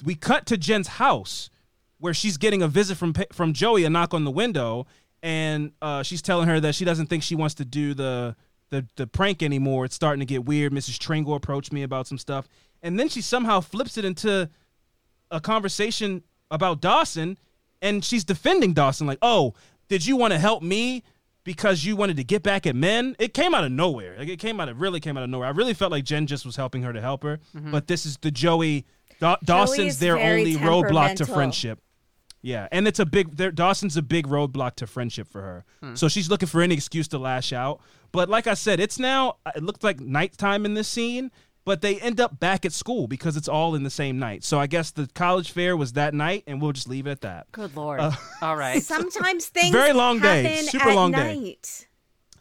[0.04, 1.48] We cut to Jen's house
[1.98, 4.86] where she's getting a visit from from Joey, a knock on the window,
[5.22, 8.34] and uh, she's telling her that she doesn't think she wants to do the
[8.70, 9.84] the the prank anymore.
[9.84, 10.72] It's starting to get weird.
[10.72, 10.98] Mrs.
[10.98, 12.48] Tringle approached me about some stuff,
[12.82, 14.48] and then she somehow flips it into
[15.30, 17.38] a conversation about Dawson,
[17.82, 19.54] and she's defending Dawson like, "Oh,
[19.88, 21.02] did you want to help me
[21.44, 24.16] because you wanted to get back at men?" It came out of nowhere.
[24.18, 25.48] Like it came out of really came out of nowhere.
[25.48, 27.38] I really felt like Jen just was helping her to help her,
[27.70, 28.86] but this is the Joey.
[29.20, 31.80] Da- Dawson's their only roadblock to friendship.
[32.42, 33.36] Yeah, and it's a big.
[33.36, 35.64] there- Dawson's a big roadblock to friendship for her.
[35.82, 35.94] Hmm.
[35.94, 37.80] So she's looking for any excuse to lash out.
[38.12, 39.36] But like I said, it's now.
[39.54, 41.30] It looked like nighttime in this scene,
[41.64, 44.42] but they end up back at school because it's all in the same night.
[44.42, 47.20] So I guess the college fair was that night, and we'll just leave it at
[47.20, 47.52] that.
[47.52, 48.00] Good lord.
[48.00, 48.82] Uh, All right.
[48.82, 51.58] Sometimes things Very long day, happen super at long day.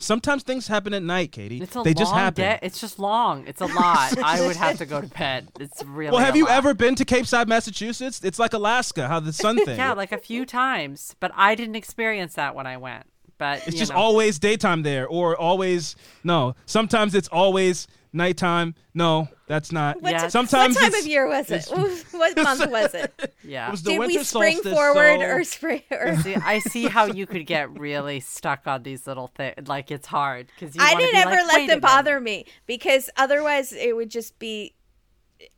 [0.01, 1.61] Sometimes things happen at night, Katie.
[1.61, 2.41] It's a they long just happen.
[2.43, 2.59] day.
[2.61, 3.45] It's just long.
[3.47, 4.17] It's a lot.
[4.23, 5.49] I would have to go to bed.
[5.59, 6.11] It's really.
[6.11, 6.53] well, have you lot.
[6.53, 8.21] ever been to Capeside, Massachusetts?
[8.23, 9.77] It's like Alaska, how the sun thing.
[9.77, 13.05] Yeah, like a few times, but I didn't experience that when I went.
[13.37, 13.97] But It's just know.
[13.97, 16.55] always daytime there, or always no.
[16.65, 18.75] Sometimes it's always nighttime.
[18.93, 20.01] No, that's not.
[20.01, 20.31] What, Yes.
[20.31, 21.65] Sometimes what time of year was it?
[22.11, 23.33] what month was it?
[23.43, 23.67] Yeah.
[23.67, 25.81] It was the Did winter we spring solstice, forward so- or spring?
[25.91, 26.15] Or...
[26.17, 29.67] See, I see how you could get really stuck on these little things.
[29.67, 34.09] Like it's hard because I didn't ever let them bother me because otherwise it would
[34.09, 34.73] just be,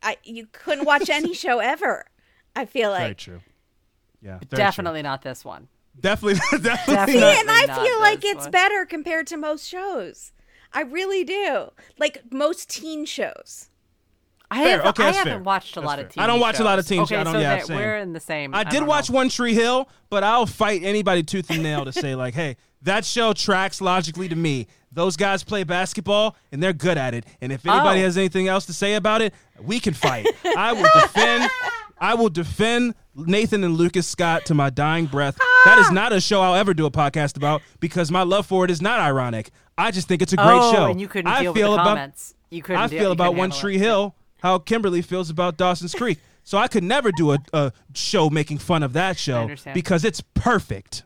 [0.04, 2.06] I you couldn't watch any show ever.
[2.56, 3.18] I feel Very like.
[3.18, 3.40] true.
[4.22, 4.58] Yeah, very true.
[4.58, 5.68] Definitely not this one.
[6.00, 6.94] definitely, definitely.
[6.94, 7.14] Definitely.
[7.14, 7.38] See, not.
[7.40, 8.52] and I not feel like it's one.
[8.52, 10.32] better compared to most shows.
[10.74, 11.72] I really do.
[11.98, 13.68] Like most teen shows.
[14.54, 14.78] I, Fair.
[14.80, 15.40] have, okay, I haven't fair.
[15.44, 16.06] watched a That's lot fair.
[16.08, 16.90] of TV I don't watch a lot of shows.
[16.90, 17.12] teen shows.
[17.12, 18.54] Okay, I don't- so yeah, that we're in the same.
[18.54, 19.16] I don't did watch know.
[19.16, 23.06] One Tree Hill, but I'll fight anybody tooth and nail to say like, hey, that
[23.06, 24.68] show tracks logically to me.
[24.92, 27.26] Those guys play basketball and they're good at it.
[27.40, 28.04] And if anybody Oh.
[28.04, 30.28] has anything else to say about it, we can fight.
[30.58, 31.50] I will defend.
[31.98, 35.38] I will defend Nathan and Lucas Scott to my dying breath.
[35.66, 35.94] That is ah!
[35.94, 38.82] not a show I'll ever do a podcast about because my love for it is
[38.82, 39.52] not ironic.
[39.78, 40.92] I just think it's a great oh, show.
[40.92, 42.36] and you couldn't I deal feel with the about comments.
[42.50, 42.82] You couldn't.
[42.82, 43.80] I feel you about One Tree it.
[43.80, 46.20] Hill how Kimberly feels about Dawson's Creek.
[46.44, 50.22] So I could never do a, a show making fun of that show because it's
[50.34, 51.04] perfect.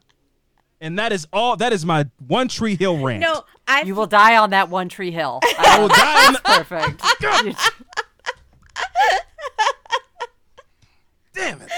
[0.81, 1.57] And that is all.
[1.57, 3.21] That is my One Tree Hill rant.
[3.21, 3.81] No, I.
[3.81, 5.39] You will die on that One Tree Hill.
[5.57, 7.01] I will die on the- Perfect.
[11.35, 11.69] You- Damn it!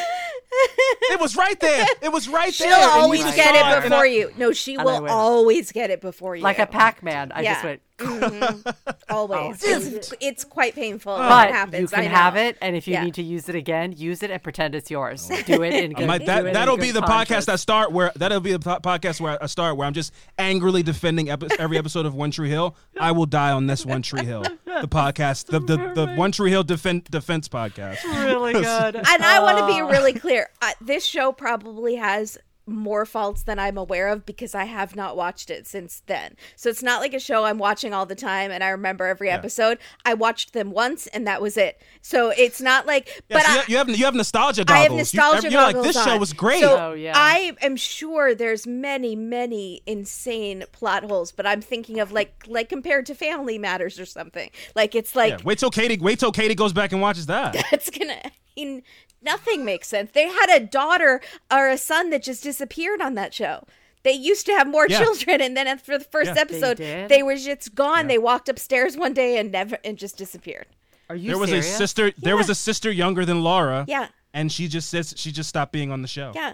[1.12, 1.86] It was right there.
[2.02, 2.78] It was right She'll there.
[2.80, 4.32] and you always just get it before I- you.
[4.38, 6.44] No, she And will always get it before you.
[6.44, 7.32] like a Pac-Man.
[7.34, 7.70] I just Yeah.
[7.70, 7.82] went.
[8.08, 8.76] Mhm.
[9.10, 9.64] Always.
[9.64, 11.92] it's, it's quite painful when it But happens.
[11.92, 12.18] you I can know.
[12.18, 13.04] have it, and if you Yeah.
[13.06, 15.28] need to use it again, use it and pretend it's yours.
[15.46, 16.08] Do it in I good.
[16.08, 17.46] might- do that it in that'll good be the conscience.
[17.46, 20.14] podcast I start where that'll be the po- podcast where I start where I'm just
[20.38, 22.76] angrily defending epi- every episode of One Tree Hill.
[23.00, 26.52] I will die on this One Tree Hill, the podcast, the the, the One Tree
[26.52, 28.04] Hill defend, defense podcast.
[28.04, 28.96] Really good.
[28.96, 29.90] And I want to be Oh.
[29.90, 30.50] really clear.
[30.62, 32.38] Uh, this show probably has
[32.68, 36.36] more faults than I'm aware of because I have not watched it since then.
[36.56, 39.30] So it's not like a show I'm watching all the time and I remember every
[39.30, 39.78] episode.
[40.06, 41.82] I watched them once and that was it.
[42.02, 44.64] So it's not like Yeah, but so I, you, you have you have nostalgia I
[44.66, 44.84] goggles.
[44.84, 46.20] have You- nostalgia you're like goggles this show on.
[46.20, 46.60] was great.
[46.62, 47.14] So Oh, yeah.
[47.16, 52.70] I am sure there's many, many insane plot holes, but I'm thinking of like like
[52.70, 54.50] compared to Family Matters or something.
[54.76, 57.54] Like it's like yeah, wait till Katie wait till Katie goes back and watches that.
[57.72, 58.84] That's gonna I mean,
[59.22, 61.22] nothing makes sense they had a daughter
[61.52, 63.64] or a son that just disappeared on that show
[64.04, 65.00] they used to have more Yeah.
[65.04, 66.42] children and then after the first Yeah.
[66.42, 67.10] Episode did?
[67.10, 70.68] they, were just gone they walked upstairs one day and never and just disappeared
[71.10, 71.74] Are you There was serious?
[71.74, 72.12] a sister.
[72.18, 73.86] There was a sister younger than Laura.
[73.88, 74.08] Yeah.
[74.34, 76.32] And she just says she just stopped being on the show.
[76.36, 76.54] yeah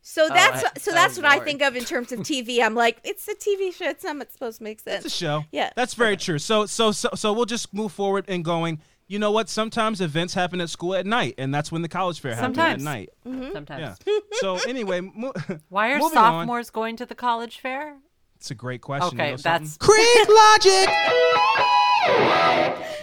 [0.00, 2.62] so oh, that's I- so oh, that's what I think of in terms of TV.
[2.62, 3.88] I'm like, it's a TV show.
[3.90, 5.04] It's not supposed to make sense.
[5.04, 5.44] It's a show.
[5.52, 5.70] Yeah.
[5.74, 6.38] That's very true.
[6.38, 8.80] So so so so we'll just move forward and going.
[9.10, 9.48] You know what?
[9.48, 12.78] Sometimes events happen at school at night, and that's when the college fair happens at
[12.80, 12.84] Sometimes.
[12.84, 13.08] night.
[13.54, 13.98] Sometimes.
[14.06, 14.18] Yeah.
[14.32, 15.32] so anyway, mo-
[15.70, 16.24] Why are moving on.
[16.40, 17.96] sophomores going to the college fair?
[18.36, 19.18] It's a great question.
[19.18, 20.88] Okay, You know that's Creek Logic.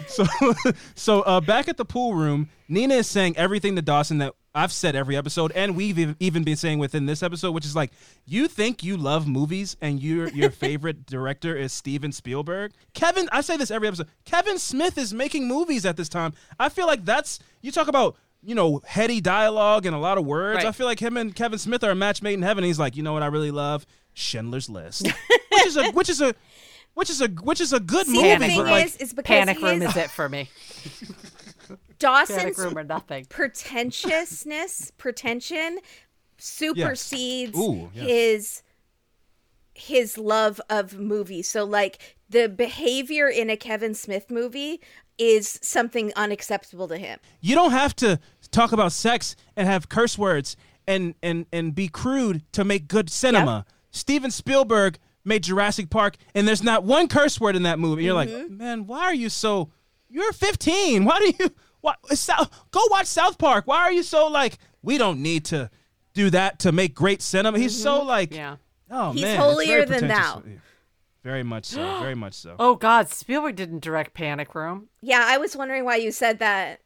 [0.08, 0.26] So,
[0.96, 4.72] so uh, back at the pool room, Nina is saying everything to Dawson that I've
[4.72, 7.92] said every episode, and we've even been saying within this episode, which is like,
[8.26, 12.72] you think you love movies, and your your favorite director is Steven Spielberg.
[12.94, 14.08] Kevin, I say this every episode.
[14.24, 16.34] Kevin Smith is making movies at this time.
[16.58, 18.16] I feel like that's you talk about.
[18.48, 20.58] You know, heady dialogue and a lot of words.
[20.58, 20.68] Right.
[20.68, 22.64] I feel like him and Kevin Smith are a match made in heaven.
[22.64, 23.88] He's like, you know what I really love?
[24.14, 25.08] Schindler's List,
[25.52, 26.36] which is a which is a
[26.94, 28.36] which is a which is a good See, movie.
[28.36, 30.50] the thing but like, is, is because Panic Room his is it for me.
[32.06, 33.26] Dawson's Room or nothing.
[33.26, 35.80] pretentiousness, pretension
[36.38, 38.04] supersedes Ooh, yeah.
[38.04, 38.62] his
[39.74, 41.48] his love of movies.
[41.50, 44.82] So like the behavior in a Kevin Smith movie
[45.18, 47.20] is something unacceptable to him.
[47.42, 48.20] you don't have to
[48.52, 50.56] talk about sex and have curse words
[50.88, 53.66] and and and be crude to make good cinema.
[53.92, 58.04] Steven Spielberg made Jurassic Park and there's not one curse word in that movie.
[58.04, 58.58] You're like, mm-hmm.
[58.58, 59.72] man, why are you so?
[60.08, 61.04] You're 15.
[61.04, 61.50] Why do you?
[61.86, 63.68] Why, South, go watch South Park.
[63.68, 64.58] Why are you so like?
[64.82, 65.70] We don't need to
[66.14, 67.60] do that to make great cinema.
[67.60, 68.08] He's so mm-hmm.
[68.08, 68.56] like, Yeah.
[68.90, 70.44] oh He's man, it's holier very than thou.
[71.24, 72.00] Very much so.
[72.00, 72.56] Very much so.
[72.60, 74.90] Oh God, Spielberg didn't direct Panic Room.
[75.02, 76.82] Yeah, I was wondering why you said that.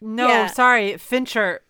[0.00, 0.46] No, Yeah.
[0.46, 1.60] sorry, Fincher.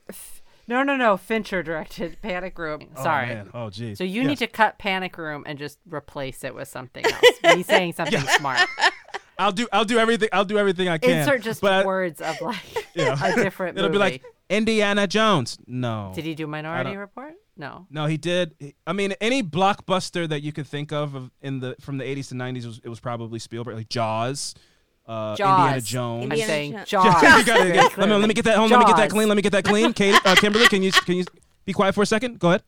[0.68, 1.16] No, no, no.
[1.16, 2.90] Fincher directed Panic Room.
[2.94, 3.28] Oh, Sorry.
[3.28, 3.50] man.
[3.55, 3.96] Oh, geez.
[3.96, 4.28] So you Yes.
[4.28, 7.56] need to cut Panic Room and just replace it with something else.
[7.56, 8.68] Me saying something smart.
[9.39, 9.69] I'll do.
[9.73, 10.28] I'll do everything.
[10.32, 11.19] I'll do everything I can.
[11.20, 12.56] Insert just but words of like
[12.94, 13.12] Yeah.
[13.23, 13.86] a different movie.
[13.86, 13.93] It'll movie.
[13.93, 15.59] be like Indiana Jones.
[15.66, 16.12] No.
[16.15, 17.35] Did he do Minority Report?
[17.56, 17.86] No.
[17.90, 18.55] No, he did.
[18.86, 22.28] I mean, any blockbuster that you could think of, of in the from the 80s
[22.28, 24.55] to 90s was it was probably Spielberg, like Jaws,
[25.06, 25.59] uh, Jaws.
[25.60, 26.32] Indiana Jones.
[26.32, 26.89] I'm saying Jones.
[26.90, 27.23] Jaws.
[27.23, 28.70] You gotta get- let, me, let me get that home.
[28.70, 29.28] Let me get that clean.
[29.28, 29.93] Let me get that clean.
[29.93, 31.24] Katie, uh, Kimberly, can you can you
[31.65, 32.39] be quiet for a second?
[32.39, 32.62] Go ahead.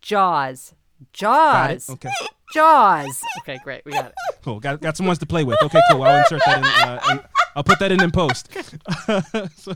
[0.00, 0.74] Jaws.
[1.20, 1.74] Got it.
[1.74, 1.90] Jaws.
[1.90, 2.10] Okay.
[2.52, 3.22] Jaws.
[3.40, 3.84] Okay, great.
[3.84, 4.14] We got it.
[4.42, 4.58] Cool.
[4.58, 5.56] Got got some ones to play with.
[5.62, 6.02] Okay, cool.
[6.02, 6.64] I'll insert that in.
[6.64, 7.20] Uh, in
[7.54, 8.48] I'll put that in in post.
[9.56, 9.74] so,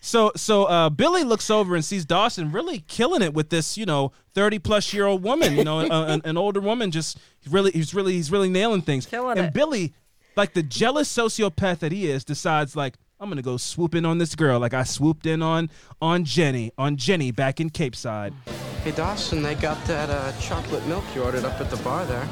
[0.00, 3.84] so, so uh, Billy looks over and sees Dawson really killing it with this, you
[3.84, 5.54] know, thirty plus year old woman.
[5.54, 6.90] You know, a- an, an older woman.
[6.90, 7.18] Just
[7.50, 9.04] really, he's really, he's really nailing things.
[9.04, 9.52] Killing and it.
[9.52, 9.92] Billy,
[10.34, 12.94] like the jealous sociopath that he is, decides like.
[13.20, 15.70] I'm gonna go swoop in on this girl like I swooped in on
[16.02, 18.34] on Jenny on Jenny back in Capeside.
[18.86, 22.28] Hey, Dawson, they got that uh, chocolate milk you ordered up at the bar there.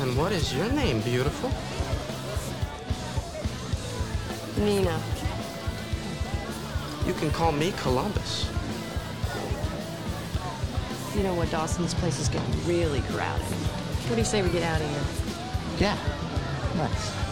[0.00, 1.48] And what is your name, beautiful?
[4.62, 5.00] Nina.
[7.06, 8.50] You can call me Columbus.
[11.16, 11.84] You know what, Dawson?
[11.84, 13.46] This place is getting really crowded.
[13.46, 15.04] What do you say we get out of here?
[15.78, 15.96] Yeah.
[16.76, 17.23] Nice.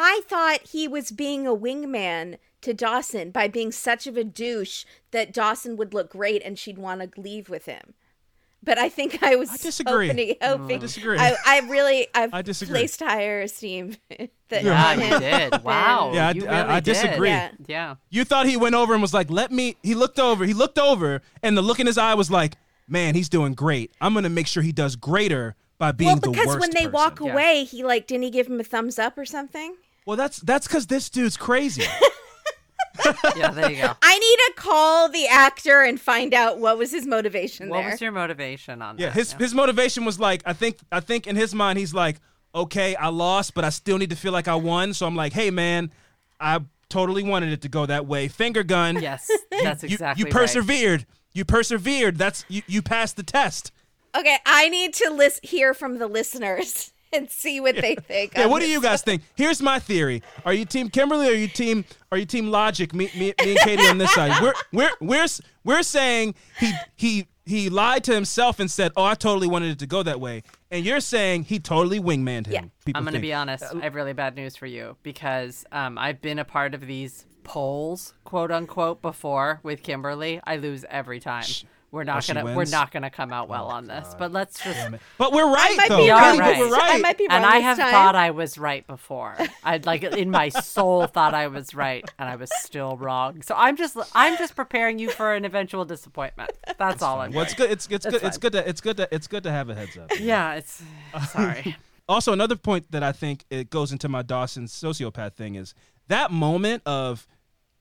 [0.00, 4.84] I thought he was being a wingman to Dawson by being such of a douche
[5.10, 7.94] that Dawson would look great and she'd want to leave with him.
[8.62, 10.08] But I think I was disagree.
[10.08, 11.16] hoping, hoping I disagree.
[11.18, 12.72] I, I really I've I disagree.
[12.80, 13.96] placed higher esteem
[14.48, 15.62] that Yeah, on you him did.
[15.64, 16.10] Wow.
[16.12, 16.84] Yeah, I, you I- really I did.
[16.92, 17.28] disagree.
[17.28, 17.50] Yeah.
[17.68, 17.94] Yeah.
[18.10, 20.44] You thought he went over and was like, "Let me." He looked over.
[20.44, 22.56] He looked over, and the look in his eye was like,
[22.88, 23.92] "Man, he's doing great.
[24.00, 26.78] I'm gonna make sure he does greater by being Well, the because worst when they
[26.86, 27.32] person." walk Yeah.
[27.32, 29.76] away, he like didn't he give him a thumbs up or something?
[30.08, 31.84] Well, that's that's because this dude's crazy.
[33.36, 33.92] Yeah, there you go.
[34.02, 37.90] I need to call the actor and find out what was his motivation What there.
[37.90, 39.14] was your motivation on yeah, that?
[39.14, 42.16] his his motivation was like, I think I think in his mind he's like,
[42.54, 44.94] okay, I lost, but I still need to feel like I won.
[44.94, 45.92] So I'm like, hey man,
[46.40, 48.28] I totally wanted it to go that way.
[48.28, 49.00] Finger gun.
[49.00, 50.32] Yes, that's You- exactly you, right.
[50.32, 51.06] persevered.
[51.34, 52.16] You persevered.
[52.16, 52.62] That's you.
[52.66, 53.70] You passed the test.
[54.18, 58.32] okay, I need to list hear from the listeners and see what they think.
[58.36, 59.22] Yeah, what do you guys think?
[59.36, 60.22] Here's my theory.
[60.44, 62.92] Are you team Kimberly or are you team are you team Logic?
[62.94, 64.42] Me, me, me and Katie on this side.
[64.42, 65.26] We're we're we're
[65.64, 69.78] we're saying he he he lied to himself and said, "Oh, I totally wanted it
[69.80, 72.52] to go that way." And you're saying he totally wingmaned him.
[72.52, 72.60] Yeah.
[72.84, 73.64] People I'm going to be honest.
[73.64, 77.24] I have really bad news for you because um, I've been a part of these
[77.44, 80.40] polls, quote unquote, before with Kimberly.
[80.44, 81.46] I lose every time.
[81.90, 84.14] We're Oh, not she gonna we're not gonna come out oh, well on this.
[84.18, 85.96] But let's just But we're right might though.
[85.98, 86.38] be You're wrong.
[86.38, 86.58] right.
[86.58, 86.94] We're right.
[86.96, 87.90] I might be wrong and I have time.
[87.90, 89.36] thought I was right before.
[89.64, 93.40] I'd like in my soul thought I was right, and I was still wrong.
[93.42, 96.50] So I'm just I'm just preparing you for an eventual disappointment.
[96.76, 97.32] That's all I'm.
[97.32, 97.70] Well, it's good.
[97.70, 98.24] It's it's That's good.
[98.24, 100.10] It's good to it's good to it's good to have a heads up.
[100.20, 100.82] Yeah, it's
[101.30, 101.76] sorry.
[102.10, 105.74] Also, another point that I think it goes into my Dawson sociopath thing is
[106.06, 107.26] that moment of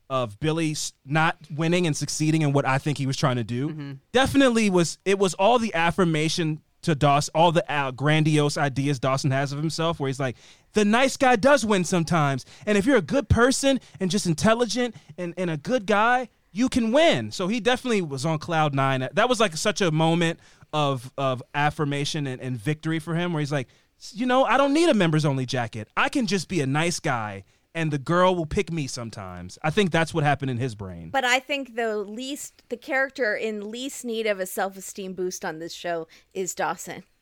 [0.10, 0.76] of Billy
[1.06, 3.70] not winning and succeeding in what I think he was trying to do.
[3.70, 3.92] Mm-hmm.
[4.12, 9.32] Definitely was it was all the affirmation to Dawson, all the uh, grandiose ideas Dawson
[9.32, 10.38] has of himself, where he's like,
[10.74, 14.96] the nice guy does win sometimes, and if you're a good person and just intelligent
[15.18, 17.32] and, and a good guy, you can win.
[17.32, 19.08] So he definitely was on cloud nine.
[19.12, 20.40] That was like such a moment
[20.72, 23.68] of of affirmation and, and victory for him, where he's like,
[24.14, 25.90] you know, I don't need a members only jacket.
[25.98, 27.44] I can just be a nice guy,
[27.78, 29.60] and the girl will pick me sometimes.
[29.62, 31.12] I think that's what happened in his brain.
[31.12, 35.46] But I think the least the character in least need of a self esteem boost
[35.46, 37.04] on this show is Dawson.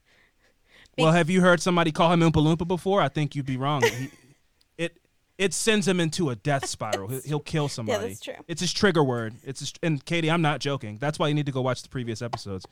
[0.98, 3.02] Well, have you heard somebody call him Oompa Loompa before?
[3.02, 3.84] I think you'd be wrong.
[3.84, 4.12] He,
[4.78, 4.98] it
[5.38, 7.10] it sends him into a death spiral.
[7.10, 8.02] He'll, he'll kill somebody.
[8.02, 8.36] Yeah, that's true.
[8.48, 9.34] It's his trigger word.
[9.44, 10.98] It's his, and Katie, I'm not joking.
[11.02, 12.66] That's why you need to go watch the previous episodes.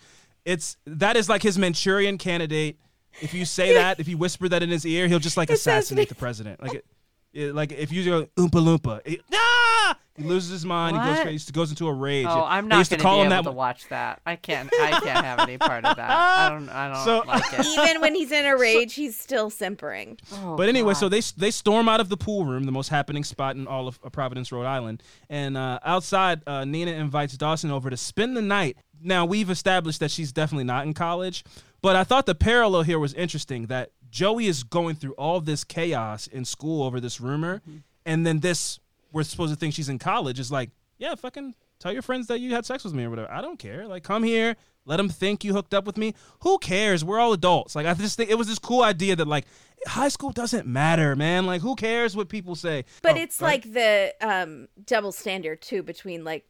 [0.46, 2.80] It's that is like his Manchurian candidate.
[3.20, 6.08] If you say that, if you whisper that in his ear, he'll just like assassinate
[6.08, 6.62] the president.
[6.62, 6.86] Like it,
[7.34, 10.96] it- like if you go Oompa Loompa, it- ah, he loses his mind.
[10.96, 11.24] He goes What?
[11.24, 11.52] crazy.
[11.52, 12.28] Goes into a rage.
[12.30, 13.50] Oh, I'm not used to going to call be him able that.
[13.50, 14.22] to watch that.
[14.28, 14.70] I can't.
[14.82, 16.10] I can't have any part of that.
[16.12, 16.70] I don't.
[16.70, 17.66] I don't So- like it.
[17.90, 20.20] Even when he's in a rage, he's still simpering.
[20.34, 21.00] Oh, But anyway, God.
[21.00, 23.88] so they they storm out of the pool room, the most happening spot in all
[23.88, 28.38] of uh, Providence, Rhode Island, and uh, outside, uh, Nina invites Dawson over to spend
[28.38, 28.78] the night.
[29.02, 31.44] Now we've established that she's definitely not in college,
[31.82, 35.64] but I thought the parallel here was interesting that Joey is going through all this
[35.64, 37.78] chaos in school over this rumor, Mm-hmm.
[38.06, 38.80] and then this
[39.12, 40.70] we're supposed to think she's in college is like,
[41.00, 43.32] yeah, fucking tell your friends that you had sex with me or whatever.
[43.32, 43.88] I don't care.
[43.88, 44.56] Like, come here.
[44.86, 46.14] Let them think you hooked up with me.
[46.42, 47.04] Who cares?
[47.06, 47.74] We're all adults.
[47.76, 49.46] Like I just think it was this cool idea that like
[49.88, 51.46] high school doesn't matter, man.
[51.46, 52.84] Like who cares what people say?
[53.02, 53.64] But Oh, it's right?
[53.66, 56.44] like the um, double standard too between like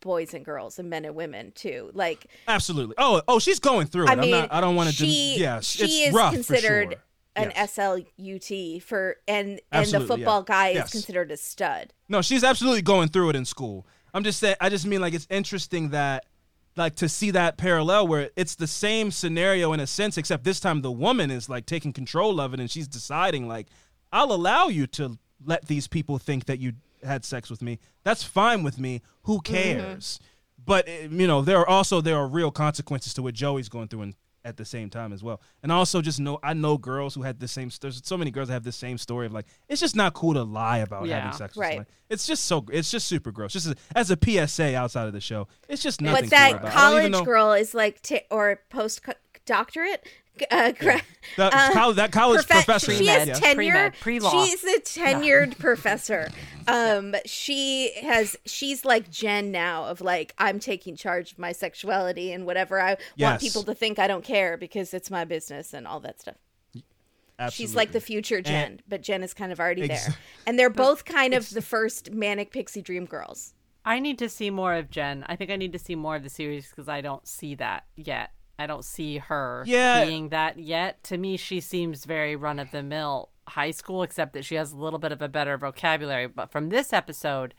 [0.00, 1.90] boys and girls and men and women too.
[1.92, 2.94] Like absolutely.
[2.96, 4.10] Oh, oh, she's going through it.
[4.10, 4.52] I am mean, not.
[4.52, 4.94] I don't want to.
[4.94, 7.02] she yes, she it's is rough considered for sure.
[7.36, 7.74] An Yes.
[7.74, 10.06] SLUT for and and the Absolutely, yeah.
[10.16, 10.86] football guy Yes.
[10.86, 11.92] is considered a stud.
[12.08, 13.86] No, she's absolutely going through it in school.
[14.12, 14.56] I'm just saying.
[14.60, 16.26] I just mean like it's interesting that
[16.76, 20.60] like to see that parallel where it's the same scenario in a sense, except this
[20.60, 23.66] time the woman is like taking control of it and she's deciding like
[24.12, 26.72] I'll allow you to let these people think that you
[27.04, 27.78] had sex with me.
[28.02, 29.02] That's fine with me.
[29.22, 29.52] Who Mm-hmm.
[29.54, 30.20] cares?
[30.64, 33.88] But eh, you know, there are also there are real consequences to what Joey's going
[33.88, 35.40] through and at the same time as well.
[35.62, 38.30] And I also just know I know girls who had the same there's so many
[38.30, 41.06] girls that have the same story of like it's just not cool to lie about
[41.06, 41.20] Yeah.
[41.20, 41.86] having sex with Right.
[42.08, 43.52] It's just so it's just super gross.
[43.52, 45.46] Just as, as a PSA outside of the show.
[45.68, 46.76] It's just nothing But cool that about it.
[46.76, 49.02] I don't college girl is like, t- or post
[49.46, 50.06] doctorate.
[50.50, 51.02] Uh, gra-
[51.36, 52.92] That, uh, col- that college profe- professor.
[52.92, 53.40] She has yes.
[53.40, 53.92] tenure.
[54.00, 54.30] Pre-med.
[54.30, 56.30] She's a tenured professor.
[56.66, 58.36] Um, she has.
[58.46, 59.84] She's like Jen now.
[59.84, 63.98] Of like, I'm taking charge of my sexuality and whatever I want people to think.
[63.98, 66.36] I don't care because it's my business and all that stuff.
[67.50, 70.16] She's like the future Jen, but Jen is kind of already Ex- there.
[70.46, 73.54] And they're both kind of the first manic pixie dream girls.
[73.84, 75.24] I need to see more of Jen.
[75.26, 77.84] I think I need to see more of the series because I don't see that
[77.96, 78.32] yet.
[78.60, 80.04] I don't see her Yeah.
[80.04, 81.02] being that yet.
[81.04, 84.72] To me, she seems very run of the mill high school, except that she has
[84.72, 86.28] a little bit of a better vocabulary.
[86.28, 87.54] But from this episode,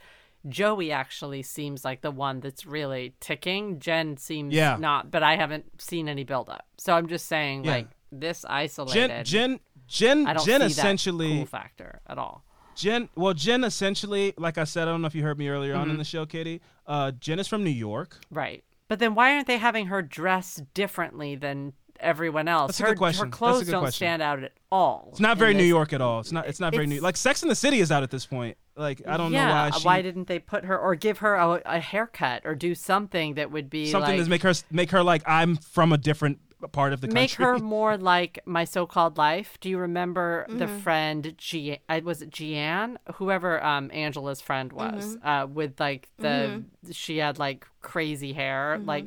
[0.47, 3.79] Joey actually seems like the one that's really ticking.
[3.79, 4.77] Jen seems Yeah.
[4.79, 6.65] not, but I haven't seen any buildup.
[6.77, 7.71] So I'm just saying, Yeah.
[7.71, 9.25] like, this isolated.
[9.25, 12.45] Jen Jen Jen I don't Jen see essentially that cool factor at all.
[12.75, 15.75] Jen, well, Jen essentially, like I said, I don't know if you heard me earlier
[15.75, 15.99] on in Mhm.
[15.99, 16.61] the show, Katie.
[16.87, 18.17] Uh, Jen is from New York.
[18.31, 18.63] Right.
[18.91, 22.71] But then why aren't they having her dress differently than everyone else?
[22.71, 23.25] That's a her, good question.
[23.27, 24.05] her clothes don't question.
[24.05, 25.07] stand out at all.
[25.11, 25.63] It's not very New.
[25.63, 26.19] York at all.
[26.19, 26.45] It's not.
[26.45, 26.99] It's not very New.
[26.99, 28.57] Like Sex in the City is out at this point.
[28.75, 29.69] Like I don't yeah, know why.
[29.69, 33.35] She, why didn't they put her or give her a, a haircut or do something
[33.35, 36.39] that would be something like to make her make her like I'm from a different
[36.67, 37.21] part of the country.
[37.21, 39.57] make her more like my so-called life.
[39.61, 40.77] Do you remember the Mm-hmm.
[40.79, 41.79] friend G?
[41.89, 42.97] uh, Was it Jeanne?
[43.15, 45.27] Whoever um Angela's friend was, Mm-hmm.
[45.27, 48.75] uh, with like the she had like crazy hair.
[48.77, 48.87] Mm-hmm.
[48.87, 49.05] Like,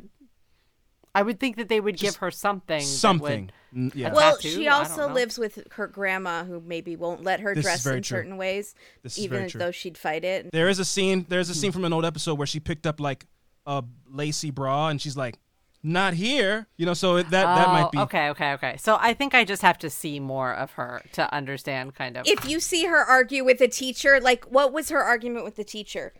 [1.14, 2.80] I would think that they would give her something.
[2.80, 3.50] something.
[3.72, 4.12] would- yeah.
[4.12, 4.50] Well, tattoo?
[4.50, 8.02] she also lives with her grandma, who maybe won't let her This dress in true.
[8.02, 8.72] certain ways,
[9.02, 10.50] This even though she'd fight it.
[10.52, 11.26] There is a scene.
[11.28, 13.26] There's a scene from an old episode where she picked up like
[13.66, 15.38] a lacy bra and she's like,
[15.86, 16.94] "Not here," you know.
[16.94, 17.98] So it- that that Oh, might be.
[17.98, 18.30] okay.
[18.30, 18.52] Okay.
[18.54, 18.76] Okay.
[18.78, 22.26] So I think I just have to see more of her to understand, kind of.
[22.26, 25.64] If you see her argue with a teacher, like what was her argument with the
[25.64, 26.12] teacher?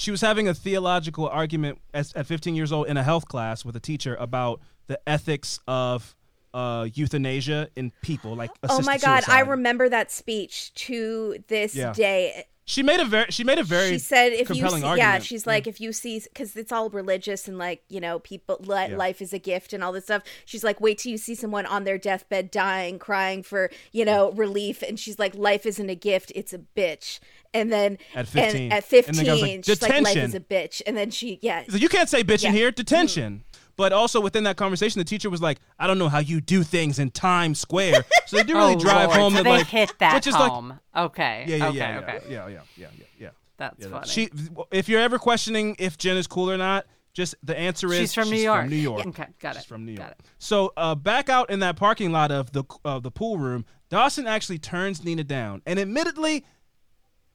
[0.00, 3.64] she was having a theological argument as, at 15 years old in a health class
[3.64, 6.14] with a teacher about the ethics of
[6.54, 11.74] uh, euthanasia in people, like oh my assisted god, I remember that speech to this
[11.74, 11.92] Yeah.
[11.94, 12.44] day.
[12.68, 15.46] She made a very she made a very she said if you see, yeah she's
[15.46, 18.96] like if you see because it's all religious and like you know people li- Yeah.
[18.96, 20.22] life is a gift and all this stuff.
[20.44, 24.32] She's like wait till you see someone on their deathbed dying crying for you know
[24.32, 24.82] relief.
[24.82, 27.20] And she's like life isn't a gift it's a bitch.
[27.54, 28.62] And then At 15.
[28.64, 30.82] and at And was 15 like, she's like life is a bitch.
[30.86, 31.64] And then she yeah.
[31.70, 32.74] So you can't say bitch in here, mm-hmm.
[32.74, 33.44] detention.
[33.78, 36.62] But also within that conversation, the teacher was like, "I don't know how you do
[36.64, 39.20] things in Times Square." So they do really oh, drive Lord.
[39.20, 40.78] home so that they like hit that which is like home.
[40.94, 41.44] okay.
[41.46, 41.76] yeah, yeah, okay.
[41.78, 42.20] yeah, okay.
[42.28, 43.28] yeah, yeah, yeah, yeah, yeah, yeah.
[43.56, 44.06] That's Yeah, funny.
[44.08, 44.28] She,
[44.72, 48.14] if you're ever questioning if Jen is cool or not, just the answer is She's
[48.14, 48.68] from New York.
[48.68, 49.06] New York.
[49.06, 49.68] Okay, got She's it.
[49.68, 50.16] from New Got York.
[50.18, 50.26] it.
[50.38, 54.26] So uh, back out in that parking lot of the of the pool room, Dawson
[54.26, 56.44] actually turns Nina down, and admittedly,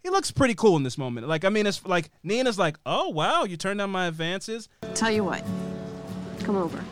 [0.03, 1.27] he looks pretty cool in this moment.
[1.27, 5.11] Like I mean, it's like Nina's like, "Oh wow, you turned down my advances." Tell
[5.11, 5.43] you what,
[6.43, 6.83] come over.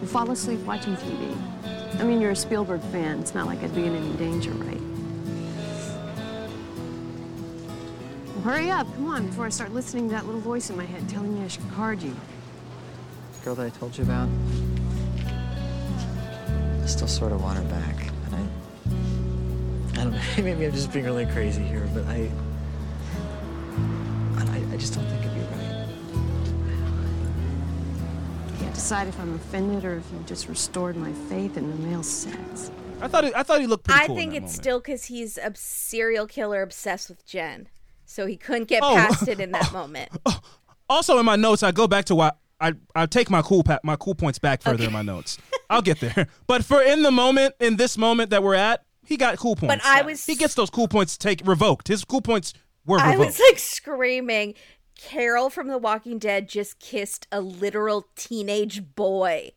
[0.00, 1.36] We'll fall asleep watching TV.
[2.00, 3.20] I mean, you're a Spielberg fan.
[3.20, 4.80] It's not like I'd be in any danger, right?
[8.34, 10.84] Well, hurry up, come on, before I start listening to that little voice in my
[10.84, 12.14] head telling me I should card you.
[13.38, 14.28] The Girl that I told you about.
[16.82, 17.96] I still sort of want her back,
[18.26, 20.00] and I.
[20.00, 20.20] I don't know.
[20.36, 22.30] Maybe I'm just being really crazy here, but I.
[24.36, 25.35] I, I just don't think it'd
[28.76, 32.70] decide if I'm offended or if you just restored my faith in the male sex.
[33.00, 34.16] I thought he, I thought he looked pretty I cool.
[34.16, 34.62] in think that it's moment.
[34.62, 37.68] still because he's a serial killer obsessed with Jen
[38.04, 38.94] so he couldn't get Oh.
[38.94, 40.40] past it in that moment oh.
[40.88, 42.30] Also, in my notes, I go back to why
[42.60, 45.36] I I take my cool pa- my cool points back further in my notes.
[45.68, 46.28] I'll get there.
[46.46, 49.74] But for in the moment, in this moment that we're at, he got cool points.
[49.74, 51.88] But I was- he gets those cool points take revoked.
[51.88, 52.52] His cool points
[52.86, 53.26] were I revoked.
[53.26, 54.54] was like screaming.
[54.96, 59.52] Carol from The Walking Dead just kissed a literal teenage boy.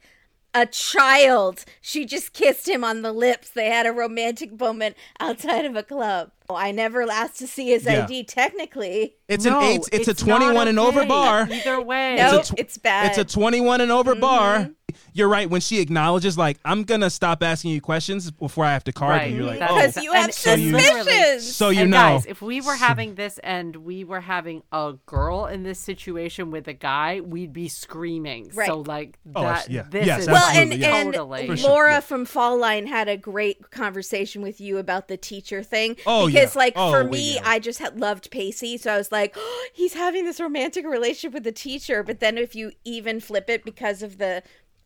[0.53, 1.65] A child.
[1.81, 3.49] She just kissed him on the lips.
[3.49, 6.31] They had a romantic moment outside of a club.
[6.55, 8.03] I never asked to see his Yeah.
[8.05, 9.15] ID technically.
[9.27, 9.81] it's No, an eight.
[9.91, 11.47] It's, it's a not twenty-one and over bar.
[11.51, 12.15] Either way.
[12.15, 13.09] It's a Nope, tw- it's bad.
[13.09, 14.57] It's a 21 and over bar.
[14.59, 14.71] Mm-hmm.
[15.13, 15.47] You're right.
[15.47, 18.91] When she acknowledges, like, I'm going to stop asking you questions before I have to
[18.91, 19.29] card Right.
[19.29, 19.87] you, you're like, That's- oh.
[20.01, 21.55] Because you have and- so you- suspicions.
[21.55, 21.97] So you and know.
[21.97, 26.49] guys, if we were having this and we were having a girl in this situation
[26.49, 28.49] with a guy, we'd be screaming.
[28.55, 28.67] Right.
[28.67, 29.69] So like Oh, that.
[29.69, 29.83] yeah.
[29.91, 31.05] This Yes, is well, well, Absolutely, and, yes.
[31.05, 31.47] and Totally.
[31.47, 31.99] For sure, Laura yeah.
[31.99, 35.97] from Fall Line had a great conversation with you about the teacher thing.
[36.07, 36.59] Oh, because yeah.
[36.59, 37.41] like Oh, for me, know.
[37.45, 41.33] I just had loved Pacey, so I was like, oh, he's having this romantic relationship
[41.33, 42.03] with the teacher.
[42.03, 44.43] But then if you even flip it because of the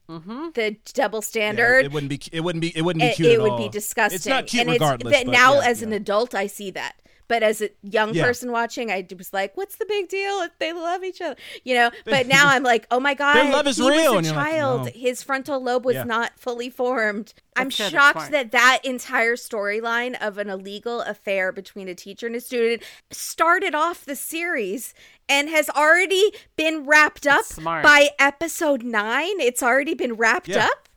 [0.10, 0.50] mm-hmm.
[0.54, 2.22] the double Yeah, standard, it wouldn't be.
[2.32, 2.76] It wouldn't be.
[2.76, 3.30] It wouldn't be it, cute.
[3.30, 3.58] it at would all.
[3.58, 4.16] be disgusting.
[4.16, 5.12] It's not cute and regardless.
[5.14, 5.88] It's, that but now, yeah, as yeah.
[5.88, 6.96] an adult, I see that.
[7.28, 8.26] But as a young Yeah.
[8.26, 11.76] person watching, I was like, "What's the big deal if they love each other?" You
[11.76, 11.92] know.
[12.06, 14.36] But now I'm like, "Oh my god, Their love is he real," was a you're
[14.38, 14.86] like, child.
[14.86, 14.92] no.
[14.94, 16.04] His frontal lobe was Yeah.
[16.04, 21.02] not fully formed." I'm That's good, that's shocked that that entire storyline of an illegal
[21.02, 22.82] affair between a teacher and a student
[23.12, 24.94] started off the series
[25.30, 29.40] and has already been wrapped up by episode nine.
[29.40, 30.66] It's already been wrapped Yeah.
[30.66, 30.90] up.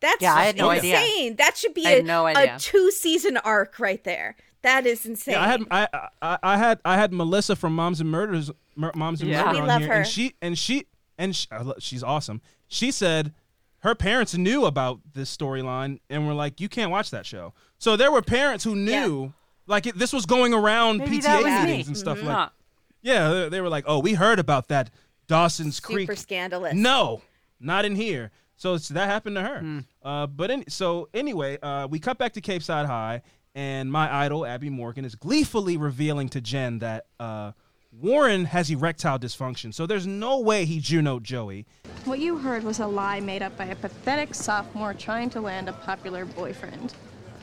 [0.00, 0.98] That's Yeah, I had no idea.
[1.00, 1.36] insane.
[1.36, 4.36] That should be I a, had no a two season arc right there.
[4.64, 5.34] That is insane.
[5.34, 5.88] Yeah, I had I,
[6.20, 9.44] I I had I had Melissa from Moms and Murders, Mur- Moms and Yeah.
[9.44, 9.94] Murder We on love here, her.
[10.00, 10.86] and she and she
[11.16, 12.40] and she, I she's awesome.
[12.66, 13.32] She said
[13.80, 17.96] her parents knew about this storyline and were like, "You can't watch that show." So
[17.96, 19.32] there were parents who knew,
[19.66, 21.66] like it, this was going around Maybe PTA that me.
[21.70, 22.24] meetings and stuff Mhm.
[22.24, 22.36] like.
[22.36, 22.48] Huh.
[23.02, 24.90] Yeah, they, they were like, "Oh, we heard about that
[25.28, 26.74] Dawson's Creek." super scandalous.
[26.74, 27.20] No,
[27.60, 28.30] not in here.
[28.56, 29.58] So it's, that happened to her.
[29.58, 29.78] Hmm.
[30.02, 33.20] Uh, but any, so anyway, uh, we cut back to Capeside High,
[33.54, 37.52] and my idol Abby Morgan is gleefully revealing to Jen that uh,
[37.92, 39.72] Warren has erectile dysfunction.
[39.72, 41.66] So there's no way he Junoed Joey.
[42.04, 45.68] What you heard was a lie made up by a pathetic sophomore trying to land
[45.68, 46.94] a popular boyfriend.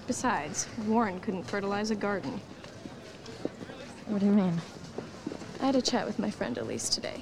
[0.07, 2.41] Besides, Warren couldn't fertilize a garden.
[4.07, 4.59] What do you mean?
[5.61, 7.21] I had a chat with my friend Elise today.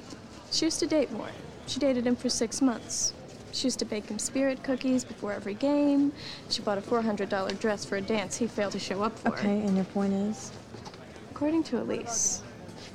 [0.51, 1.33] She used to date Warren.
[1.67, 3.13] She dated him for six months.
[3.51, 6.11] She used to bake him spirit cookies before every game.
[6.49, 9.29] She bought a $400 dress for a dance he failed to show up for.
[9.29, 10.51] Okay, and your point is?
[11.31, 12.43] According to Elise,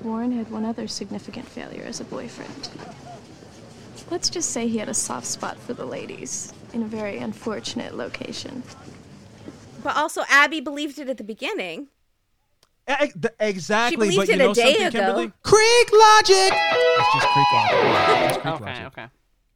[0.03, 2.69] Warren had one other significant failure as a boyfriend.
[4.11, 7.95] Let's just say he had a soft spot for the ladies in a very unfortunate
[7.95, 8.63] location.
[9.83, 11.89] But also, Abby believed it at the beginning.
[12.89, 14.09] E- th- Exactly.
[14.11, 14.99] She but believed you it a day something, ago.
[14.99, 15.33] Kimberly?
[15.43, 16.53] Creek logic.
[16.53, 17.75] It's just Creek logic.
[18.25, 18.87] It's just Creek Okay, logic.
[18.87, 19.07] okay.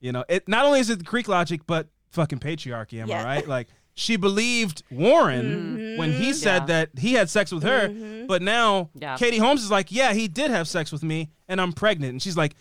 [0.00, 3.00] You know, it not only is it the Creek logic, but fucking patriarchy.
[3.00, 3.20] Am Yeah.
[3.20, 3.48] I right?
[3.48, 5.98] Like she believed Warren mm-hmm.
[5.98, 6.66] when he said Yeah.
[6.66, 8.26] that he had sex with her, mm-hmm.
[8.26, 9.16] but now Yeah.
[9.16, 12.22] Katie Holmes is like, yeah, he did have sex with me, and I'm pregnant, and
[12.22, 12.54] she's like,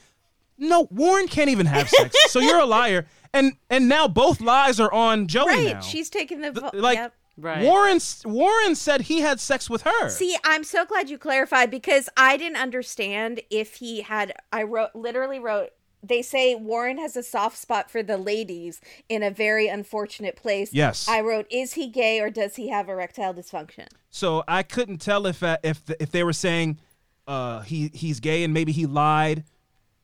[0.58, 4.80] no, Warren can't even have sex, so you're a liar, and and now both lies
[4.80, 5.74] are on Joey Right.
[5.76, 5.82] now.
[5.82, 7.14] She's taking the, vo- like yep.
[7.40, 7.64] Right.
[7.64, 10.10] Warren Warren said he had sex with her.
[10.10, 14.34] See, I'm so glad you clarified because I didn't understand if he had.
[14.52, 15.70] I wrote, literally wrote,
[16.08, 20.74] they say Warren has a soft spot for the ladies in a very unfortunate place.
[20.74, 21.08] Yes.
[21.08, 23.88] I wrote, is he gay or does he have erectile dysfunction?
[24.10, 26.80] So I couldn't tell if uh, if if they were saying
[27.28, 29.44] uh, he he's gay and maybe he lied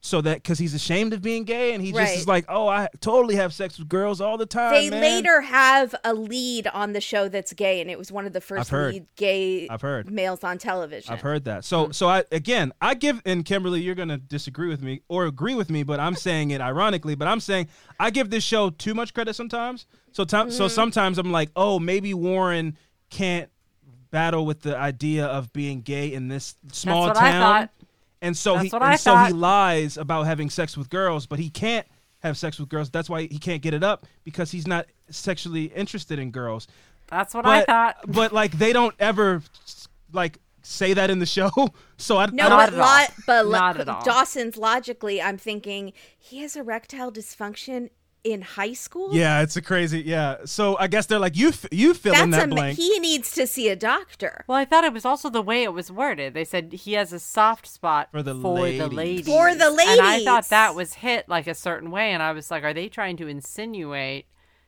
[0.05, 2.89] so that because he's ashamed of being gay and he just is like, oh, I
[2.99, 4.73] totally have sex with girls all the time.
[4.73, 8.25] they man." later have a lead on the show that's gay, and it was one
[8.25, 8.93] of the first I've heard.
[8.93, 10.11] lead gay I've heard.
[10.11, 11.13] males on television.
[11.13, 11.63] I've heard that.
[11.63, 11.95] So mm.
[11.95, 15.69] so I again I give and Kimberly, you're gonna disagree with me or agree with
[15.69, 17.15] me, but I'm saying it ironically.
[17.15, 19.87] But I'm saying I give this show too much credit sometimes.
[20.11, 20.67] So ti- so mm-hmm.
[20.67, 22.77] sometimes I'm like, oh, maybe Warren
[23.09, 23.49] can't
[24.11, 27.69] battle with the idea of being gay in this small what I town.
[28.23, 28.27] Thought.
[28.27, 31.49] And so That's he and so he lies about having sex with girls, but he
[31.49, 31.87] can't
[32.19, 32.89] have sex with girls.
[32.89, 36.67] That's why he can't get it up because he's not sexually interested in girls.
[37.07, 37.97] That's what but, I thought.
[38.07, 39.43] But like they don't ever
[40.11, 41.51] like say that in the show.
[41.97, 44.03] So I No, I don't, but, lo- but lo- Not at all.
[44.03, 47.91] Dawson's logically, I'm thinking he has erectile dysfunction
[48.23, 49.13] in high school.
[49.13, 50.37] yeah, it's a crazy yeah.
[50.45, 52.77] So I guess they're like you f- you fill in that a blank.
[52.77, 55.73] he needs to see a doctor Well, I thought it was also the way it
[55.73, 56.33] was worded.
[56.33, 58.79] They said he has a soft spot For the ladies for ladies.
[58.79, 59.25] the ladies.
[59.27, 62.49] For the And I thought that was hit like a certain way, and I was
[62.49, 64.25] like, are they trying to insinuate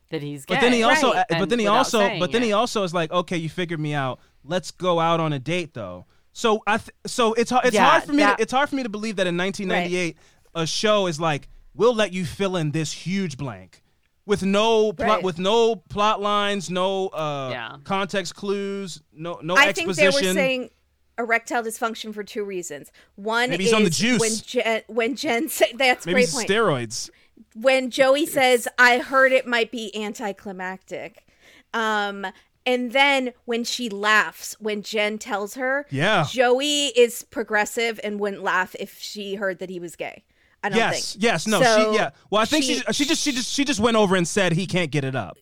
[0.10, 0.56] that he's gay?
[0.56, 1.26] But then he also, Right.
[1.30, 2.48] but then he also, but then it.
[2.48, 4.20] he also is like, okay, you figured me out.
[4.44, 6.06] Let's go out on a date though.
[6.34, 7.66] So I, th- so it's hard.
[7.66, 8.18] It's Yeah, hard for me.
[8.24, 10.18] that- to, it's hard for me to believe that in 1998,
[10.56, 13.82] a show is like, we'll let you fill in this huge blank
[14.26, 15.24] with no plot, Right.
[15.24, 17.78] with no plot lines, no uh, Yeah.
[17.84, 20.72] context clues, no no I think they were saying
[21.18, 22.92] erectile dysfunction for two reasons.
[23.16, 24.20] One Maybe is he's on the juice.
[24.20, 26.50] when Jen, when Jen said that's Maybe great point.
[26.50, 27.10] steroids.
[27.54, 31.26] when Joey says, "I heard it might be anticlimactic,"
[31.74, 32.26] um,
[32.66, 36.26] and then when she laughs when Jen tells her, Yeah.
[36.30, 40.24] Joey is progressive and wouldn't laugh if she heard that he was gay.
[40.66, 41.24] I don't Yes, think.
[41.24, 42.10] yes, no, So she yeah.
[42.30, 44.54] Well, I think she, she- she just she just she just went over and said
[44.54, 45.38] he can't get it up.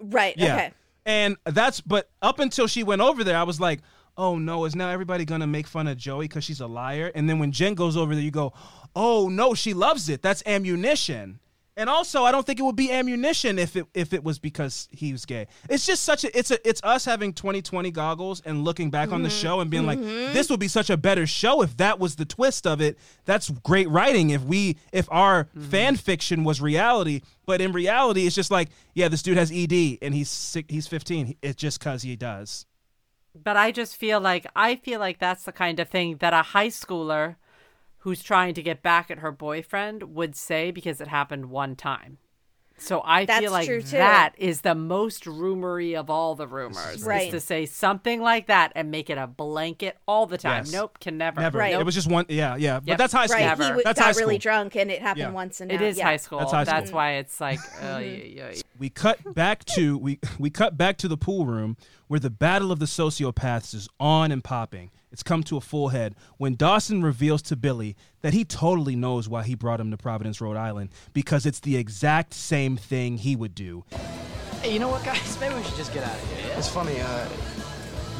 [0.00, 0.34] Right.
[0.36, 0.54] Yeah.
[0.54, 0.72] Okay.
[1.06, 3.80] And that's but up until she went over there, I was like,
[4.16, 7.10] oh no, is now everybody gonna make fun of Joey because she's a liar?
[7.14, 8.52] And then when Jen goes over there, you go,
[8.94, 10.20] oh no, she loves it.
[10.22, 11.40] That's ammunition.
[11.80, 14.86] And also, I don't think it would be ammunition if it if it was because
[14.92, 15.46] he was gay.
[15.70, 19.22] It's just such a it's a it's us having 2020 goggles and looking back on
[19.22, 19.38] the Mm-hmm.
[19.42, 19.86] show and being Mhm.
[19.86, 20.00] like,
[20.34, 22.98] this would be such a better show if that was the twist of it.
[23.24, 24.28] That's great writing.
[24.28, 29.08] If we if our fan fiction was reality, but in reality, it's just like, yeah,
[29.08, 31.34] this dude has ED and he's sick, he's 15.
[31.40, 32.66] It's just because he does.
[33.34, 36.42] But I just feel like I feel like that's the kind of thing that a
[36.42, 37.36] high schooler
[38.00, 42.18] who's trying to get back at her boyfriend would say because it happened one time.
[42.82, 47.02] So I That's feel like that is the most rumory of all the rumors.
[47.02, 47.26] Right.
[47.26, 50.64] Is to say something like that and make it a blanket all the time.
[50.64, 50.72] Yes.
[50.72, 51.42] Nope, can never.
[51.42, 51.58] Never.
[51.58, 51.74] Right.
[51.74, 52.24] It was just one.
[52.30, 52.80] Yeah, yeah.
[52.80, 53.36] But that's high school.
[53.38, 54.28] Right, he w- That's got high school.
[54.28, 55.30] really drunk, and it happened Yeah.
[55.30, 55.60] once.
[55.60, 56.04] And It now- is yeah.
[56.06, 56.38] high school.
[56.38, 56.96] That's high That's, school.
[56.96, 58.52] why it's like, uh, yeah, yeah.
[58.78, 61.76] we cut back to we we cut back to the pool room
[62.08, 64.90] where the battle of the sociopaths is on and popping.
[65.12, 69.28] It's come to a full head when Dawson reveals to Billy that he totally knows
[69.28, 73.34] why he brought him to Providence, Rhode Island, because it's the exact same thing he
[73.34, 73.84] would do.
[74.62, 75.38] Hey, you know what, guys?
[75.40, 76.52] Maybe we should just get out of here.
[76.56, 77.28] It's funny, uh,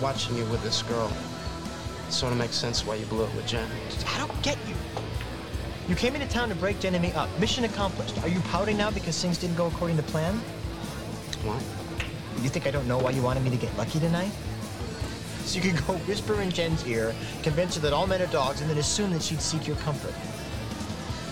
[0.01, 1.13] watching you with this girl.
[2.09, 3.69] It sort of makes sense why you blew it with Jen.
[4.09, 4.75] I don't get you.
[5.89, 7.29] You came into town to break Jen and me up.
[7.39, 8.21] Mission accomplished.
[8.23, 10.35] Are you pouting now because things didn't go according to plan?
[11.45, 11.63] What?
[12.43, 14.33] You think I don't know why you wanted me to get lucky tonight?
[15.51, 17.13] So you could go whisper in Jen's ear,
[17.43, 20.15] convince her that all men are dogs, and then assume that she'd seek your comfort.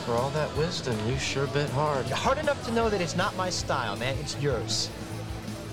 [0.04, 2.04] For all that wisdom, you sure bit hard.
[2.06, 4.16] Hard enough to know that it's not my style, man.
[4.18, 4.90] It's yours.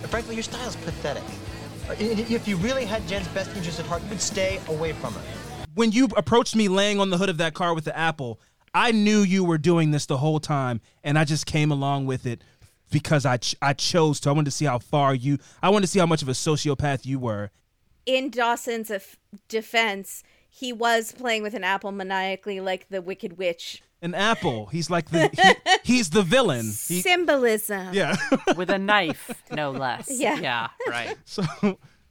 [0.01, 1.23] And frankly, your style's pathetic.
[1.89, 1.95] I- i-
[2.29, 5.21] If you really had Jen's best interest at heart, you would stay away from her.
[5.73, 8.39] When you approached me laying on the hood of that car with the apple,
[8.75, 12.25] I knew you were doing this the whole time, and I just came along with
[12.27, 12.43] it
[12.91, 14.29] because I ch- I chose to.
[14.29, 15.39] I wanted to see how far you.
[15.63, 17.49] I wanted to see how much of a sociopath you were.
[18.05, 19.17] In Dawson's af-
[19.47, 23.81] defense, he was playing with an apple maniacally, like the Wicked Witch.
[24.01, 24.67] An apple.
[24.67, 25.29] He's like the
[25.83, 26.65] he- he's the villain.
[26.87, 27.93] He- Symbolism.
[27.93, 28.15] yeah.
[28.55, 30.07] With a knife, no less.
[30.11, 30.39] Yeah.
[30.39, 31.15] Yeah, right.
[31.25, 31.43] So,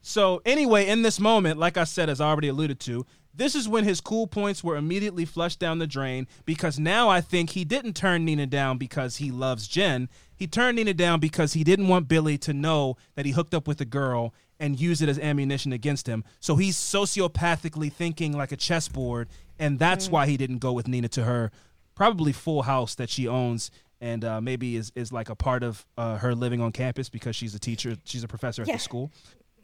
[0.03, 3.07] so anyway, in this moment, like I said, as I already alluded to,
[3.37, 7.21] this is when his cool points were immediately flushed down the drain because now I
[7.21, 10.09] think he didn't turn Nina down because he loves Jen.
[10.37, 13.67] He turned Nina down because he didn't want Billy to know that he hooked up
[13.69, 16.25] with a girl and use it as ammunition against him.
[16.41, 19.29] So he's sociopathically thinking like a chessboard,
[19.59, 20.11] and that's Mm.
[20.13, 21.51] why he didn't go with Nina to her
[21.95, 23.71] probably full house that she owns
[24.01, 27.37] and uh, maybe is, is like a part of uh, her living on campus because
[27.37, 28.75] she's a teacher, she's a professor at Yeah.
[28.75, 29.13] the school.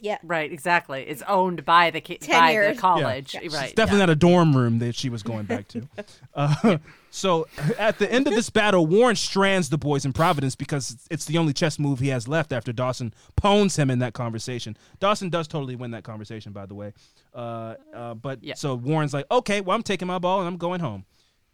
[0.01, 0.19] Yeah.
[0.23, 1.03] Right, exactly.
[1.03, 2.75] It's owned by the ki- by Tenured.
[2.75, 3.35] the college.
[3.35, 3.41] Yeah.
[3.53, 3.65] Right.
[3.67, 5.89] It's definitely not a dorm room that she was going back to.
[6.35, 6.79] uh,
[7.11, 7.47] so
[7.79, 11.25] at the end of this battle, Warren strands the boys in Providence because it's- it's
[11.27, 14.77] the only chess move he has left after Dawson pwns him in that conversation.
[15.01, 16.93] Dawson does totally win that conversation, by the way.
[17.35, 20.81] Uh, uh, but so Warren's like, okay, well, I'm taking my ball and I'm going
[20.81, 21.05] home.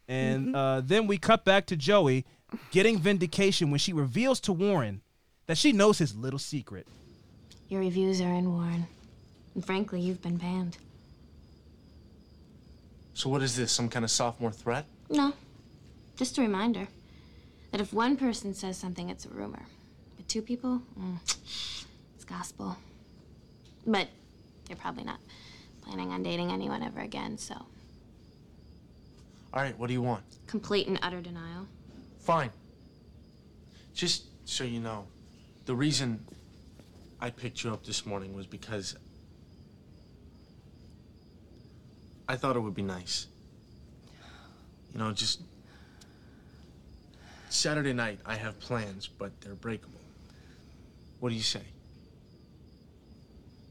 [0.09, 2.25] And uh, then we cut back to Joey
[2.71, 5.03] getting vindication when she reveals to Warren
[5.47, 6.87] that she knows his little secret.
[7.69, 8.87] Your reviews are in, Warren.
[9.55, 10.79] And frankly, you've been banned.
[13.15, 13.73] So what is this?
[13.73, 14.85] Some kind of sophomore threat?
[15.11, 15.33] No.
[16.17, 16.87] Just a reminder
[17.73, 19.63] that if one person says something, it's a rumor.
[20.17, 21.19] But two people, mm,
[22.15, 22.77] it's gospel.
[23.87, 24.09] But
[24.69, 25.19] you're probably not
[25.83, 27.55] planning on dating anyone ever again, so
[29.55, 30.23] All right, what do you want?
[30.47, 31.67] complete and utter denial.
[32.21, 32.51] Fine.
[33.95, 35.07] Just so you know,
[35.65, 36.25] the reason
[37.21, 38.97] I picked you up this morning was because
[42.29, 43.27] I thought it would be nice.
[44.93, 45.41] You know, just
[47.49, 50.01] Saturday night I have plans, but they're breakable.
[51.21, 51.63] What do you say?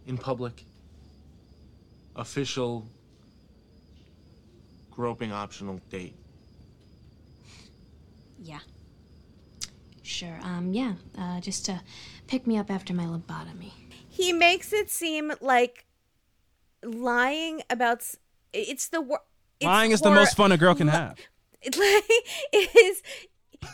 [0.07, 0.63] In public,
[2.15, 2.87] official,
[4.89, 6.15] groping optional date.
[8.41, 8.59] Yeah.
[10.05, 10.39] Sure.
[10.43, 10.93] Um, yeah.
[11.17, 11.81] Uh, just to
[12.27, 13.71] pick me up after my lobotomy.
[14.07, 15.85] He makes it seem like
[16.83, 18.17] lying about s-
[18.53, 19.23] it's the wor-
[19.59, 21.17] it's Lying is the most fun a girl can have.
[21.67, 22.03] It is
[22.53, 23.01] like is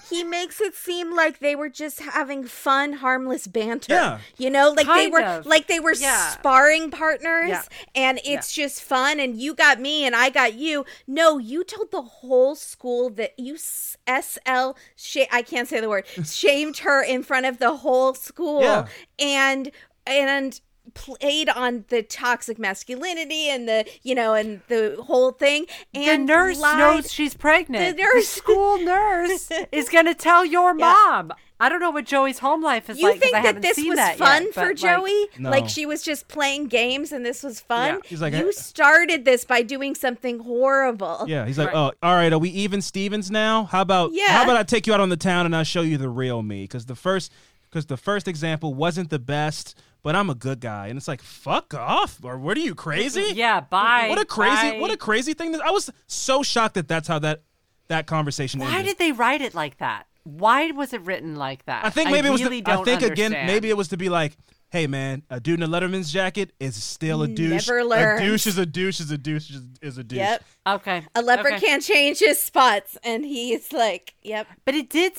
[0.09, 3.93] he makes it seem like they were just having fun, harmless banter.
[3.93, 4.19] Yeah.
[4.37, 5.45] You know, like they were of.
[5.45, 6.29] like they were Yeah.
[6.31, 7.63] sparring partners Yeah.
[7.95, 10.85] and it's just fun and you got me and I got you.
[11.07, 15.89] No, you told the whole school that you s- SL sh- I can't say the
[15.89, 16.05] word.
[16.25, 18.85] shamed her in front of the whole school Yeah.
[19.19, 19.71] and
[20.07, 20.59] and
[20.93, 26.33] played on the toxic masculinity and the you know and the whole thing and the
[26.33, 27.97] nurse lied- knows she's pregnant.
[27.97, 31.31] The nurse- school nurse is going to tell your mom.
[31.59, 33.01] I don't know what Joey's home life is like.
[33.01, 33.13] you like.
[33.13, 35.27] 'cause think that haven't this was that fun yet, for but, like- Joey?
[35.37, 35.49] No.
[35.51, 37.87] Like she was just playing games and this was fun?
[37.95, 37.99] Yeah.
[38.05, 41.25] He's like, you I- started this by doing something horrible.
[41.27, 43.65] Yeah, he's like, oh, all right, are we even Stevens now?
[43.65, 44.29] How about Yeah.
[44.29, 46.41] how about I take you out on the town and I'll show you the real
[46.41, 46.63] me?
[46.63, 47.31] Because the first
[47.69, 51.21] because the first example wasn't the best, but I'm a good guy, and it's like,
[51.21, 53.33] fuck off, or what are you crazy?
[53.41, 54.07] Yeah, bye.
[54.09, 54.77] What a crazy, bye.
[54.79, 55.53] what a crazy thing!
[55.53, 57.43] That, I was so shocked that that's how that
[57.87, 58.85] that conversation Why ended.
[58.85, 60.05] did they write it like that?
[60.23, 61.85] Why was it written like that?
[61.85, 62.43] I think maybe it was.
[62.43, 64.37] really The, I don't think again, maybe it was to be like,
[64.71, 67.67] hey man, a dude in a Letterman's jacket is still a douche.
[67.67, 70.19] Never A douche is a douche is a douche is, is a douche.
[70.19, 70.43] Yep.
[70.67, 71.05] Okay.
[71.13, 71.65] A leopard okay.
[71.65, 74.47] can't change his spots and he's like, yep.
[74.65, 75.17] But it did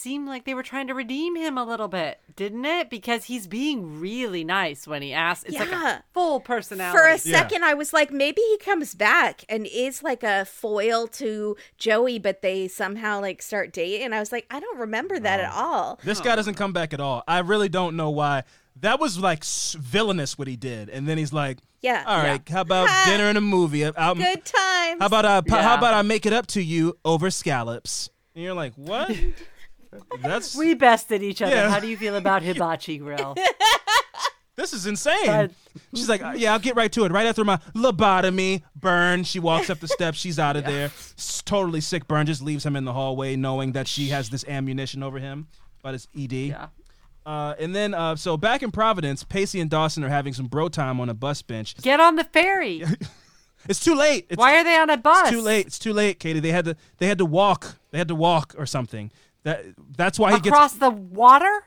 [0.00, 2.90] seem like they were trying to redeem him a little bit, didn't it?
[2.90, 5.44] Because he's being really nice when he asks.
[5.44, 5.98] It's like Yeah.
[5.98, 6.96] a full personality.
[6.98, 11.06] For a second, I was like, maybe he comes back and is like a foil
[11.08, 14.06] to Joey, but they somehow like start dating.
[14.06, 15.58] And I was like, I don't remember that at oh.
[15.58, 16.00] all.
[16.02, 17.22] This guy doesn't come back at all.
[17.28, 18.44] I really don't know why.
[18.76, 22.04] That was like villainous what he did, and then he's like, Yeah.
[22.06, 23.84] all right, how about dinner and a movie?
[23.84, 25.00] I'll- Good times.
[25.00, 25.42] How about I?
[25.48, 28.08] How about I make it up to you over scallops?
[28.34, 29.10] And you're like, what?
[30.22, 31.54] That's we bested each other.
[31.54, 31.68] Yeah.
[31.70, 33.36] How do you feel about hibachi grill?
[34.56, 35.24] This is insane.
[35.26, 35.50] But-
[35.94, 37.12] she's like, yeah, I'll get right to it.
[37.12, 39.24] Right after my lobotomy, burn.
[39.24, 40.18] She walks up the steps.
[40.18, 40.86] She's out of there.
[41.16, 42.06] S- totally sick.
[42.06, 45.48] Burn just leaves him in the hallway, knowing that she has this ammunition over him
[45.82, 46.32] But it's ED.
[46.32, 46.66] Yeah.
[47.24, 50.68] Uh, and then, uh, so back in Providence, Pacey and Dawson are having some bro
[50.68, 51.74] time on a bus bench.
[51.78, 52.84] Get on the ferry.
[53.66, 54.26] It's too late.
[54.28, 55.22] It's, Why are they on a bus?
[55.28, 55.66] It's too late.
[55.68, 56.40] It's too late, Katie.
[56.40, 56.76] They had to.
[56.98, 57.76] They had to walk.
[57.92, 59.10] They had to walk or something.
[59.42, 59.64] That.
[59.96, 60.48] That's why he gets.
[60.48, 61.64] Across the water?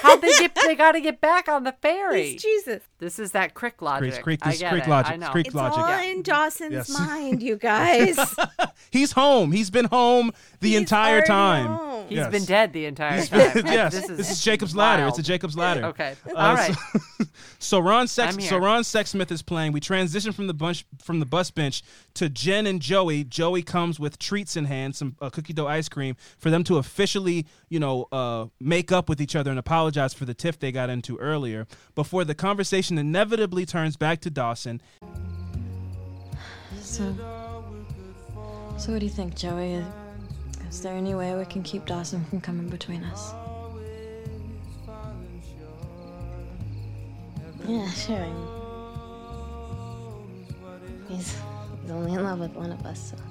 [0.00, 0.54] How'd they get?
[0.64, 2.32] they got to get back on the ferry.
[2.32, 2.82] He's Jesus.
[2.98, 4.22] This is that crick logic.
[4.22, 4.90] creek- I this get creek it.
[4.90, 5.28] logic, I know.
[5.30, 5.78] creek It's logic.
[5.78, 6.02] all Yeah.
[6.02, 6.88] in Dawson's Yes.
[6.90, 8.18] mind, you guys.
[8.90, 9.52] He's home.
[9.52, 11.66] He's been home the entire time.
[11.66, 12.06] home.
[12.08, 12.30] He's Yes.
[12.32, 13.52] been dead the entire He's time.
[13.54, 15.06] been- yes, This is, this is Jacob's ladder.
[15.06, 15.22] It's a.
[15.22, 15.84] Jacob's ladder.
[15.86, 16.14] Okay.
[16.26, 16.74] Uh, All right.
[16.74, 17.24] So,
[17.58, 18.56] so Ron Sex, so.
[18.56, 19.72] Ron Sexsmith is playing.
[19.72, 21.82] We transition from the bunch from the bus bench
[22.14, 23.24] to Jen and Joey.
[23.24, 26.78] Joey comes with treats in hand, some uh, cookie dough ice cream, for them to
[26.78, 30.72] officially, you know, uh, make up with each other and apologize for the tiff they
[30.72, 31.66] got into earlier.
[31.94, 34.80] Before the conversation inevitably turns back to Dawson.
[36.80, 37.14] So,
[38.78, 39.74] so what do you think, Joey?
[39.74, 39.84] Is,
[40.70, 43.34] is there any way we can keep Dawson from coming between us?
[47.66, 48.26] Yeah, sure.
[51.10, 51.36] He's,
[51.82, 53.27] he's only in love with one of us, so.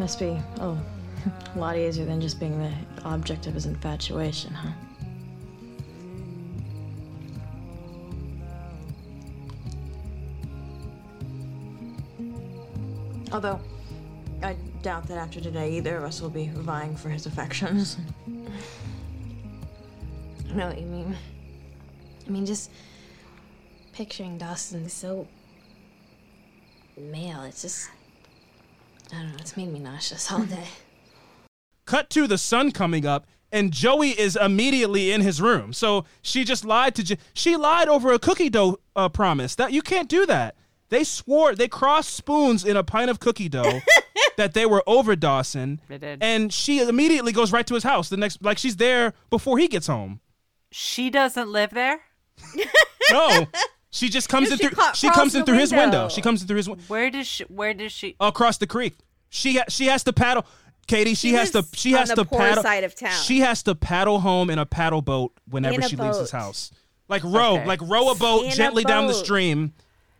[0.00, 0.78] Must be oh,
[1.54, 2.72] a lot easier than just being the
[3.04, 4.70] object of his infatuation, huh?
[13.30, 13.60] Although,
[14.42, 17.98] I doubt that after today either of us will be vying for his affections.
[20.48, 21.14] I know what you mean.
[22.26, 22.70] I mean, just
[23.92, 25.28] picturing Dawson so
[26.96, 27.90] male, it's just.
[29.12, 30.66] I don't know, it's made me nauseous all day.
[31.86, 35.72] Cut to the sun coming up, and Joey is immediately in his room.
[35.72, 37.02] So she just lied to.
[37.02, 39.56] Je- she lied over a cookie dough uh, promise.
[39.56, 40.54] That you can't do that.
[40.90, 43.80] They swore they crossed spoons in a pint of cookie dough
[44.36, 46.22] that they were over Dawson, They did.
[46.22, 48.08] and she immediately goes right to his house.
[48.08, 50.20] The next, like she's there before he gets home.
[50.72, 52.00] She doesn't live there.
[53.10, 53.46] No,
[53.90, 54.76] she just comes No, in she through.
[54.76, 55.84] ca- she comes in the through his window.
[56.02, 56.08] window.
[56.08, 57.44] She comes in through his window Where does she?
[57.44, 58.16] Where does she?
[58.20, 58.94] across the creek.
[59.28, 60.46] She ha- she has to paddle.
[60.86, 62.62] Katie, she, She has to lives she on has the to poor paddle.
[62.64, 63.12] side of town.
[63.22, 66.32] She has to paddle home in a paddle boat whenever In a she leaves his
[66.32, 66.72] house.
[67.08, 67.66] Like row, Okay.
[67.66, 69.72] like row a boat In a gently down the stream,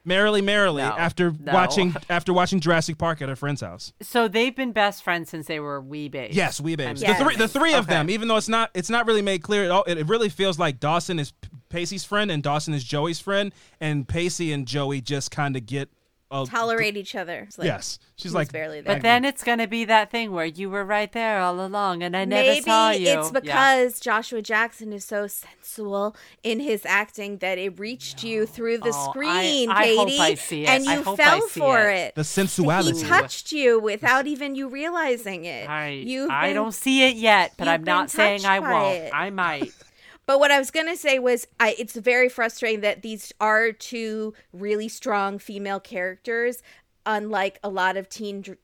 [0.04, 0.82] merrily, merrily.
[0.82, 1.52] No, after no.
[1.52, 3.92] watching after watching Jurassic Park at a friend's house.
[4.00, 6.36] So they've been best friends since they were wee babes.
[6.36, 7.02] Yes, we babes.
[7.02, 7.60] I'm The three, the guessing.
[7.60, 8.08] three of them.
[8.10, 9.82] Even though it's not, it's not really made clear at all.
[9.84, 13.52] It, it really feels like Dawson is P- Pacey's friend and Dawson is Joey's friend,
[13.80, 15.88] and Pacey and Joey just kind of get.
[16.32, 17.48] A, Tolerate each other.
[17.58, 18.94] Like, Yes, she's like barely there.
[18.94, 22.16] But then it's gonna be that thing where you were right there all along, and
[22.16, 23.08] I never Maybe saw you.
[23.18, 23.40] it's Yeah.
[23.40, 26.14] because Joshua Jackson is so sensual
[26.44, 30.20] in his acting that it reached you through the Oh, I- screen, I hope Katie,
[30.20, 30.68] I see it.
[30.68, 31.96] and I you hope I fell see for it.
[31.98, 32.14] it.
[32.14, 33.02] the He sensuality.
[33.02, 35.68] touched you without even you realizing it.
[35.68, 38.94] I, You've I been- don't see it yet, but I'm not saying I won't.
[38.98, 39.10] it.
[39.12, 39.72] I might.
[40.30, 44.32] But what I was gonna say was, I it's very frustrating that these are two
[44.52, 46.62] really strong female characters,
[47.04, 48.58] unlike a lot of teen dr-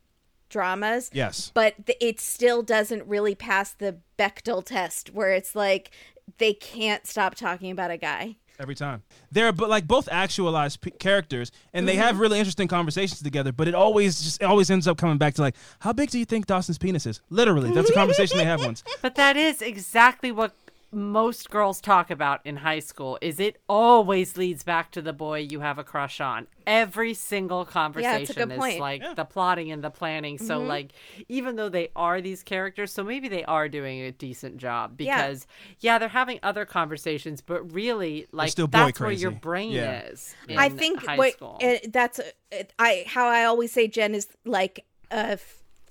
[0.48, 1.10] dramas.
[1.12, 1.50] Yes.
[1.54, 5.90] But th- it still doesn't really pass the Bechdel test where it's like
[6.38, 8.36] they can't stop talking about a guy.
[8.60, 9.02] every time.
[9.32, 12.22] They're but like both actualized p- characters, and they have mm-hmm.
[12.22, 13.50] really interesting conversations together.
[13.50, 16.20] But it always just it always ends up coming back to like, how big do
[16.20, 17.22] you think Dawson's penis is?
[17.28, 18.84] Literally, that's a conversation they have once.
[19.02, 20.54] But that is exactly what
[20.96, 25.38] most girls talk about in high school is it always leads back to the boy
[25.38, 28.80] you have a crush on every single conversation good is point.
[28.80, 30.66] like the plotting and the planning so Mhm.
[30.68, 30.92] like
[31.28, 35.46] even though they are these characters so maybe they are doing a decent job because
[35.80, 40.00] yeah, they're having other conversations but really like still boy that's where your brain Yeah.
[40.06, 41.58] is I think high what school.
[41.62, 45.38] uh, that's uh, I how I always say Jen is like a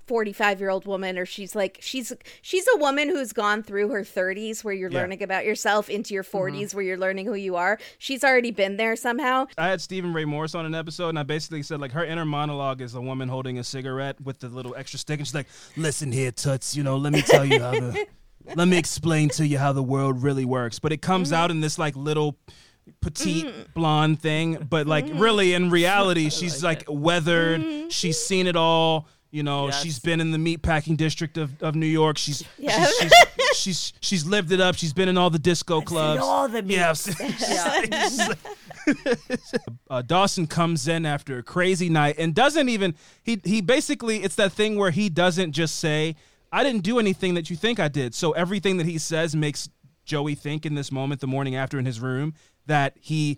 [0.08, 4.02] 45 year old woman or she's like she's she's a woman who's gone through her
[4.02, 5.02] 30s where you're Yeah.
[5.02, 6.56] learning about yourself into your mm-hmm.
[6.58, 10.14] 40s where you're learning who you are she's already been there somehow I had Stephen
[10.14, 13.02] Ray Morris on an episode, and I basically said like her inner monologue is a
[13.02, 16.76] woman holding a cigarette with the little extra stick, and she's like, "Listen here, toots,
[16.76, 18.08] you know, let me tell you how the,
[18.56, 21.36] let me explain to you how the world really works." But it comes mm-hmm.
[21.36, 22.38] out in this like little
[23.02, 23.62] petite mm-hmm.
[23.74, 27.92] blonde thing, but like really in reality, she's like, weathered.
[27.92, 29.08] She's seen it all.
[29.36, 29.84] You know, Yes.
[29.84, 32.18] she's been in the meatpacking district of, of New York.
[32.18, 32.86] She's, Yeah.
[32.86, 34.76] she's, she's she's she's lived it up.
[34.76, 36.22] She's been in all the disco clubs.
[36.24, 36.94] all the yeah,
[37.90, 38.30] meats.
[39.90, 44.36] uh, Dawson comes in after a crazy night and doesn't even he he basically it's
[44.36, 46.16] that thing where he doesn't just say
[46.52, 48.16] I didn't do anything that you think I did.
[48.16, 49.68] So everything that he says makes
[50.06, 52.36] Joey think in this moment the morning after in his room
[52.68, 53.38] that he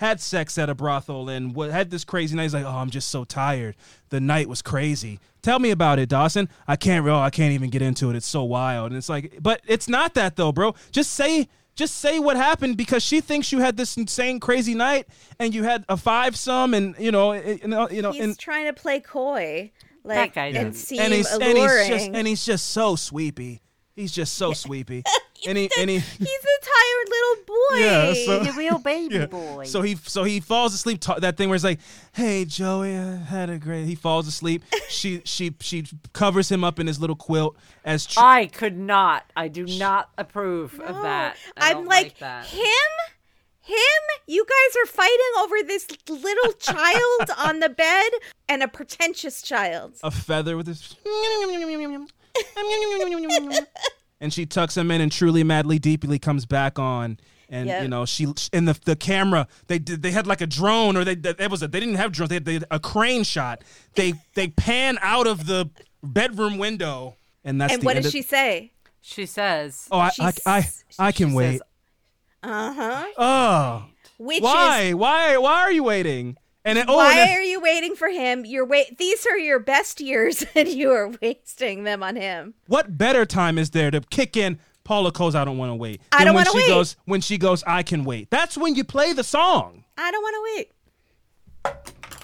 [0.00, 2.42] had sex at a brothel and what had this crazy night.
[2.44, 3.76] He's like, "Oh, I'm just so tired.
[4.10, 5.20] The night was crazy.
[5.42, 6.48] Tell me about it, Dawson.
[6.66, 7.06] I can't.
[7.06, 8.16] Oh, I can't even get into it.
[8.16, 10.74] It's so wild." And it's like, but it's not that though, bro.
[10.90, 15.06] Just say, just say what happened because she thinks you had this insane crazy night
[15.38, 18.22] and you had a five some and you know, it- you know, you know, he's
[18.24, 19.70] and trying to play coy
[20.02, 20.74] like guy and doesn't.
[20.74, 23.60] seem and he's alluring and he's just and he's just so sweepy.
[23.94, 25.04] He's just so sweepy.
[25.46, 29.26] and he and he he's a tired little boy Yeah, so- the real baby Yeah.
[29.26, 31.00] boy So he so he falls asleep.
[31.00, 31.80] ta- that thing where it's like,
[32.12, 34.62] "Hey Joey, I had a great." He falls asleep.
[34.88, 39.24] she she she covers him up in his little quilt as tr- I could not.
[39.36, 41.36] I do not approve of that.
[41.56, 42.46] I I'm don't like, that.
[42.46, 42.64] him,
[43.60, 43.76] him.
[44.26, 48.10] You guys are fighting over this little child on the bed
[48.48, 49.94] and a pretentious child.
[50.02, 50.94] a feather with his.
[54.20, 57.18] and she tucks him in, and truly, madly, deeply comes back on.
[57.50, 57.82] And Yep.
[57.82, 61.04] you know she and the the camera they did they had like a drone or
[61.04, 63.62] they it was a, they didn't have drones they had, they had a crane shot
[63.96, 65.68] they they pan out of the
[66.02, 68.72] bedroom window and that's and the what end does of- she say?
[69.02, 70.68] She says, oh I I, I,
[70.98, 71.62] I can wait says,
[72.42, 73.06] Uh huh.
[73.18, 73.84] oh
[74.18, 77.42] Which why is why why are you waiting and then, oh why and then- are
[77.42, 78.44] you waiting for him?
[78.44, 78.98] You're wait.
[78.98, 82.54] These are your best years, and you are wasting them on him.
[82.66, 86.00] what better time is there to kick in Paula Cole's I don't want to wait
[86.12, 86.68] I don't wanna wait.
[86.68, 90.22] goes when she goes I can wait that's when you play the song I don't
[90.22, 90.70] want to wait.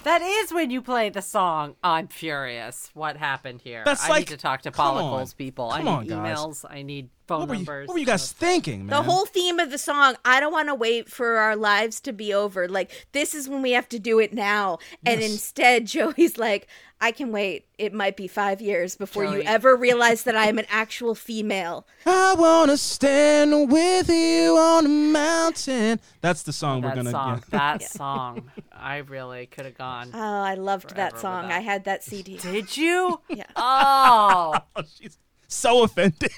[0.03, 1.75] That is when you play the song.
[1.83, 2.89] I'm furious.
[2.95, 3.83] What happened here?
[3.85, 5.09] That's I like- need to talk to come Paula on.
[5.19, 5.69] Cole's people.
[5.69, 6.37] Come I on, need guys.
[6.39, 6.65] emails.
[6.67, 7.87] I need phone what were, you, numbers.
[7.87, 10.69] what were you guys thinking man The whole theme of the song, I don't want
[10.69, 12.67] to wait for our lives to be over.
[12.67, 14.79] Like, this is when we have to do it now.
[15.05, 15.31] And Yes.
[15.31, 16.67] instead, Joey's like,
[17.03, 17.65] I can wait.
[17.79, 21.87] It might be five years before you ever realize that I am an actual female.
[22.05, 25.99] I wanna stand with you on a mountain.
[26.21, 27.09] That's the song we're gonna.
[27.09, 27.43] song.
[27.51, 27.57] yeah.
[27.77, 28.51] That song.
[28.71, 30.11] I really could have gone.
[30.13, 31.47] Oh, I loved that song.
[31.47, 31.57] that.
[31.57, 32.37] I had that CD.
[32.37, 33.19] Did you?
[33.29, 33.45] Yeah.
[33.55, 34.53] Oh.
[34.75, 35.17] oh, She's
[35.47, 36.31] so offended.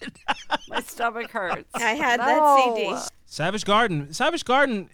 [0.69, 1.69] my stomach hurts.
[1.73, 2.25] I had No.
[2.25, 2.95] that CD.
[3.25, 4.13] Savage Garden.
[4.13, 4.89] Savage Garden.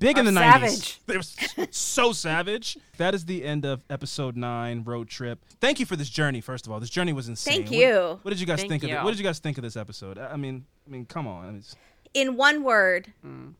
[0.00, 0.60] F- Big in the savage.
[0.70, 0.98] nineties.
[1.06, 2.78] They were so savage.
[2.96, 5.44] That is the end of episode nine, road trip.
[5.60, 6.40] Thank you for this journey.
[6.40, 7.64] First of all, this journey was insane.
[7.64, 8.18] Thank you.
[8.22, 9.02] What, did you guys Thank think of it?
[9.04, 10.18] What did you guys think of this episode?
[10.18, 11.56] I I mean, I mean, come on.
[11.56, 11.74] It's-
[12.14, 13.50] In one word, Hmm.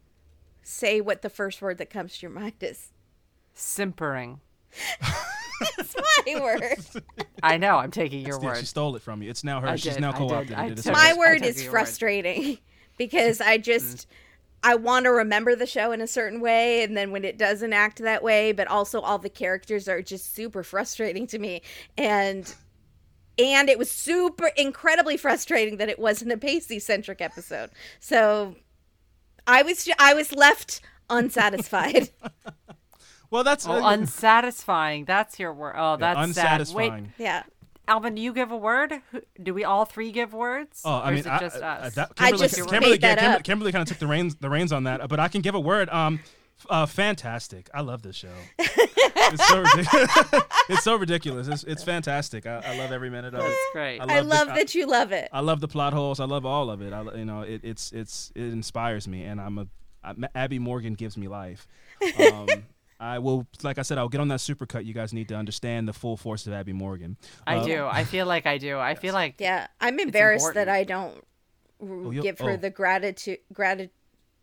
[0.63, 2.91] say what the first word that comes to your mind is.
[3.55, 4.41] Simpering.
[5.79, 5.95] It's
[6.27, 6.79] my word.
[7.43, 7.77] I know.
[7.77, 8.57] I'm taking your yeah, word.
[8.61, 9.29] she stole it from you.
[9.29, 9.77] It's now I.
[9.77, 10.57] She's did, now co-opted did.
[10.57, 11.79] I It is my word is took your word.
[11.81, 12.57] frustrating
[12.97, 14.07] because I just
[14.63, 17.73] I want to remember the show in a certain way and then when it doesn't
[17.73, 21.63] act that way but also all the characters are just super frustrating to me
[21.97, 22.55] and
[23.39, 27.71] and it was super incredibly frustrating that it wasn't a Pacey centric episode.
[27.99, 28.57] So
[29.47, 32.11] I was I was left unsatisfied.
[33.31, 35.05] Well, that's Oh, uh, unsatisfying.
[35.05, 35.77] That's your word.
[35.79, 36.59] Oh, that's sad.
[36.75, 37.13] Wait, unsatisfying.
[37.17, 37.45] yeah.
[37.91, 38.95] Alvin, do you give a word?
[39.43, 40.81] Do we all three give words?
[40.85, 41.95] Oh, I Or mean, is it I, just I- us?
[41.97, 43.43] that- I just Kimberly, made that Kimberly, up.
[43.45, 45.61] Kimberly kind of took the reins the reins on that, but I can give a
[45.61, 45.89] word.
[45.91, 46.21] Um,
[46.69, 47.71] Uh, fantastic.
[47.73, 48.29] I love this show.
[48.59, 50.11] it's, so ridiculous.
[50.69, 51.49] it's so ridiculous.
[51.49, 52.45] It's, it's fantastic.
[52.47, 53.45] I, I love every minute of it.
[53.45, 53.99] That's great.
[53.99, 55.31] I love the- that you love it.
[55.33, 56.21] I love the plot holes.
[56.21, 56.93] I love all of it.
[56.93, 59.67] I, you know, it, it's it's it inspires me, and I'm a
[60.05, 61.67] I, Abby Morgan gives me life.
[62.33, 62.47] Um,
[63.01, 64.85] I will, like I said, I'll get on that supercut.
[64.85, 67.17] You guys need to understand the full force of Abby Morgan.
[67.47, 67.87] I Uh, do.
[67.87, 68.79] I feel like I do.
[68.79, 70.69] I feel like Yeah, I'm embarrassed that.
[70.69, 71.15] I don't
[71.81, 72.57] r- you'll- give her oh.
[72.59, 73.91] the gratitude, gratitude,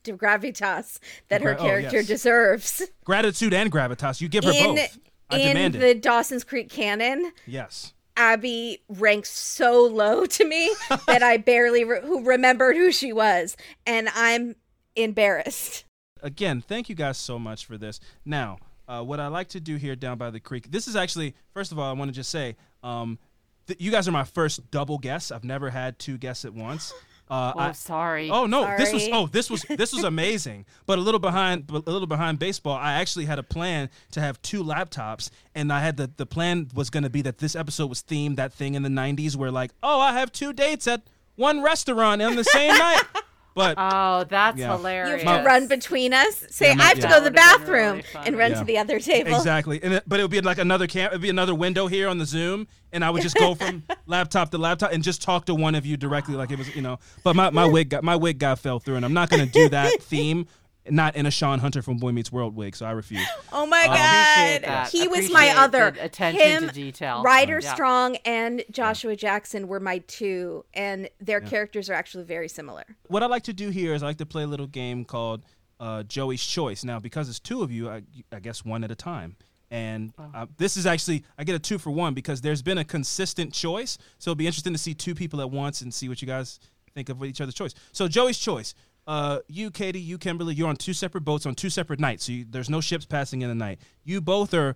[0.06, 2.08] gravitas that her Gra- oh, character yes.
[2.08, 2.82] deserves.
[3.04, 4.22] Gratitude and gravitas.
[4.22, 4.98] You give her in both.
[5.30, 6.02] I in demand the it.
[6.02, 7.94] Dawson's Creek canon, Yes.
[8.16, 10.72] Abby ranks so low to me
[11.06, 13.56] that I barely re- who remembered who she was,
[13.86, 14.56] and I'm
[14.96, 15.84] embarrassed.
[16.24, 18.00] Again, thank you guys so much for this.
[18.26, 21.36] Now, uh, what I like to do here down by the creek, this is actually,
[21.54, 23.20] first of all, I want to just say, um,
[23.68, 25.32] th- you guys are my first double guests.
[25.32, 26.94] I've never had two guests at once.
[27.30, 28.30] Uh, Oh, I- sorry.
[28.30, 30.66] Oh no, this was oh this was this was amazing.
[30.86, 34.42] But a little behind a little behind baseball, I actually had a plan to have
[34.42, 37.88] two laptops, and I had the the plan was going to be that this episode
[37.88, 41.02] was themed that thing in the '90s where like oh I have two dates at
[41.36, 43.04] one restaurant on the same night.
[43.58, 44.78] But oh, that's Yeah.
[44.78, 45.24] hilarious.
[45.24, 46.46] You have to run between us.
[46.52, 48.38] Say Yeah, my- I have to go to the That would've been bathroom really and
[48.38, 48.60] run Yeah.
[48.60, 49.36] to the other table.
[49.36, 51.08] Exactly, and it, but it would be like another cam.
[51.08, 54.52] It'd be another window here on the Zoom, and I would just go from laptop
[54.52, 57.00] to laptop and just talk to one of you directly, like it was, you know.
[57.24, 59.52] But my, my wig got my wig guy fell through, and I'm not going to
[59.52, 60.46] do that theme,
[60.90, 63.26] not in a Shawn Hunter from Boy Meets World wig, so I refuse.
[63.52, 64.90] Oh my Um, god, that.
[64.92, 65.88] he was my other.
[66.00, 67.24] attention Him, to detail.
[67.24, 67.74] Rider Yeah.
[67.74, 72.84] Strong and Joshua Jackson were my two, and their characters are actually very similar.
[73.08, 75.44] What I like to do here is I like to play a little game called
[75.80, 76.84] uh, Joey's Choice.
[76.84, 79.36] Now, because it's two of you, I, I guess one at a time.
[79.70, 82.86] And uh, this is actually I get a two for one because there's been a
[82.86, 83.98] consistent choice.
[84.18, 86.60] So it'll be interesting to see two people at once and see what you guys
[86.96, 87.74] think of each other's choice.
[87.92, 88.74] So Joey's choice.
[89.08, 92.26] Uh, you, Katie, you, Kimberly, you're on two separate boats on two separate nights.
[92.26, 93.80] So you, there's no ships passing in the night.
[94.04, 94.76] You both are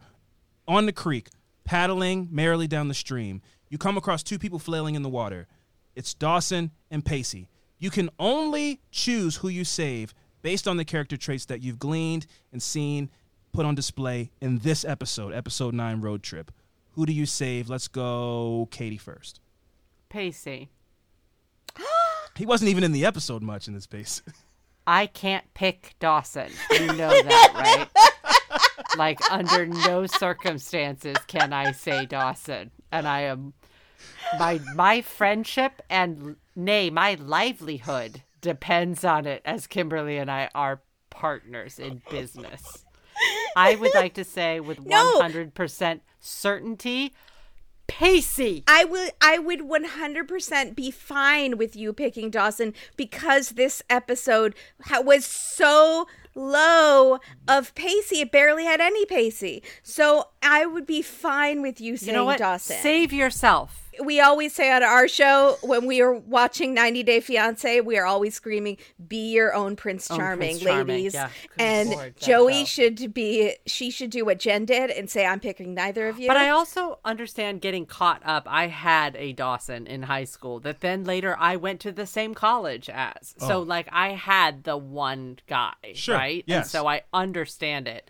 [0.68, 1.28] on the creek,
[1.66, 3.42] paddling merrily down the stream.
[3.70, 5.48] You come across two people flailing in the water.
[5.96, 7.50] It's Dawson and Pacey.
[7.78, 12.26] You can only choose who you save based on the character traits that you've gleaned
[12.54, 13.10] and seen
[13.52, 16.52] put on display in this episode, episode 9 Road Trip.
[16.92, 17.70] Who do you save?
[17.70, 19.42] Let's go Katie first.
[20.10, 20.70] Pacey.
[22.42, 24.24] He wasn't even in the episode much in this case.
[24.88, 26.50] I can't pick Dawson.
[26.72, 28.58] You know that, right?
[28.98, 32.72] like under no circumstances can I say Dawson.
[32.92, 33.54] And I am
[34.40, 40.82] my my friendship and nay, my livelihood depends on it as Kimberly and I are
[41.12, 42.86] partners in business.
[43.56, 45.22] I would like to say with No.
[45.22, 47.14] 100% certainty
[47.98, 48.64] Pacey.
[48.68, 55.02] I would I would 100% be fine with you picking Dawson because this episode ha-
[55.02, 58.22] was so low of Pacey.
[58.22, 59.62] It barely had any Pacey.
[59.84, 62.38] So I would be fine with you saying You know?
[62.38, 62.78] Dawson.
[62.78, 63.81] Save yourself.
[64.02, 68.06] We always say on our show when we are watching 90 Day Fiance, we are
[68.06, 71.30] always screaming, "Be your own Prince Own Charming, Prince Charming, ladies!" yeah.
[71.60, 72.84] And Lord, Joey show.
[72.84, 76.28] should be, she should do what Jen did and say, "I'm picking neither of you."
[76.28, 78.44] But I also understand getting caught up.
[78.48, 82.34] I had a Dawson in high school that then later I went to the same
[82.34, 83.36] college as.
[83.38, 83.62] So Oh.
[83.62, 86.44] like I had the one guy, Sure, right?
[86.48, 88.10] And so I understand it.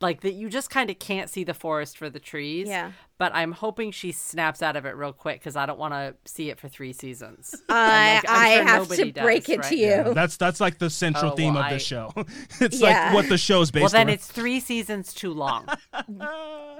[0.00, 2.68] Like that you just kind of can't see the forest for the trees.
[2.68, 2.92] Yeah.
[3.18, 6.14] But I'm hoping she snaps out of it real quick because I don't want to
[6.24, 7.54] see it for three seasons.
[7.68, 9.86] I, like, I'm sure have to nobody break does, it to you.
[9.88, 12.12] Yeah, that's that's like the central Oh, theme well, of the show.
[12.60, 12.86] it's Yeah.
[13.08, 14.14] like what the show's based Well, then on.
[14.14, 15.66] it's three seasons too long.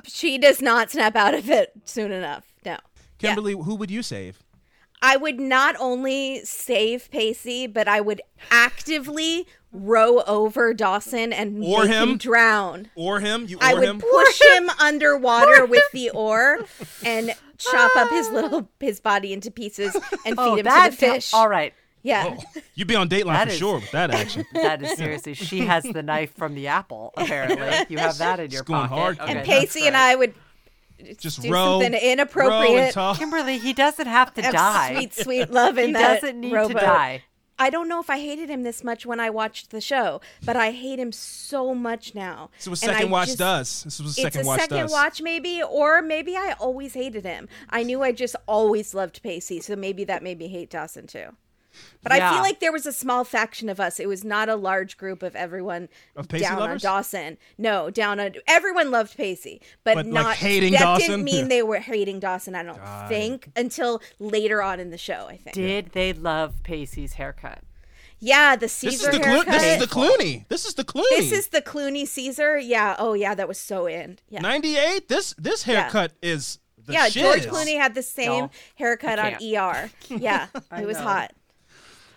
[0.05, 2.47] She does not snap out of it soon enough.
[2.65, 2.79] No.
[3.19, 4.43] Kimberly, who would you save?
[5.03, 8.21] I would not only save Pacey, but I would
[8.51, 12.19] actively row over Dawson and Or make him?
[12.19, 12.91] drown.
[12.97, 13.47] Or him?
[13.49, 14.01] You or I would him?
[14.01, 16.59] push him underwater with the oar
[17.05, 19.95] and chop up his little his body into pieces
[20.27, 21.33] and oh, feed oh, him that to the fish.
[21.33, 21.73] All right.
[22.03, 22.37] Yeah.
[22.39, 24.45] Oh, you'd be on Dateline That for is- sure with that action.
[24.55, 25.35] That is seriously.
[25.35, 27.13] She has the knife from the apple.
[27.17, 28.95] Apparently, you have that in your It's going pocket.
[28.95, 29.97] hard, Okay, and that's Pacey and.
[29.97, 30.35] I would
[31.19, 32.79] Just do row, something row inappropriate.
[32.79, 33.19] and talk.
[33.19, 34.95] Kimberly, he doesn't have to have die.
[34.95, 36.77] Sweet, sweet love in He that doesn't need rowboat.
[36.77, 37.25] to die.
[37.63, 40.57] I don't know if I hated him this much when I watched the show, but
[40.57, 42.49] I hate him so much now.
[42.57, 43.83] This is what And I second watch just- does.
[43.85, 44.91] This is what It's second a watch second does.
[44.91, 47.49] watch, maybe, or maybe I always hated him.
[47.69, 51.37] I knew I just always loved Pacey, so maybe that made me hate Dawson too.
[52.03, 54.01] But I feel like there was a small faction of us.
[54.01, 56.85] It was not a large group of everyone Of Pacey down lovers?
[56.85, 57.39] on Dawson.
[57.59, 61.07] No, down on everyone loved Pacey, but, But, like, not hating that Dawson?
[61.11, 61.49] didn't mean Yeah.
[61.49, 62.55] they were hating Dawson.
[62.55, 63.09] I don't Got it.
[63.09, 65.27] think until later on in the show.
[65.29, 65.55] I think.
[65.55, 67.61] Did they love Pacey's haircut?
[68.23, 69.53] Yeah, the This is Caesar the Clo- haircut.
[69.53, 70.49] this is the Clooney.
[70.49, 71.05] This is the Clooney.
[71.11, 72.59] This is the Clooney Caesar.
[72.59, 72.95] Yeah.
[72.99, 74.19] Oh yeah, that was so in.
[74.29, 74.41] Yeah.
[74.41, 75.09] 98.
[75.09, 75.83] This this Yeah.
[75.85, 77.47] haircut is the yeah, George shiz.
[77.53, 79.91] Clooney had the same No, haircut on ER.
[80.11, 80.49] Yeah,
[80.79, 81.03] it was know.
[81.05, 81.33] hot.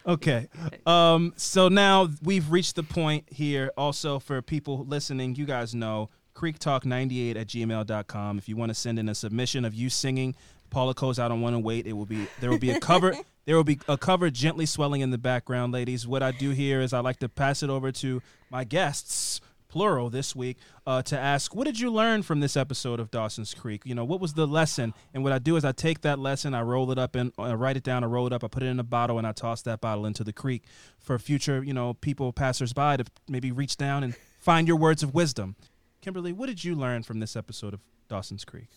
[0.05, 0.47] Okay.
[0.85, 3.71] Um, so now we've reached the point here.
[3.77, 8.37] Also, for people listening, you guys know creektalk98 at gmail.com.
[8.37, 10.35] If you want to send in a submission of you singing
[10.69, 13.13] Paula Cole's I Don't Want to Wait, it will be there will be a cover.
[13.45, 16.07] There will be a cover gently swelling in the background, ladies.
[16.07, 19.41] What I do here is I like to pass it over to my guests,
[19.73, 23.55] plural, this week, uh, to ask, what did you learn from this episode of Dawson's
[23.55, 23.81] Creek?
[23.85, 24.93] You know, what was the lesson?
[25.15, 27.53] And what I do is I take that lesson, I roll it up and I
[27.55, 29.31] write it down, I roll it up, I put it in a bottle, and I
[29.31, 30.61] toss that bottle into the creek
[30.99, 35.15] for future, you know, people, passersby to maybe reach down and find your words of
[35.15, 35.55] wisdom.
[36.01, 37.79] Kimberly, what did you learn from this episode of
[38.09, 38.67] Dawson's Creek?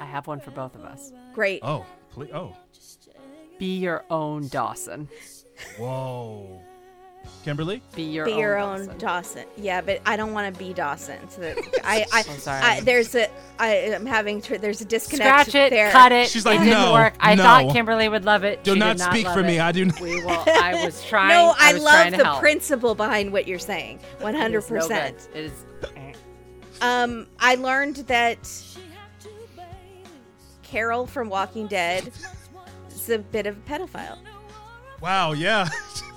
[0.00, 1.12] I have one for both of us.
[1.34, 1.60] Great.
[1.62, 2.30] Oh, please.
[2.32, 2.56] Oh,
[3.58, 5.10] Be your own Dawson.
[5.76, 6.62] whoa.
[7.44, 7.80] Kimberly?
[7.96, 8.90] Be your be own your Dawson.
[8.90, 9.44] own Dawson.
[9.56, 11.30] Yeah, but I don't want to be Dawson.
[11.30, 12.60] So that I, I, I'm sorry.
[12.62, 13.28] I there's a,
[13.58, 15.90] I am having, tr- there's a disconnect Scratch it, there.
[15.90, 16.28] cut it.
[16.28, 17.14] She's like, it didn't "No, work.
[17.18, 17.42] I no.
[17.42, 18.62] thought Kimberly would love it.
[18.62, 19.56] Do She not did not speak love for me.
[19.56, 19.60] it.
[19.62, 20.30] I do not- We will.
[20.46, 21.30] I was trying.
[21.30, 22.40] No, I, was love the help.
[22.40, 24.00] principle behind what you're saying.
[24.20, 24.88] One It hundred is no good.
[24.88, 25.28] percent.
[25.34, 25.64] It is.
[26.82, 28.50] Um, I learned that
[30.62, 32.10] Carol from Walking Dead
[32.90, 34.18] is a bit of a pedophile.
[35.00, 35.68] Wow, yeah.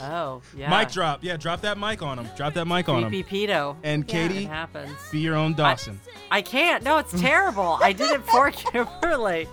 [0.00, 0.70] Oh, yeah.
[0.70, 1.22] Mic drop.
[1.22, 2.28] Yeah, drop that mic on him.
[2.36, 3.08] Drop that mic on him.
[3.10, 3.76] Creepy pedo.
[3.82, 4.12] And Yeah.
[4.28, 4.96] Katie, It happens.
[5.10, 6.00] be your own Dawson.
[6.30, 6.82] I can't.
[6.84, 7.78] No, it's terrible.
[7.82, 9.48] I did it for Kimberly.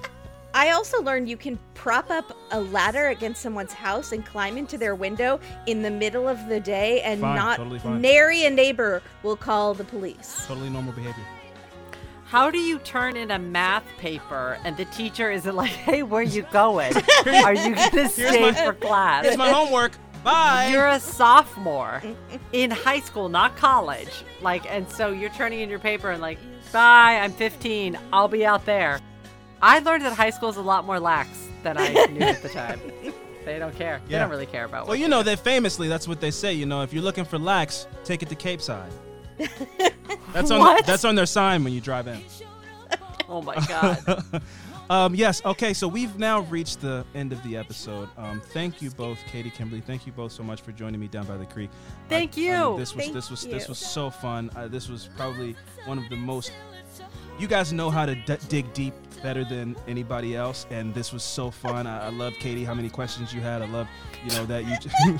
[0.53, 4.77] I also learned you can prop up a ladder against someone's house and climb into
[4.77, 7.99] their window in the middle of the day and Fine, not totally fine.
[8.01, 10.45] nary a neighbor will call the police.
[10.47, 11.23] Totally normal behavior.
[12.27, 16.23] How do you turn in a math paper and the teacher isn't like, "Hey, where
[16.23, 16.93] you going?
[17.27, 19.91] Are you gonna Here's stay my- for class?" Here's my homework.
[20.26, 20.69] Bye.
[20.73, 22.02] You're a sophomore
[22.52, 24.23] in high school, not college.
[24.41, 26.39] Like, and so you're turning in your paper and like,
[26.73, 27.97] "Bye, I'm 15.
[28.11, 28.99] I'll be out there."
[29.61, 31.30] I learned that high school is a lot more lax
[31.64, 32.81] than I knew at the time.
[33.45, 34.02] They don't care.
[34.07, 34.88] They don't really care about.
[34.88, 36.53] Well, you know, they famously, that's what they say.
[36.53, 38.91] You know, if you're looking for lax, take it to Capeside.
[40.34, 40.84] That's on What?
[40.88, 42.23] that's on their sign when you drive in.
[43.30, 44.23] Oh my god.
[44.89, 45.43] um, yes.
[45.45, 45.73] Okay.
[45.73, 48.09] So we've now reached the end of the episode.
[48.17, 49.81] Um, thank you both, Katie, Kimberly.
[49.81, 51.69] Thank you both so much for joining me down by the creek.
[52.09, 52.77] Thank I- I mean, you.
[52.77, 54.49] this was Thank this was this was so fun.
[54.55, 55.55] Uh, this was probably
[55.85, 56.51] one of the most.
[57.37, 61.23] You guys know how to d- dig deep better than anybody else, and this was
[61.23, 61.85] so fun.
[61.87, 62.63] I, I love Katie.
[62.63, 63.61] How many questions you had?
[63.61, 63.87] I love,
[64.23, 65.17] you know, that you.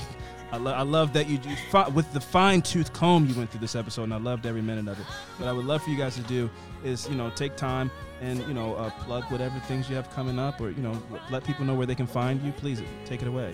[0.52, 3.50] I, lo- I love that you, you fi- with the fine tooth comb you went
[3.50, 5.04] through this episode, and I loved every minute of it.
[5.38, 6.48] What I would love for you guys to do
[6.84, 7.90] is, you know, take time
[8.22, 11.00] and you know uh, plug whatever things you have coming up, or you know,
[11.30, 12.52] let people know where they can find you.
[12.52, 13.52] Please take it away.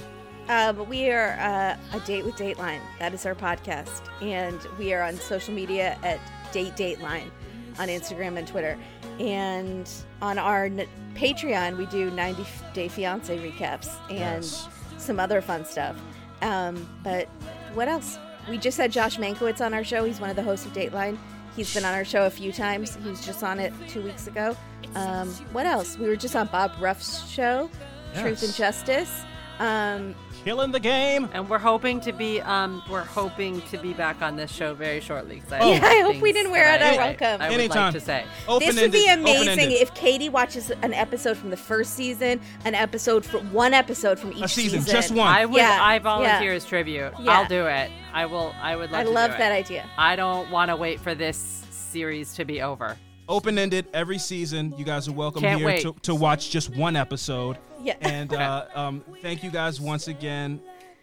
[0.48, 2.80] Uh, but we are uh, a date with Dateline.
[2.98, 6.20] That is our podcast, and we are on social media at
[6.52, 7.30] Date Dateline
[7.78, 8.76] on Instagram and Twitter,
[9.18, 9.88] and
[10.20, 12.44] on our n- Patreon we do 90
[12.74, 14.68] Day Fiance recaps and Yes.
[14.98, 15.96] some other fun stuff.
[16.42, 17.28] Um, but
[17.74, 18.18] what else?
[18.50, 20.04] We just had Josh Mankiewicz on our show.
[20.04, 21.16] He's one of the hosts of Dateline.
[21.56, 22.96] He's been on our show a few times.
[23.02, 24.56] He was just on it two weeks ago.
[24.94, 25.96] Um, what else?
[25.98, 27.70] We were just on Bob Ruff's show,
[28.14, 29.22] Truth and Justice.
[29.58, 30.14] Um,
[30.44, 31.28] Killing the game.
[31.32, 35.00] And we're hoping to be um we're hoping to be back on this show very
[35.00, 35.40] shortly.
[35.40, 35.72] 'cause Oh.
[35.72, 37.40] Yeah, I hope we didn't wear out our welcome.
[37.40, 37.84] I, would Anytime.
[37.84, 38.24] like to say.
[38.58, 39.80] this would be amazing open-ended.
[39.80, 44.32] if Katie watches an episode from the first season, an episode for one episode from
[44.32, 45.28] each season, just one.
[45.28, 46.56] I would Yeah, I volunteer yeah.
[46.56, 47.12] as tribute.
[47.20, 47.30] Yeah.
[47.38, 47.90] I'll do it.
[48.12, 49.38] I will I would love I to love do it.
[49.38, 49.84] that idea.
[49.96, 52.96] I don't want to wait for this series to be over.
[53.28, 54.74] open ended every season.
[54.76, 57.58] You guys are welcome Can't here to, to watch just one episode.
[57.82, 57.96] Yeah.
[58.00, 60.60] And uh, um, thank you guys once again.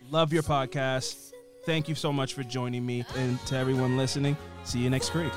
[0.10, 1.34] Love your podcast.
[1.66, 3.06] Thank you so much for joining me.
[3.16, 5.34] And to everyone listening, see you next week.